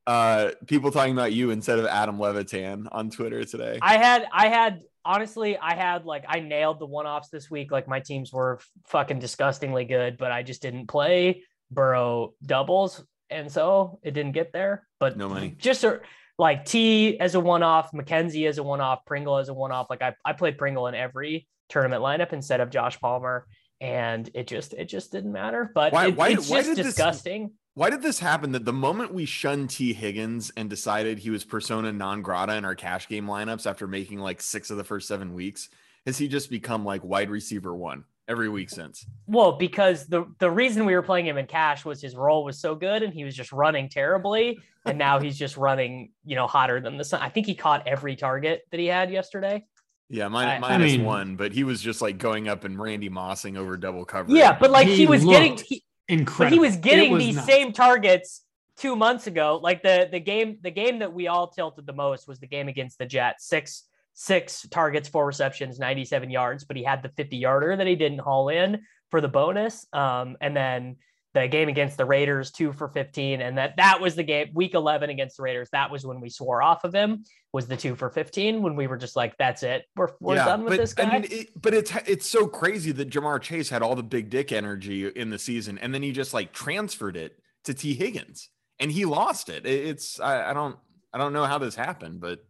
uh 0.04 0.50
people 0.66 0.90
talking 0.90 1.12
about 1.12 1.32
you 1.32 1.50
instead 1.50 1.78
of 1.78 1.86
Adam 1.86 2.18
Levitan 2.18 2.88
on 2.90 3.08
Twitter 3.08 3.44
today. 3.44 3.78
I 3.80 3.96
had 3.98 4.26
I 4.32 4.48
had 4.48 4.82
honestly, 5.04 5.56
I 5.56 5.74
had 5.74 6.04
like 6.04 6.24
I 6.28 6.40
nailed 6.40 6.78
the 6.78 6.86
one-offs 6.86 7.28
this 7.28 7.50
week. 7.50 7.70
Like 7.70 7.88
my 7.88 8.00
teams 8.00 8.32
were 8.32 8.60
fucking 8.86 9.20
disgustingly 9.20 9.84
good, 9.84 10.18
but 10.18 10.32
I 10.32 10.42
just 10.42 10.60
didn't 10.60 10.88
play 10.88 11.44
Burrow 11.70 12.34
doubles 12.44 13.02
and 13.32 13.50
so 13.50 13.98
it 14.02 14.12
didn't 14.12 14.32
get 14.32 14.52
there. 14.52 14.86
But 15.00 15.16
no 15.16 15.28
money. 15.28 15.56
Just 15.58 15.84
a, 15.84 16.00
like 16.38 16.64
T 16.64 17.18
as 17.18 17.34
a 17.34 17.40
one 17.40 17.62
off, 17.62 17.92
McKenzie 17.92 18.48
as 18.48 18.58
a 18.58 18.62
one 18.62 18.80
off, 18.80 19.04
Pringle 19.04 19.38
as 19.38 19.48
a 19.48 19.54
one 19.54 19.72
off. 19.72 19.88
Like 19.90 20.02
I, 20.02 20.14
I 20.24 20.32
played 20.32 20.58
Pringle 20.58 20.86
in 20.86 20.94
every 20.94 21.46
tournament 21.68 22.02
lineup 22.02 22.32
instead 22.32 22.60
of 22.60 22.70
Josh 22.70 23.00
Palmer, 23.00 23.46
and 23.80 24.28
it 24.34 24.46
just 24.46 24.74
it 24.74 24.86
just 24.86 25.12
didn't 25.12 25.32
matter. 25.32 25.70
But 25.74 25.92
why, 25.92 26.06
it, 26.08 26.16
why, 26.16 26.28
it's 26.30 26.48
why 26.48 26.62
just 26.62 26.76
disgusting. 26.76 27.42
This, 27.44 27.52
why 27.74 27.90
did 27.90 28.02
this 28.02 28.18
happen? 28.18 28.52
That 28.52 28.64
the 28.64 28.72
moment 28.72 29.14
we 29.14 29.24
shunned 29.24 29.70
Tee 29.70 29.94
Higgins 29.94 30.52
and 30.56 30.68
decided 30.68 31.18
he 31.18 31.30
was 31.30 31.44
persona 31.44 31.92
non 31.92 32.22
grata 32.22 32.54
in 32.54 32.64
our 32.64 32.74
cash 32.74 33.08
game 33.08 33.26
lineups 33.26 33.66
after 33.66 33.86
making 33.86 34.18
like 34.18 34.40
six 34.40 34.70
of 34.70 34.76
the 34.76 34.84
first 34.84 35.08
seven 35.08 35.32
weeks, 35.34 35.68
has 36.06 36.18
he 36.18 36.28
just 36.28 36.50
become 36.50 36.84
like 36.84 37.02
wide 37.02 37.30
receiver 37.30 37.74
one? 37.74 38.04
Every 38.32 38.48
week 38.48 38.70
since. 38.70 39.06
Well, 39.26 39.52
because 39.52 40.06
the 40.06 40.24
the 40.40 40.50
reason 40.50 40.84
we 40.84 40.94
were 40.94 41.02
playing 41.02 41.26
him 41.26 41.38
in 41.38 41.46
cash 41.46 41.84
was 41.84 42.02
his 42.02 42.16
role 42.16 42.44
was 42.44 42.58
so 42.58 42.74
good 42.74 43.04
and 43.04 43.14
he 43.14 43.22
was 43.22 43.36
just 43.36 43.52
running 43.52 43.88
terribly, 43.88 44.58
and 44.84 44.98
now 44.98 45.20
he's 45.20 45.38
just 45.38 45.56
running, 45.56 46.10
you 46.24 46.34
know, 46.34 46.48
hotter 46.48 46.80
than 46.80 46.96
the 46.96 47.04
sun. 47.04 47.20
I 47.22 47.28
think 47.28 47.46
he 47.46 47.54
caught 47.54 47.86
every 47.86 48.16
target 48.16 48.62
that 48.72 48.80
he 48.80 48.86
had 48.86 49.12
yesterday. 49.12 49.64
Yeah, 50.08 50.28
minus, 50.28 50.56
I, 50.56 50.58
minus 50.58 50.92
I 50.92 50.96
mean, 50.96 51.06
one, 51.06 51.36
but 51.36 51.52
he 51.52 51.64
was 51.64 51.80
just 51.80 52.02
like 52.02 52.18
going 52.18 52.48
up 52.48 52.64
and 52.64 52.78
Randy 52.78 53.08
Mossing 53.08 53.56
over 53.56 53.76
double 53.76 54.04
coverage. 54.04 54.36
Yeah, 54.36 54.58
but 54.58 54.70
like 54.70 54.88
he, 54.88 54.96
he 54.96 55.06
was 55.06 55.24
getting 55.24 55.56
he, 55.56 55.84
incredible. 56.08 56.44
But 56.44 56.52
he 56.52 56.58
was 56.58 56.76
getting 56.76 57.12
was 57.12 57.22
these 57.24 57.36
not. 57.36 57.46
same 57.46 57.72
targets 57.72 58.42
two 58.76 58.96
months 58.96 59.26
ago, 59.26 59.60
like 59.62 59.82
the 59.82 60.08
the 60.10 60.20
game 60.20 60.58
the 60.62 60.70
game 60.70 60.98
that 60.98 61.12
we 61.12 61.28
all 61.28 61.48
tilted 61.48 61.86
the 61.86 61.92
most 61.92 62.26
was 62.28 62.40
the 62.40 62.46
game 62.46 62.68
against 62.68 62.98
the 62.98 63.06
Jets. 63.06 63.46
Six 63.46 63.84
six 64.14 64.66
targets, 64.70 65.08
four 65.08 65.26
receptions, 65.26 65.78
97 65.78 66.30
yards, 66.30 66.64
but 66.64 66.76
he 66.76 66.82
had 66.82 67.02
the 67.02 67.08
50 67.10 67.36
yarder 67.36 67.76
that 67.76 67.86
he 67.86 67.96
didn't 67.96 68.20
haul 68.20 68.48
in 68.48 68.82
for 69.10 69.20
the 69.20 69.28
bonus. 69.28 69.86
Um, 69.92 70.36
and 70.40 70.56
then 70.56 70.96
the 71.34 71.48
game 71.48 71.68
against 71.68 71.96
the 71.96 72.04
Raiders, 72.04 72.50
two 72.50 72.72
for 72.72 72.88
15. 72.88 73.40
And 73.40 73.56
that 73.56 73.76
that 73.76 74.00
was 74.00 74.14
the 74.14 74.22
game 74.22 74.50
week 74.54 74.74
11 74.74 75.10
against 75.10 75.38
the 75.38 75.42
Raiders. 75.42 75.68
That 75.72 75.90
was 75.90 76.04
when 76.04 76.20
we 76.20 76.28
swore 76.28 76.62
off 76.62 76.84
of 76.84 76.94
him 76.94 77.24
was 77.52 77.66
the 77.66 77.76
two 77.76 77.94
for 77.94 78.10
15 78.10 78.62
when 78.62 78.76
we 78.76 78.86
were 78.86 78.96
just 78.96 79.16
like, 79.16 79.36
that's 79.38 79.62
it. 79.62 79.84
We're, 79.96 80.08
we're 80.20 80.36
yeah, 80.36 80.46
done 80.46 80.64
with 80.64 80.72
but, 80.72 80.78
this 80.78 80.94
guy. 80.94 81.04
I 81.04 81.18
mean, 81.20 81.26
it, 81.30 81.48
but 81.60 81.74
it's, 81.74 81.92
it's 82.06 82.26
so 82.26 82.46
crazy 82.46 82.92
that 82.92 83.10
Ja'Marr 83.10 83.40
Chase 83.40 83.68
had 83.68 83.82
all 83.82 83.94
the 83.94 84.02
big 84.02 84.30
dick 84.30 84.52
energy 84.52 85.06
in 85.06 85.30
the 85.30 85.38
season. 85.38 85.78
And 85.78 85.92
then 85.92 86.02
he 86.02 86.12
just 86.12 86.32
like 86.32 86.52
transferred 86.52 87.16
it 87.16 87.38
to 87.64 87.74
Tee 87.74 87.94
Higgins 87.94 88.48
and 88.78 88.90
he 88.90 89.04
lost 89.04 89.48
it. 89.48 89.66
It's, 89.66 90.18
I, 90.20 90.50
I 90.50 90.52
don't, 90.54 90.76
I 91.12 91.18
don't 91.18 91.34
know 91.34 91.44
how 91.44 91.58
this 91.58 91.74
happened, 91.74 92.20
but 92.20 92.42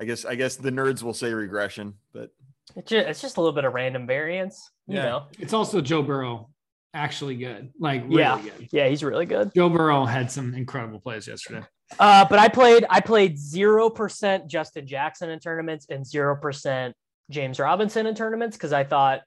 I 0.00 0.04
guess, 0.04 0.24
I 0.24 0.34
guess 0.34 0.56
the 0.56 0.70
nerds 0.70 1.02
will 1.02 1.14
say 1.14 1.32
regression, 1.32 1.94
but 2.12 2.30
it's 2.76 2.90
just, 2.90 3.08
it's 3.08 3.20
just 3.20 3.36
a 3.36 3.40
little 3.40 3.54
bit 3.54 3.64
of 3.64 3.74
random 3.74 4.06
variance. 4.06 4.70
You 4.86 4.96
yeah. 4.96 5.04
know, 5.04 5.26
it's 5.38 5.52
also 5.52 5.80
Joe 5.80 6.02
Burrow 6.02 6.50
actually 6.94 7.36
good. 7.36 7.72
Like 7.78 8.02
really 8.04 8.22
yeah, 8.22 8.40
good. 8.40 8.68
yeah, 8.72 8.88
he's 8.88 9.02
really 9.04 9.26
good. 9.26 9.52
Joe 9.54 9.68
Burrow 9.68 10.04
had 10.04 10.30
some 10.30 10.54
incredible 10.54 11.00
plays 11.00 11.26
yesterday. 11.26 11.66
Uh, 11.98 12.24
but 12.28 12.38
I 12.38 12.48
played 12.48 12.86
I 12.88 13.00
played 13.00 13.38
zero 13.38 13.90
percent 13.90 14.48
Justin 14.48 14.86
Jackson 14.86 15.30
in 15.30 15.38
tournaments 15.38 15.86
and 15.90 16.06
zero 16.06 16.36
percent 16.36 16.94
James 17.30 17.58
Robinson 17.58 18.06
in 18.06 18.14
tournaments 18.14 18.56
because 18.56 18.72
I 18.72 18.84
thought, 18.84 19.20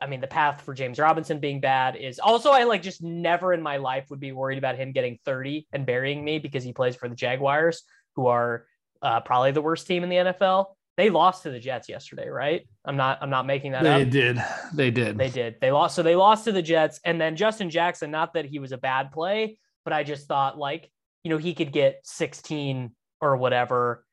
I 0.00 0.06
mean, 0.06 0.20
the 0.20 0.26
path 0.26 0.62
for 0.62 0.74
James 0.74 0.98
Robinson 0.98 1.38
being 1.38 1.60
bad 1.60 1.96
is 1.96 2.18
also 2.18 2.50
I 2.50 2.64
like 2.64 2.82
just 2.82 3.02
never 3.02 3.52
in 3.52 3.62
my 3.62 3.76
life 3.76 4.06
would 4.10 4.20
be 4.20 4.32
worried 4.32 4.58
about 4.58 4.76
him 4.76 4.92
getting 4.92 5.18
30 5.24 5.68
and 5.72 5.86
burying 5.86 6.24
me 6.24 6.38
because 6.38 6.64
he 6.64 6.72
plays 6.72 6.96
for 6.96 7.08
the 7.08 7.14
Jaguars, 7.14 7.82
who 8.16 8.26
are 8.26 8.66
uh, 9.04 9.20
probably 9.20 9.52
the 9.52 9.62
worst 9.62 9.86
team 9.86 10.02
in 10.02 10.08
the 10.08 10.16
NFL 10.16 10.66
they 10.96 11.10
lost 11.10 11.42
to 11.42 11.50
the 11.50 11.58
Jets 11.58 11.88
yesterday, 11.88 12.28
right? 12.28 12.66
I'm 12.84 12.96
not 12.96 13.18
I'm 13.20 13.30
not 13.30 13.46
making 13.46 13.72
that 13.72 13.82
they 13.82 13.90
up. 13.90 13.98
They 13.98 14.04
did. 14.04 14.38
They 14.74 14.90
did. 14.90 15.18
They 15.18 15.28
did. 15.28 15.56
They 15.60 15.72
lost. 15.72 15.96
So 15.96 16.02
they 16.02 16.14
lost 16.14 16.44
to 16.44 16.52
the 16.52 16.62
Jets. 16.62 17.00
And 17.04 17.20
then 17.20 17.36
Justin 17.36 17.70
Jackson, 17.70 18.10
not 18.10 18.34
that 18.34 18.44
he 18.44 18.58
was 18.58 18.72
a 18.72 18.78
bad 18.78 19.10
play, 19.10 19.58
but 19.84 19.92
I 19.92 20.04
just 20.04 20.28
thought 20.28 20.56
like, 20.56 20.90
you 21.24 21.30
know, 21.30 21.38
he 21.38 21.54
could 21.54 21.72
get 21.72 22.00
16 22.04 22.92
or 23.20 23.36
whatever. 23.36 24.04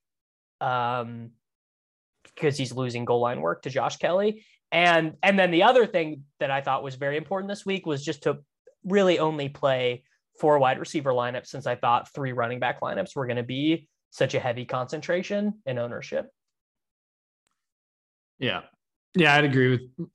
Um 0.60 1.32
because 2.36 2.58
he's 2.58 2.72
losing 2.72 3.06
goal 3.06 3.20
line 3.20 3.42
work 3.42 3.64
to 3.64 3.70
Josh 3.70 3.98
Kelley. 3.98 4.46
And 4.72 5.18
and 5.22 5.38
then 5.38 5.52
the 5.52 5.64
other 5.64 5.86
thing 5.86 6.24
that 6.40 6.50
I 6.50 6.62
thought 6.62 6.84
was 6.84 6.96
very 6.96 7.18
important 7.18 7.50
this 7.50 7.66
week 7.66 7.86
was 7.86 8.04
just 8.04 8.24
to 8.24 8.40
really 8.84 9.20
only 9.20 9.50
play 9.50 10.04
four 10.40 10.58
wide 10.58 10.80
receiver 10.80 11.12
lineups 11.12 11.48
since 11.48 11.68
I 11.68 11.76
thought 11.76 12.12
three 12.12 12.32
running 12.32 12.60
back 12.60 12.82
lineups 12.82 13.16
were 13.16 13.28
going 13.28 13.38
to 13.38 13.44
be 13.44 13.88
such 14.12 14.36
a 14.36 14.40
heavy 14.40 14.66
concentration 14.66 15.56
in 15.66 15.78
ownership. 15.80 16.30
Yeah. 18.40 18.62
Yeah, 19.16 19.36
I'd 19.36 19.46
agree 19.46 19.72
with 19.72 20.10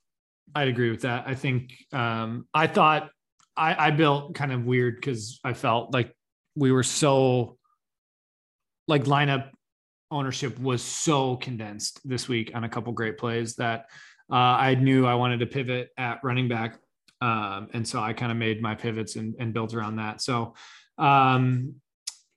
I'd 0.55 0.69
agree 0.69 0.89
with 0.89 1.01
that. 1.01 1.25
I 1.27 1.35
think 1.35 1.73
um 1.91 2.47
I 2.53 2.67
thought 2.67 3.09
I, 3.55 3.87
I 3.87 3.91
built 3.91 4.35
kind 4.35 4.51
of 4.51 4.65
weird 4.65 4.95
because 4.95 5.39
I 5.43 5.53
felt 5.53 5.93
like 5.93 6.15
we 6.55 6.71
were 6.71 6.83
so 6.83 7.57
like 8.87 9.03
lineup 9.03 9.49
ownership 10.11 10.57
was 10.59 10.81
so 10.81 11.35
condensed 11.37 11.99
this 12.07 12.29
week 12.29 12.51
on 12.53 12.63
a 12.63 12.69
couple 12.69 12.93
great 12.93 13.17
plays 13.17 13.55
that 13.55 13.87
uh, 14.31 14.35
I 14.35 14.75
knew 14.75 15.05
I 15.05 15.15
wanted 15.15 15.39
to 15.39 15.45
pivot 15.45 15.89
at 15.97 16.19
running 16.23 16.47
back. 16.47 16.77
Um, 17.21 17.69
and 17.73 17.87
so 17.87 17.99
I 17.99 18.13
kind 18.13 18.31
of 18.31 18.37
made 18.37 18.61
my 18.61 18.75
pivots 18.75 19.15
and, 19.15 19.35
and 19.39 19.53
built 19.53 19.73
around 19.73 19.97
that. 19.97 20.21
So 20.21 20.53
um, 20.97 21.75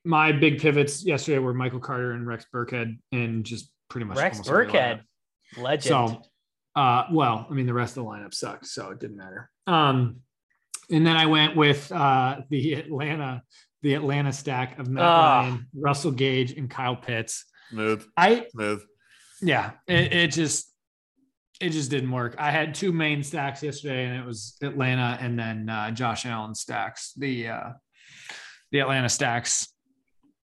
my 0.04 0.32
big 0.32 0.60
pivots 0.60 1.04
yesterday 1.04 1.38
were 1.38 1.54
Michael 1.54 1.80
Carter 1.80 2.12
and 2.12 2.26
Rex 2.26 2.46
Burkhead 2.52 2.98
and 3.12 3.44
just 3.44 3.70
pretty 3.88 4.06
much 4.06 4.18
Rex 4.18 4.40
Burkhead. 4.40 5.00
Legend. 5.56 5.82
So, 5.82 6.22
uh, 6.76 7.04
well, 7.12 7.46
I 7.50 7.54
mean, 7.54 7.66
the 7.66 7.74
rest 7.74 7.96
of 7.96 8.04
the 8.04 8.10
lineup 8.10 8.32
sucked, 8.32 8.66
so 8.66 8.90
it 8.90 9.00
didn't 9.00 9.16
matter. 9.16 9.50
Um, 9.66 10.20
and 10.90 11.06
then 11.06 11.16
I 11.16 11.26
went 11.26 11.56
with 11.56 11.90
uh, 11.92 12.38
the 12.48 12.74
Atlanta, 12.74 13.42
the 13.82 13.94
Atlanta 13.94 14.32
stack 14.32 14.78
of 14.78 14.88
Matt 14.88 15.04
uh, 15.04 15.06
Ryan, 15.06 15.66
Russell 15.74 16.12
Gage, 16.12 16.52
and 16.52 16.70
Kyle 16.70 16.96
Pitts. 16.96 17.44
Smooth. 17.70 18.04
I 18.16 18.46
smooth. 18.50 18.82
Yeah, 19.42 19.72
it, 19.86 20.12
it 20.12 20.32
just 20.32 20.72
it 21.60 21.70
just 21.70 21.90
didn't 21.90 22.10
work. 22.10 22.34
I 22.38 22.50
had 22.50 22.74
two 22.74 22.92
main 22.92 23.22
stacks 23.22 23.62
yesterday, 23.62 24.06
and 24.06 24.18
it 24.18 24.26
was 24.26 24.56
Atlanta 24.62 25.18
and 25.20 25.38
then 25.38 25.68
uh, 25.68 25.90
Josh 25.90 26.26
Allen 26.26 26.54
stacks. 26.54 27.12
The 27.16 27.48
uh, 27.48 27.70
the 28.72 28.80
Atlanta 28.80 29.08
stacks 29.08 29.68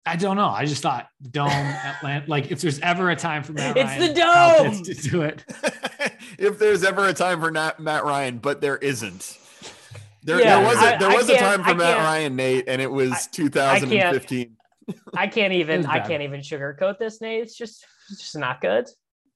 I 0.05 0.17
don't 0.17 0.35
know. 0.35 0.49
I 0.49 0.65
just 0.65 0.81
thought 0.81 1.07
dome 1.31 1.49
Atlanta. 1.49 2.25
Like 2.27 2.51
if 2.51 2.61
there's 2.61 2.79
ever 2.79 3.09
a 3.09 3.15
time 3.15 3.43
for 3.43 3.53
Matt 3.53 3.77
it's 3.77 3.85
Ryan, 3.85 4.01
the 4.01 4.13
dome 4.13 4.83
to 4.83 4.93
do 4.93 5.21
it. 5.21 5.45
if 6.37 6.59
there's 6.59 6.83
ever 6.83 7.07
a 7.07 7.13
time 7.13 7.39
for 7.39 7.51
Matt, 7.51 7.79
Matt 7.79 8.03
Ryan, 8.03 8.39
but 8.39 8.59
there 8.59 8.77
isn't. 8.77 9.39
There, 10.23 10.39
yeah, 10.39 10.59
there 10.59 10.67
was 10.67 10.77
a, 10.77 10.97
there 10.99 11.09
I, 11.09 11.15
was 11.15 11.29
a 11.29 11.37
time 11.37 11.63
for 11.63 11.75
Matt 11.75 11.97
Ryan, 11.97 12.35
Nate, 12.35 12.65
and 12.67 12.81
it 12.81 12.91
was 12.91 13.11
I, 13.11 13.17
2015. 13.31 14.55
I 15.15 15.27
can't 15.27 15.53
even 15.53 15.85
I 15.85 15.99
can't 15.99 16.23
even 16.23 16.41
sugarcoat 16.41 16.97
this, 16.97 17.21
Nate. 17.21 17.41
It's 17.41 17.55
just 17.55 17.85
it's 18.09 18.19
just 18.19 18.37
not 18.37 18.59
good. 18.61 18.87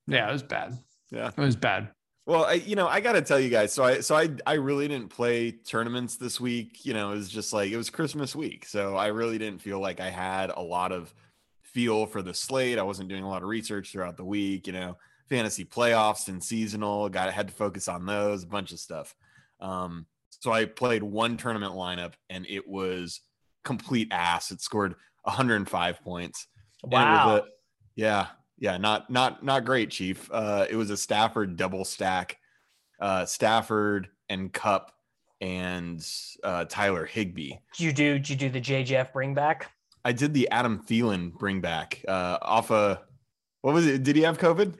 Yeah, 0.07 0.29
it 0.29 0.33
was 0.33 0.43
bad. 0.43 0.77
Yeah, 1.11 1.29
it 1.29 1.37
was 1.37 1.55
bad. 1.55 1.89
Well, 2.27 2.43
I, 2.43 2.55
you 2.55 2.75
know, 2.75 2.89
I 2.89 2.99
got 2.99 3.13
to 3.13 3.21
tell 3.21 3.39
you 3.39 3.49
guys. 3.49 3.71
So 3.71 3.85
I, 3.85 4.01
so 4.01 4.13
I, 4.13 4.29
I 4.45 4.55
really 4.55 4.89
didn't 4.89 5.07
play 5.07 5.51
tournaments 5.51 6.17
this 6.17 6.41
week. 6.41 6.85
You 6.85 6.93
know, 6.93 7.13
it 7.13 7.15
was 7.15 7.29
just 7.29 7.53
like 7.53 7.71
it 7.71 7.77
was 7.77 7.89
Christmas 7.89 8.35
week, 8.35 8.65
so 8.65 8.97
I 8.97 9.07
really 9.07 9.37
didn't 9.37 9.61
feel 9.61 9.79
like 9.79 10.01
I 10.01 10.09
had 10.09 10.51
a 10.51 10.61
lot 10.61 10.91
of 10.91 11.13
feel 11.63 12.05
for 12.05 12.21
the 12.21 12.33
slate. 12.33 12.79
I 12.79 12.83
wasn't 12.83 13.07
doing 13.07 13.23
a 13.23 13.29
lot 13.29 13.43
of 13.43 13.47
research 13.47 13.93
throughout 13.93 14.17
the 14.17 14.25
week. 14.25 14.67
You 14.67 14.73
know, 14.73 14.97
fantasy 15.29 15.63
playoffs 15.63 16.27
and 16.27 16.43
seasonal. 16.43 17.07
Got 17.07 17.31
had 17.31 17.47
to 17.47 17.53
focus 17.53 17.87
on 17.87 18.05
those, 18.05 18.43
a 18.43 18.47
bunch 18.47 18.73
of 18.73 18.79
stuff. 18.79 19.15
Um, 19.61 20.05
so 20.29 20.51
I 20.51 20.65
played 20.65 21.03
one 21.03 21.37
tournament 21.37 21.75
lineup, 21.75 22.15
and 22.29 22.45
it 22.49 22.67
was 22.67 23.21
complete 23.63 24.09
ass. 24.11 24.51
It 24.51 24.59
scored 24.59 24.95
105 25.23 26.01
points. 26.01 26.47
Wow. 26.83 27.37
A, 27.37 27.43
yeah, 27.95 28.27
yeah, 28.59 28.77
not 28.77 29.09
not 29.09 29.43
not 29.43 29.65
great, 29.65 29.91
Chief. 29.91 30.29
Uh, 30.31 30.65
it 30.69 30.75
was 30.75 30.89
a 30.89 30.97
Stafford 30.97 31.57
double 31.57 31.85
stack, 31.85 32.37
uh, 32.99 33.25
Stafford 33.25 34.09
and 34.29 34.51
Kupp 34.51 34.91
and 35.41 36.05
uh, 36.43 36.65
Tyler 36.65 37.05
Higbee. 37.05 37.53
Did 37.77 37.83
you 37.83 37.93
do? 37.93 38.19
Did 38.19 38.29
you 38.29 38.35
do 38.35 38.49
the 38.49 38.61
JJF 38.61 39.13
bring 39.13 39.33
back? 39.33 39.71
I 40.03 40.11
did 40.11 40.33
the 40.33 40.49
Adam 40.49 40.79
Thielen 40.79 41.33
bring 41.33 41.61
back 41.61 42.03
uh, 42.07 42.37
off 42.41 42.71
a. 42.71 43.01
What 43.61 43.73
was 43.73 43.85
it? 43.85 44.03
Did 44.03 44.15
he 44.15 44.21
have 44.23 44.37
COVID? 44.37 44.75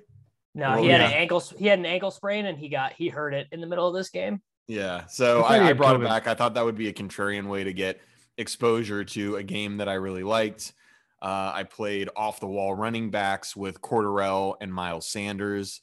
No, 0.55 0.71
well, 0.71 0.83
he 0.83 0.89
had 0.89 1.01
yeah. 1.01 1.07
an 1.07 1.13
ankle. 1.13 1.43
He 1.57 1.67
had 1.67 1.79
an 1.79 1.85
ankle 1.85 2.11
sprain, 2.11 2.45
and 2.47 2.57
he 2.57 2.69
got 2.69 2.93
he 2.93 3.09
hurt 3.09 3.33
it 3.33 3.47
in 3.51 3.61
the 3.61 3.67
middle 3.67 3.87
of 3.87 3.93
this 3.93 4.09
game. 4.09 4.41
Yeah, 4.67 5.05
so 5.05 5.43
I, 5.43 5.57
I, 5.57 5.69
I 5.69 5.73
brought 5.73 5.95
COVID. 5.97 6.05
it 6.05 6.07
back. 6.07 6.27
I 6.27 6.33
thought 6.33 6.55
that 6.55 6.65
would 6.65 6.77
be 6.77 6.87
a 6.87 6.93
contrarian 6.93 7.47
way 7.47 7.63
to 7.63 7.73
get 7.73 8.01
exposure 8.37 9.03
to 9.03 9.35
a 9.35 9.43
game 9.43 9.77
that 9.77 9.87
I 9.87 9.93
really 9.93 10.23
liked. 10.23 10.73
Uh, 11.21 11.51
I 11.55 11.63
played 11.63 12.09
off 12.15 12.39
the 12.39 12.47
wall 12.47 12.75
running 12.75 13.09
backs 13.09 13.55
with 13.55 13.81
Cordarrelle 13.81 14.55
and 14.61 14.73
Miles 14.73 15.07
Sanders. 15.07 15.81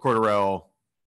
Cordarrelle 0.00 0.66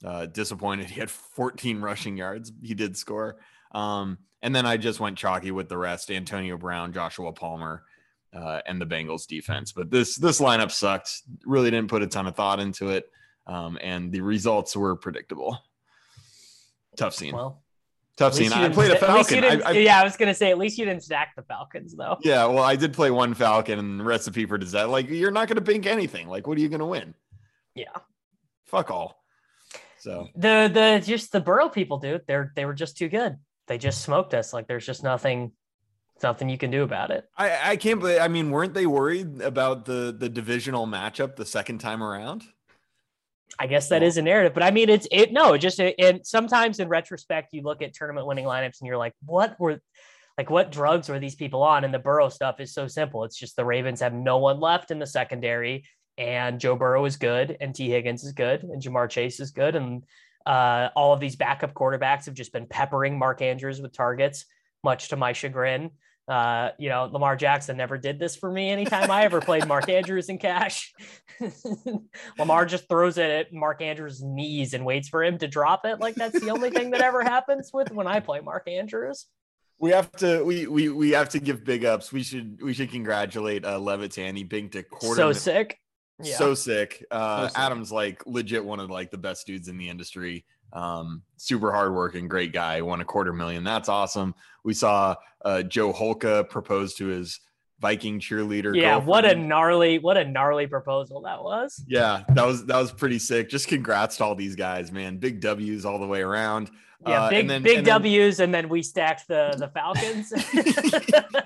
uh, 0.05 0.27
disappointed. 0.27 0.91
He 0.91 1.01
had 1.01 1.11
14 1.11 1.81
rushing 1.81 2.17
yards. 2.17 2.53
He 2.63 2.75
did 2.75 2.97
score. 2.97 3.39
Um, 3.73 4.19
and 4.43 4.55
then 4.55 4.67
I 4.67 4.77
just 4.77 5.01
went 5.01 5.19
chalky 5.19 5.51
with 5.51 5.69
the 5.69 5.79
rest: 5.79 6.11
Antonio 6.11 6.57
Brown, 6.57 6.93
Joshua 6.93 7.33
Palmer, 7.33 7.83
uh, 8.33 8.61
and 8.67 8.81
the 8.81 8.87
Bengals 8.87 9.27
defense. 9.27 9.73
But 9.73 9.91
this 9.91 10.17
this 10.17 10.41
lineup 10.41 10.71
sucked. 10.71 11.23
Really 11.45 11.71
didn't 11.71 11.91
put 11.91 12.03
a 12.03 12.07
ton 12.07 12.27
of 12.27 12.37
thought 12.37 12.61
into 12.61 12.91
it, 12.91 13.11
um, 13.47 13.79
and 13.83 14.13
the 14.13 14.21
results 14.21 14.77
were 14.77 14.95
predictable. 14.95 15.59
Tough 16.97 17.15
scene. 17.15 17.35
Well, 17.35 17.63
Tough 18.19 18.35
scene. 18.35 18.53
I 18.53 18.69
played 18.69 18.91
a 18.91 18.97
Falcon. 18.97 19.45
I, 19.45 19.61
I, 19.65 19.71
yeah, 19.71 20.01
I 20.01 20.03
was 20.03 20.17
gonna 20.17 20.35
say 20.35 20.51
at 20.51 20.59
least 20.59 20.77
you 20.77 20.85
didn't 20.85 21.05
stack 21.05 21.37
the 21.37 21.43
Falcons 21.43 21.95
though. 21.95 22.17
Yeah, 22.23 22.47
well, 22.47 22.65
I 22.65 22.75
did 22.75 22.93
play 22.93 23.13
one 23.13 23.33
Falcon 23.33 23.79
and 23.79 24.05
recipe 24.05 24.45
for 24.45 24.59
disaster. 24.59 24.89
Like 24.89 25.09
you're 25.09 25.31
not 25.31 25.47
gonna 25.47 25.61
bink 25.61 25.87
anything. 25.87 26.27
Like, 26.27 26.49
what 26.49 26.59
are 26.59 26.61
you 26.61 26.69
gonna 26.69 26.87
win? 26.87 27.15
Yeah. 27.77 27.95
Fuck 28.67 28.91
all. 28.91 29.23
So 30.01 30.27
the 30.35 30.69
the 30.73 31.01
just 31.07 31.31
the 31.31 31.41
Burrow 31.41 31.69
people, 31.69 31.99
dude, 31.99 32.23
they're 32.27 32.53
they 32.57 32.65
were 32.65 32.75
just 32.75 32.97
too 32.97 33.09
good. 33.09 33.37
They 33.69 33.79
just 33.79 34.03
smoked 34.03 34.35
us. 34.35 34.53
Like 34.53 34.67
there's 34.67 34.85
just 34.85 35.05
nothing 35.05 35.53
nothing 36.21 36.49
you 36.49 36.59
can 36.59 36.73
do 36.73 36.83
about 36.83 37.13
it. 37.13 37.25
I, 37.37 37.71
I 37.71 37.77
can't 37.77 38.01
believe 38.01 38.21
I 38.21 38.27
mean, 38.27 38.51
weren't 38.51 38.75
they 38.75 38.87
worried 38.87 39.41
about 39.43 39.85
the 39.85 40.13
the 40.19 40.29
divisional 40.29 40.89
matchup 40.89 41.37
the 41.37 41.47
second 41.47 41.79
time 41.79 42.03
around? 42.03 42.43
I 43.59 43.67
guess 43.67 43.89
that 43.89 44.03
is 44.03 44.17
a 44.17 44.23
narrative, 44.23 44.55
but 44.55 44.63
I 44.63 44.71
mean, 44.71 44.89
it's 44.89 45.07
it. 45.11 45.33
No, 45.33 45.57
just 45.57 45.81
and 45.81 46.27
sometimes 46.27 46.81
in 46.81 46.89
retrospect, 46.89 47.53
you 47.53 47.63
look 47.63 47.83
at 47.83 47.95
tournament 47.95 48.27
winning 48.27 48.45
lineups 48.45 48.81
and 48.81 48.87
you're 48.87 48.97
like, 48.97 49.15
what 49.25 49.59
were, 49.59 49.81
like, 50.37 50.51
what 50.51 50.71
drugs 50.71 51.09
were 51.09 51.19
these 51.19 51.35
people 51.35 51.63
on? 51.63 51.85
And 51.85 51.93
the 51.93 51.99
Burrow 51.99 52.29
stuff 52.29 52.61
is 52.61 52.73
so 52.73 52.87
simple. 52.87 53.25
It's 53.25 53.37
just 53.37 53.57
the 53.57 53.65
Ravens 53.65 54.01
have 54.01 54.13
no 54.13 54.39
one 54.39 54.61
left 54.61 54.91
in 54.91 54.99
the 54.99 55.07
secondary, 55.07 55.85
and 56.17 56.61
Joe 56.61 56.77
Burrow 56.77 57.05
is 57.05 57.17
good, 57.17 57.57
and 57.61 57.75
Tee 57.75 57.91
Higgins 57.91 58.25
is 58.25 58.33
good, 58.33 58.63
and 58.63 58.83
Ja'Marr 58.83 59.09
Chase 59.09 59.41
is 59.41 59.51
good, 59.51 59.77
and 59.77 60.05
uh, 60.47 60.89
all 60.97 61.13
of 61.13 61.21
these 61.21 61.37
backup 61.37 61.75
quarterbacks 61.75 62.27
have 62.27 62.35
just 62.35 62.53
been 62.53 62.67
peppering 62.67 63.19
Mark 63.19 63.43
Andrews 63.43 63.81
with 63.81 63.93
targets, 63.93 64.47
much 64.83 65.09
to 65.09 65.17
my 65.17 65.33
chagrin. 65.33 65.91
Uh, 66.29 66.73
you 66.79 66.91
know, 66.91 67.09
Lamar 67.11 67.37
Jackson 67.37 67.79
never 67.79 67.97
did 67.97 68.19
this 68.19 68.37
for 68.37 68.51
me 68.51 68.69
anytime 68.69 69.11
I 69.11 69.25
ever 69.25 69.41
played 69.41 69.67
Mark 69.67 69.89
Andrews 69.89 70.29
in 70.29 70.37
cash. 70.37 70.93
Lamar 72.39 72.67
just 72.67 72.87
throws 72.87 73.17
it 73.17 73.31
at 73.31 73.53
Mark 73.53 73.81
Andrews' 73.81 74.23
knees 74.23 74.75
and 74.75 74.85
waits 74.85 75.09
for 75.09 75.25
him 75.25 75.39
to 75.39 75.49
drop 75.49 75.87
it. 75.87 76.01
Like 76.01 76.17
that's 76.17 76.39
the 76.39 76.51
only 76.51 76.69
thing 76.69 76.91
that 76.91 77.01
ever 77.01 77.23
happens 77.23 77.71
with 77.73 77.91
when 77.91 78.07
I 78.07 78.21
play 78.21 78.41
Mark 78.41 78.69
Andrews. 78.69 79.27
We 79.79 79.91
have 79.93 80.11
to 80.17 80.45
we 80.45 80.67
we 80.67 80.91
we 80.91 81.11
have 81.13 81.31
to 81.31 81.39
give 81.39 81.65
big 81.65 81.85
ups. 81.85 82.13
We 82.13 82.23
should 82.23 82.61
we 82.63 82.75
should 82.75 82.91
congratulate 82.91 83.65
uh 83.65 83.79
Levitan. 83.79 84.37
He 84.37 84.45
binked 84.45 84.75
a 84.75 84.83
quarter. 84.83 85.17
So 85.17 85.33
sick. 85.33 85.79
Yeah. 86.23 86.37
So 86.37 86.55
sick. 86.55 87.05
Uh 87.11 87.43
so 87.43 87.49
sick. 87.49 87.59
Adam's 87.59 87.93
like 87.93 88.27
legit 88.27 88.65
one 88.65 88.81
of 88.81 88.91
like 88.91 89.11
the 89.11 89.19
best 89.19 89.47
dudes 89.47 89.69
in 89.69 89.79
the 89.79 89.89
industry. 89.89 90.45
Um, 90.73 91.23
super 91.37 91.73
hardworking, 91.73 92.29
great 92.29 92.53
guy, 92.53 92.83
won 92.83 93.01
a 93.01 93.05
quarter 93.05 93.33
million. 93.33 93.65
That's 93.65 93.89
awesome. 93.89 94.35
We 94.65 94.75
saw 94.75 95.17
uh, 95.43 95.63
Joe 95.63 95.93
Holka 95.93 96.49
propose 96.49 96.95
to 96.95 97.07
his 97.07 97.41
Viking 97.81 98.19
cheerleader. 98.19 98.75
Yeah, 98.75 98.95
girlfriend. 98.95 99.07
what 99.07 99.25
a 99.25 99.35
gnarly, 99.37 99.99
what 100.01 100.17
a 100.17 100.25
gnarly 100.25 100.67
proposal 100.67 101.23
that 101.23 101.43
was. 101.43 101.85
Yeah, 101.87 102.25
that 102.31 102.45
was 102.45 102.67
that 102.67 102.77
was 102.77 102.91
pretty 102.91 103.21
sick. 103.21 103.49
Just 103.49 103.69
congrats 103.69 104.17
to 104.17 104.25
all 104.25 104.35
these 104.35 104.57
guys, 104.57 104.91
man. 104.91 105.19
Big 105.19 105.41
W's 105.41 105.85
all 105.85 106.01
the 106.01 106.07
way 106.07 106.21
around. 106.21 106.73
Yeah, 107.07 107.23
uh, 107.23 107.31
big 107.31 107.47
then, 107.47 107.63
big 107.63 107.79
and 107.79 107.87
W's, 107.87 108.39
then, 108.39 108.47
and 108.47 108.55
then 108.55 108.69
we 108.69 108.83
stacked 108.83 109.29
the 109.29 109.55
the 109.57 109.69
Falcons. 109.69 110.33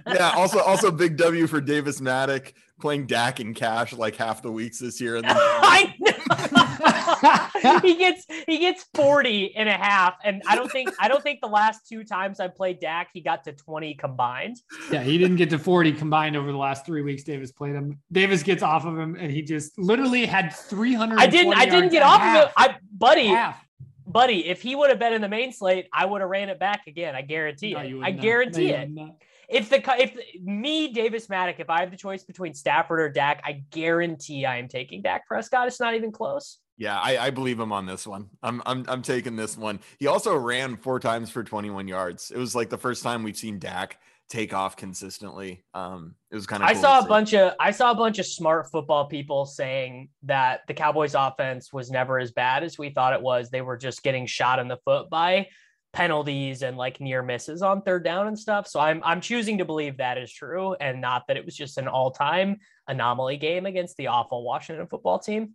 yeah, 0.15 0.33
also 0.35 0.61
also 0.61 0.91
big 0.91 1.19
W 1.19 1.47
for 1.47 1.61
Davis 1.61 2.01
Mattek 2.01 2.55
playing 2.83 3.07
Dak 3.07 3.41
and 3.41 3.57
cash 3.57 3.95
like 3.95 4.17
half 4.17 4.43
the 4.43 4.51
weeks 4.51 4.79
this 4.79 5.01
year. 5.01 5.17
And 5.17 5.25
then 5.29 5.37
I 5.39 5.95
he 7.83 7.97
gets 7.97 8.27
he 8.47 8.59
gets 8.59 8.85
40 8.95 9.57
and 9.57 9.69
a 9.69 9.73
half. 9.73 10.17
And 10.25 10.43
I 10.47 10.57
don't 10.57 10.71
think 10.71 10.91
I 11.01 11.09
don't 11.09 11.23
think 11.23 11.41
the 11.41 11.49
last 11.49 11.89
two 11.89 12.05
times 12.05 12.41
I 12.41 12.49
played 12.49 12.81
Dak, 12.81 13.09
he 13.15 13.23
got 13.23 13.45
to 13.45 13.53
20 13.53 13.95
combined. 13.95 14.59
Yeah, 14.91 15.03
he 15.03 15.17
didn't 15.17 15.37
get 15.37 15.49
to 15.51 15.59
40 15.59 15.93
combined 15.93 16.37
over 16.37 16.53
the 16.53 16.59
last 16.59 16.85
three 16.85 17.03
weeks. 17.03 17.23
Davis 17.23 17.53
played 17.53 17.75
him. 17.75 17.99
Davis 18.11 18.43
gets 18.43 18.63
off 18.63 18.85
of 18.85 18.99
him 18.99 19.17
and 19.19 19.31
he 19.31 19.41
just 19.41 19.79
literally 19.79 20.27
had 20.27 20.53
300. 20.53 21.19
I 21.19 21.27
didn't 21.27 21.55
I 21.55 21.65
didn't 21.65 21.91
get 21.91 22.03
off 22.03 22.21
half. 22.21 22.45
of 22.45 22.49
it. 22.49 22.55
I 22.59 22.77
buddy. 22.93 23.29
Half. 23.29 23.65
Buddy, 24.05 24.49
if 24.49 24.61
he 24.61 24.75
would 24.75 24.91
have 24.91 24.99
been 24.99 25.13
in 25.13 25.23
the 25.23 25.29
main 25.29 25.53
slate, 25.53 25.87
I 25.93 26.05
would 26.05 26.21
have 26.21 26.29
ran 26.29 26.49
it 26.49 26.59
back 26.59 26.89
again. 26.89 27.15
I 27.15 27.23
guarantee 27.23 27.73
no, 27.73 27.81
it. 27.81 28.03
I 28.03 28.11
not. 28.11 28.21
guarantee 28.21 28.73
no, 28.73 28.79
it 28.79 28.91
if 29.53 29.69
the 29.69 29.83
if 30.01 30.17
me 30.43 30.93
Davis 30.93 31.27
Mattek, 31.27 31.61
if 31.61 31.71
I 31.71 31.81
have 31.81 31.91
the 31.91 31.97
choice 31.97 32.25
between 32.25 32.55
Stafford 32.55 33.01
or 33.01 33.09
Dak, 33.09 33.43
I 33.45 33.63
guarantee 33.71 34.47
I 34.47 34.57
am 34.57 34.69
taking 34.69 35.03
Dak 35.03 35.27
Prescott. 35.27 35.69
It's 35.69 35.81
not 35.81 35.95
even 35.95 36.11
close. 36.11 36.59
Yeah, 36.79 36.99
I, 36.99 37.19
I, 37.19 37.31
believe 37.31 37.61
him 37.61 37.71
on 37.71 37.85
this 37.87 38.07
one. 38.07 38.31
I'm, 38.43 38.63
I'm 38.65 38.85
I'm 38.89 39.03
taking 39.03 39.37
this 39.37 39.57
one. 39.57 39.79
He 39.99 40.07
also 40.07 40.35
ran 40.35 40.77
four 40.77 40.99
times 40.99 41.31
for 41.31 41.45
21 41.45 41.87
yards. 41.87 42.31
It 42.31 42.39
was 42.39 42.55
like 42.55 42.71
the 42.71 42.79
first 42.79 43.03
time 43.03 43.23
we've 43.23 43.37
seen 43.37 43.59
Dak 43.59 43.99
take 44.29 44.55
off 44.55 44.77
consistently. 44.77 45.63
Um, 45.75 46.15
it 46.31 46.35
was 46.35 46.47
kind 46.47 46.63
of. 46.63 46.69
I 46.69 46.73
saw 46.73 47.01
a 47.01 47.07
bunch 47.07 47.35
of 47.35 47.53
I 47.61 47.71
saw 47.71 47.91
a 47.91 47.95
bunch 47.95 48.19
of 48.19 48.27
smart 48.27 48.71
football 48.71 49.05
people 49.07 49.45
saying 49.45 50.09
that 50.23 50.63
the 50.67 50.75
Cowboys' 50.75 51.15
offense 51.15 51.73
was 51.73 51.91
never 51.91 52.19
as 52.19 52.33
bad 52.33 52.65
as 52.65 52.79
we 52.79 52.91
thought 52.91 53.13
it 53.13 53.23
was. 53.23 53.51
They 53.51 53.61
were 53.61 53.77
just 53.77 54.03
getting 54.03 54.27
shot 54.27 54.59
in 54.59 54.69
the 54.69 54.79
foot 54.79 55.11
by 55.11 55.49
penalties 55.93 56.63
and 56.63 56.77
like 56.77 57.01
near 57.01 57.23
misses 57.23 57.63
on 57.63 57.83
third 57.83 58.03
down 58.05 58.27
and 58.27 58.39
stuff. 58.39 58.67
So 58.67 58.81
I'm 58.81 59.03
I'm 59.05 59.21
choosing 59.21 59.59
to 59.59 59.65
believe 59.65 59.99
that 59.99 60.19
is 60.19 60.33
true 60.33 60.75
and 60.75 61.01
not 61.01 61.27
that 61.29 61.37
it 61.37 61.45
was 61.45 61.55
just 61.55 61.79
an 61.79 61.89
all-time 61.89 62.59
anomaly 62.89 63.37
game 63.37 63.67
against 63.67 63.97
the 63.97 64.07
awful 64.07 64.43
Washington 64.43 64.87
football 64.87 65.19
team. 65.19 65.55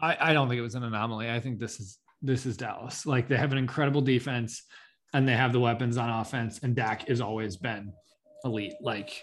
I, 0.00 0.16
I 0.18 0.32
don't 0.32 0.48
think 0.48 0.58
it 0.58 0.62
was 0.62 0.74
an 0.74 0.84
anomaly. 0.84 1.30
I 1.30 1.40
think 1.40 1.58
this 1.58 1.80
is 1.80 1.98
this 2.22 2.46
is 2.46 2.56
Dallas. 2.56 3.06
Like 3.06 3.28
they 3.28 3.36
have 3.36 3.52
an 3.52 3.58
incredible 3.58 4.00
defense 4.00 4.62
and 5.12 5.26
they 5.26 5.34
have 5.34 5.52
the 5.52 5.60
weapons 5.60 5.96
on 5.96 6.10
offense, 6.10 6.60
and 6.62 6.74
Dak 6.74 7.08
has 7.08 7.20
always 7.20 7.56
been 7.56 7.92
elite. 8.44 8.74
Like 8.80 9.22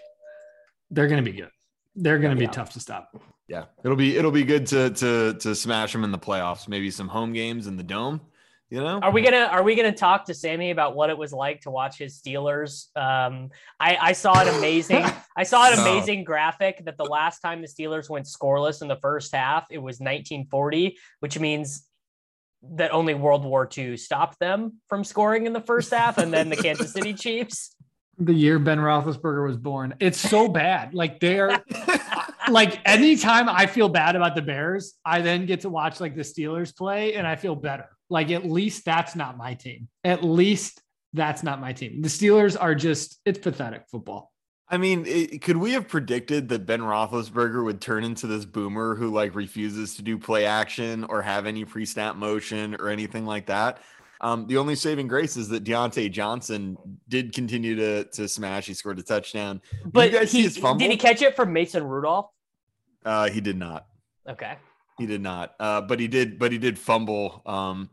they're 0.91 1.07
gonna 1.07 1.21
be 1.21 1.31
good. 1.31 1.51
They're 1.95 2.19
gonna 2.19 2.35
be 2.35 2.47
tough 2.47 2.71
to 2.71 2.79
stop. 2.79 3.15
Yeah, 3.47 3.65
it'll 3.83 3.97
be 3.97 4.17
it'll 4.17 4.31
be 4.31 4.43
good 4.43 4.65
to 4.67 4.89
to 4.91 5.33
to 5.35 5.55
smash 5.55 5.93
them 5.93 6.03
in 6.03 6.11
the 6.11 6.19
playoffs. 6.19 6.67
Maybe 6.67 6.89
some 6.91 7.07
home 7.07 7.33
games 7.33 7.67
in 7.67 7.77
the 7.77 7.83
dome. 7.83 8.21
You 8.72 8.80
know, 8.80 8.99
are 8.99 9.11
we 9.11 9.22
gonna 9.22 9.47
are 9.51 9.61
we 9.61 9.76
gonna 9.76 9.91
talk 9.91 10.26
to 10.26 10.34
Sammy 10.34 10.72
about 10.72 10.95
what 10.95 11.11
it 11.11 11.18
was 11.18 11.32
like 11.32 11.61
to 11.61 11.72
watch 11.72 11.99
his 11.99 12.20
Steelers? 12.20 12.88
Um, 12.97 13.51
I, 13.80 13.95
I 14.01 14.11
saw 14.13 14.41
an 14.41 14.47
amazing 14.47 15.05
I 15.38 15.43
saw 15.43 15.72
an 15.72 15.80
amazing 15.80 16.24
graphic 16.24 16.84
that 16.86 16.97
the 16.97 17.05
last 17.05 17.41
time 17.41 17.61
the 17.61 17.68
Steelers 17.68 18.09
went 18.09 18.26
scoreless 18.26 18.82
in 18.82 18.88
the 18.88 18.95
first 18.95 19.36
half, 19.36 19.68
it 19.70 19.78
was 19.78 19.99
1940, 19.99 20.97
which 21.20 21.38
means 21.38 21.86
that 22.72 22.91
only 22.91 23.13
World 23.13 23.45
War 23.45 23.70
II 23.78 23.97
stopped 23.97 24.39
them 24.39 24.82
from 24.89 25.03
scoring 25.03 25.45
in 25.45 25.53
the 25.53 25.61
first 25.61 25.93
half, 25.93 26.18
and 26.18 26.34
then 26.34 26.49
the 26.49 26.55
Kansas 26.55 26.91
City 26.91 27.13
Chiefs. 27.13 27.76
The 28.18 28.34
year 28.34 28.57
Ben 28.57 28.80
Roethlisberger 28.80 29.45
was 29.45 29.57
born. 29.57 29.93
It's 29.99 30.20
so 30.20 30.47
bad. 30.47 30.95
Like 30.95 31.20
they're 31.20 31.63
like 32.49 32.80
anytime 32.84 33.47
I 33.47 33.68
feel 33.68 33.89
bad 33.89 34.16
about 34.16 34.34
the 34.34 34.41
Bears, 34.41 34.95
I 35.05 35.22
then 35.22 35.45
get 35.45 35.61
to 35.61 35.70
watch 35.70 35.99
like 35.99 36.16
the 36.16 36.24
Steelers 36.24 36.76
play, 36.76 37.13
and 37.13 37.28
I 37.28 37.36
feel 37.36 37.55
better 37.55 37.89
like 38.09 38.31
at 38.31 38.45
least 38.45 38.85
that's 38.85 39.15
not 39.15 39.37
my 39.37 39.53
team. 39.53 39.87
At 40.03 40.23
least 40.23 40.81
that's 41.13 41.43
not 41.43 41.59
my 41.61 41.73
team. 41.73 42.01
The 42.01 42.09
Steelers 42.09 42.57
are 42.59 42.75
just 42.75 43.19
it's 43.25 43.39
pathetic 43.39 43.83
football. 43.89 44.31
I 44.67 44.77
mean, 44.77 45.05
it, 45.05 45.43
could 45.43 45.57
we 45.57 45.71
have 45.73 45.87
predicted 45.87 46.49
that 46.49 46.65
Ben 46.65 46.81
Roethlisberger 46.81 47.63
would 47.63 47.81
turn 47.81 48.03
into 48.03 48.25
this 48.25 48.45
boomer 48.45 48.95
who 48.95 49.11
like 49.11 49.35
refuses 49.35 49.95
to 49.95 50.01
do 50.01 50.17
play 50.17 50.45
action 50.45 51.03
or 51.03 51.21
have 51.21 51.45
any 51.45 51.65
pre-snap 51.65 52.15
motion 52.15 52.75
or 52.75 52.89
anything 52.89 53.25
like 53.25 53.45
that? 53.45 53.79
Um, 54.21 54.47
the 54.47 54.57
only 54.57 54.75
saving 54.75 55.07
grace 55.07 55.37
is 55.37 55.49
that 55.49 55.63
Diontae 55.63 56.11
Johnson 56.11 56.77
did 57.07 57.33
continue 57.33 57.75
to 57.75 58.05
to 58.05 58.27
smash. 58.27 58.65
He 58.65 58.73
scored 58.73 58.97
a 58.97 59.03
touchdown. 59.03 59.61
But 59.85 60.11
he, 60.29 60.43
did 60.47 60.91
he 60.91 60.97
catch 60.97 61.21
it 61.21 61.35
from 61.35 61.53
Mason 61.53 61.83
Rudolph? 61.83 62.29
Uh, 63.03 63.29
he 63.29 63.41
did 63.41 63.57
not. 63.57 63.85
Okay. 64.27 64.55
He 64.97 65.05
did 65.05 65.21
not. 65.21 65.55
Uh, 65.59 65.81
but 65.81 65.99
he 65.99 66.07
did. 66.07 66.39
But 66.39 66.51
he 66.51 66.57
did 66.57 66.79
fumble. 66.79 67.41
Um, 67.45 67.89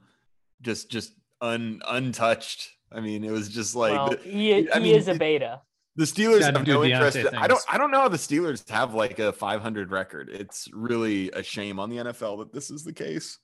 just 0.61 0.91
just 0.91 1.13
un 1.41 1.81
untouched. 1.89 2.71
I 2.91 3.01
mean, 3.01 3.25
it 3.25 3.31
was 3.31 3.49
just 3.49 3.75
like 3.75 3.93
well, 3.93 4.17
he, 4.23 4.71
I 4.71 4.79
he 4.79 4.81
mean, 4.81 4.95
is 4.97 5.09
a 5.09 5.15
beta. 5.15 5.63
The 5.97 6.05
Steelers 6.05 6.43
have 6.43 6.67
no 6.67 6.85
interest. 6.85 7.17
In, 7.17 7.35
I 7.35 7.47
don't. 7.47 7.61
I 7.71 7.77
don't 7.77 7.91
know 7.91 8.01
how 8.01 8.09
the 8.09 8.17
Steelers 8.17 8.69
have 8.71 8.95
like 8.95 9.19
a 9.19 9.33
500 9.33 9.91
record. 9.91 10.31
It's 10.33 10.69
really 10.73 11.31
a 11.33 11.43
shame 11.43 11.79
on 11.79 11.91
the 11.91 11.97
NFL 11.97 12.39
that 12.39 12.53
this 12.53 12.71
is 12.71 12.85
the 12.85 12.93
case. 12.93 13.39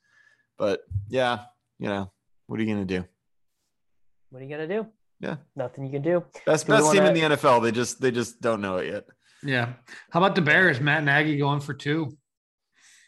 But 0.57 0.81
yeah, 1.09 1.41
you 1.79 1.89
know, 1.89 2.11
what 2.47 2.59
are 2.59 2.63
you 2.63 2.73
gonna 2.73 2.87
do? 2.87 3.05
What 4.31 4.41
are 4.41 4.45
you 4.45 4.51
gonna 4.51 4.69
do? 4.69 4.87
Yeah, 5.21 5.37
nothing 5.57 5.85
you 5.85 5.91
can 5.91 6.03
do. 6.03 6.25
Best 6.47 6.67
best 6.67 6.93
team 6.93 7.03
in 7.03 7.15
the 7.15 7.21
NFL. 7.37 7.63
They 7.63 7.73
just 7.73 8.01
they 8.01 8.11
just 8.11 8.41
don't 8.41 8.61
know 8.61 8.77
it 8.77 8.93
yet. 8.93 9.05
Yeah. 9.43 9.75
How 10.11 10.21
about 10.21 10.35
the 10.35 10.43
Bears? 10.43 10.81
Matt 10.81 11.05
Nagy 11.05 11.39
going 11.39 11.61
for 11.61 11.75
two. 11.75 12.17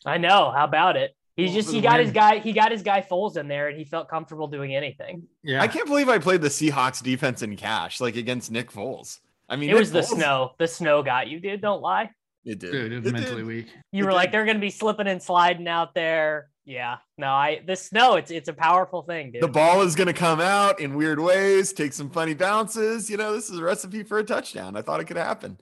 I 0.05 0.19
know. 0.19 0.51
How 0.51 0.65
about 0.65 0.97
it? 0.97 1.15
He's 1.37 1.55
just 1.55 1.71
he 1.71 1.81
got 1.81 1.99
win. 1.99 2.07
his 2.07 2.13
guy 2.13 2.39
he 2.39 2.53
got 2.53 2.71
his 2.71 2.83
guy 2.83 3.01
Foles 3.09 3.37
in 3.37 3.49
there 3.49 3.69
and 3.69 3.79
he 3.79 3.85
felt 3.85 4.09
comfortable 4.09 4.47
doing 4.47 4.75
anything. 4.75 5.25
Yeah. 5.43 5.63
I 5.63 5.69
can't 5.69 5.87
believe 5.87 6.09
I 6.09 6.19
played 6.19 6.43
the 6.43 6.49
Seahawks 6.49 7.03
defense 7.03 7.43
in 7.43 7.57
cash 7.57 8.01
like 8.01 8.17
against 8.17 8.51
Nick 8.51 8.71
Foles. 8.71 9.21
I 9.49 9.57
mean, 9.57 9.71
it 9.71 9.73
Nick 9.73 9.81
was 9.81 9.91
Foles, 9.91 9.93
the 9.93 10.03
snow. 10.03 10.53
The 10.59 10.69
snow 10.69 11.03
got 11.03 11.29
you, 11.29 11.41
dude. 11.41 11.61
Don't 11.61 11.83
lie. 11.83 12.11
It 12.45 12.59
did. 12.59 12.73
Dude, 12.73 12.93
it 12.93 12.99
was 13.01 13.07
it 13.07 13.13
mentally 13.13 13.37
did. 13.39 13.47
weak. 13.47 13.67
You 13.93 14.03
it 14.03 14.07
were 14.07 14.11
did. 14.11 14.17
like, 14.17 14.33
they're 14.33 14.47
gonna 14.47 14.59
be 14.59 14.71
slipping 14.71 15.07
and 15.07 15.23
sliding 15.23 15.69
out 15.69 15.95
there. 15.95 16.51
Yeah. 16.65 16.99
No, 17.17 17.29
I 17.29 17.63
the 17.67 17.77
snow, 17.77 18.17
it's 18.17 18.31
it's 18.31 18.49
a 18.49 18.53
powerful 18.53 19.03
thing, 19.03 19.33
dude. 19.33 19.43
The 19.43 19.49
ball 19.49 19.83
is 19.83 19.95
gonna 19.95 20.13
come 20.13 20.41
out 20.41 20.79
in 20.79 20.95
weird 20.95 21.21
ways, 21.21 21.73
take 21.73 21.93
some 21.93 22.11
funny 22.11 22.35
bounces. 22.35 23.09
You 23.09 23.17
know, 23.17 23.33
this 23.33 23.51
is 23.51 23.59
a 23.59 23.63
recipe 23.63 24.03
for 24.03 24.19
a 24.19 24.25
touchdown. 24.25 24.77
I 24.77 24.83
thought 24.83 25.01
it 25.01 25.07
could 25.07 25.17
happen. 25.17 25.59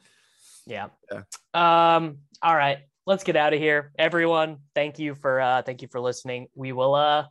Yeah. 0.67 0.89
yeah. 1.11 1.23
Um, 1.55 2.19
all 2.43 2.55
right 2.55 2.81
let's 3.09 3.25
get 3.25 3.37
out 3.37 3.55
of 3.55 3.59
here. 3.59 3.91
Everyone, 3.99 4.59
thank 4.75 4.99
you 4.99 5.15
for 5.15 5.41
uh 5.41 5.63
thank 5.63 5.81
you 5.81 5.89
for 5.89 5.99
listening. 5.99 6.49
We 6.55 6.73
will 6.73 6.95
uh 6.95 7.25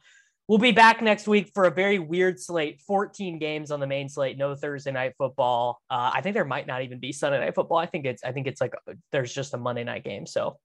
we'll 0.48 0.58
be 0.58 0.72
back 0.72 1.04
next 1.04 1.28
week 1.28 1.52
for 1.54 1.66
a 1.66 1.72
very 1.72 2.00
weird 2.00 2.40
slate. 2.40 2.82
14 2.82 3.38
games 3.38 3.70
on 3.70 3.80
the 3.80 3.86
main 3.86 4.10
slate. 4.10 4.40
No 4.40 4.56
thursday 4.56 4.92
night 4.92 5.14
football. 5.20 5.80
Uh, 5.90 6.12
i 6.16 6.22
think 6.22 6.34
there 6.34 6.46
might 6.46 6.66
not 6.66 6.82
even 6.82 7.00
be 7.00 7.14
sunday 7.14 7.40
night 7.40 7.54
football. 7.54 7.78
I 7.78 7.86
think 7.86 8.06
it's 8.06 8.24
i 8.24 8.32
think 8.32 8.48
it's 8.48 8.60
like 8.60 8.74
there's 9.12 9.32
just 9.32 9.54
a 9.54 9.58
monday 9.58 9.84
night 9.84 10.04
game. 10.04 10.26
So 10.26 10.58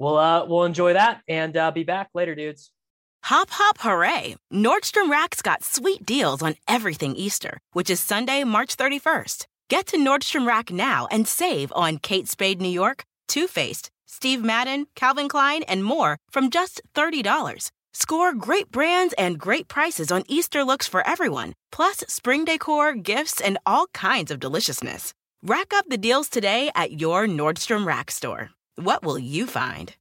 we'll 0.00 0.18
uh 0.18 0.46
we'll 0.46 0.64
enjoy 0.64 0.94
that 0.94 1.20
and 1.28 1.56
uh, 1.56 1.70
be 1.70 1.84
back 1.84 2.10
later 2.12 2.34
dudes. 2.34 2.72
Hop 3.22 3.48
hop 3.50 3.78
hooray. 3.78 4.34
Nordstrom 4.52 5.10
rack's 5.10 5.42
got 5.42 5.62
sweet 5.62 6.04
deals 6.04 6.42
on 6.42 6.56
everything 6.66 7.14
easter 7.14 7.60
which 7.72 7.88
is 7.88 8.00
sunday 8.00 8.42
march 8.42 8.76
31st 8.76 9.46
get 9.70 9.86
to 9.86 9.96
nordstrom 9.96 10.44
rack 10.44 10.72
now 10.72 11.06
and 11.12 11.28
save 11.28 11.72
on 11.76 11.98
kate 11.98 12.26
spade 12.26 12.60
new 12.60 12.68
york 12.68 13.04
too 13.28 13.46
faced 13.46 13.90
Steve 14.14 14.42
Madden, 14.44 14.86
Calvin 14.94 15.28
Klein, 15.28 15.62
and 15.64 15.84
more 15.84 16.18
from 16.30 16.50
just 16.50 16.80
$30. 16.94 17.70
Score 17.92 18.34
great 18.34 18.70
brands 18.70 19.14
and 19.18 19.38
great 19.38 19.66
prices 19.66 20.12
on 20.12 20.22
Easter 20.28 20.64
looks 20.64 20.86
for 20.86 21.06
everyone, 21.06 21.52
plus 21.72 22.04
spring 22.08 22.44
decor, 22.44 22.94
gifts, 22.94 23.40
and 23.40 23.58
all 23.66 23.86
kinds 23.92 24.30
of 24.30 24.38
deliciousness. 24.38 25.12
Rack 25.42 25.72
up 25.74 25.86
the 25.88 25.98
deals 25.98 26.28
today 26.28 26.70
at 26.74 27.00
your 27.00 27.26
Nordstrom 27.26 27.86
Rack 27.86 28.10
store. 28.10 28.50
What 28.76 29.04
will 29.04 29.18
you 29.18 29.46
find? 29.46 29.94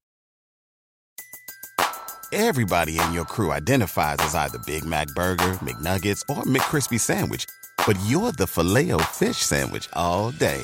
Everybody 2.32 2.99
in 2.99 3.14
your 3.14 3.26
crew 3.26 3.51
identifies 3.51 4.18
as 4.20 4.36
either 4.36 4.59
Big 4.66 4.84
Mac 4.86 5.07
Burger, 5.16 5.53
McNuggets, 5.61 6.22
or 6.30 6.43
McCrispy 6.43 6.99
Sandwich 6.99 7.45
but 7.86 7.97
you're 8.05 8.32
the 8.32 8.47
filet 8.47 8.91
fish 9.11 9.38
Sandwich 9.38 9.89
all 9.93 10.32
day. 10.32 10.64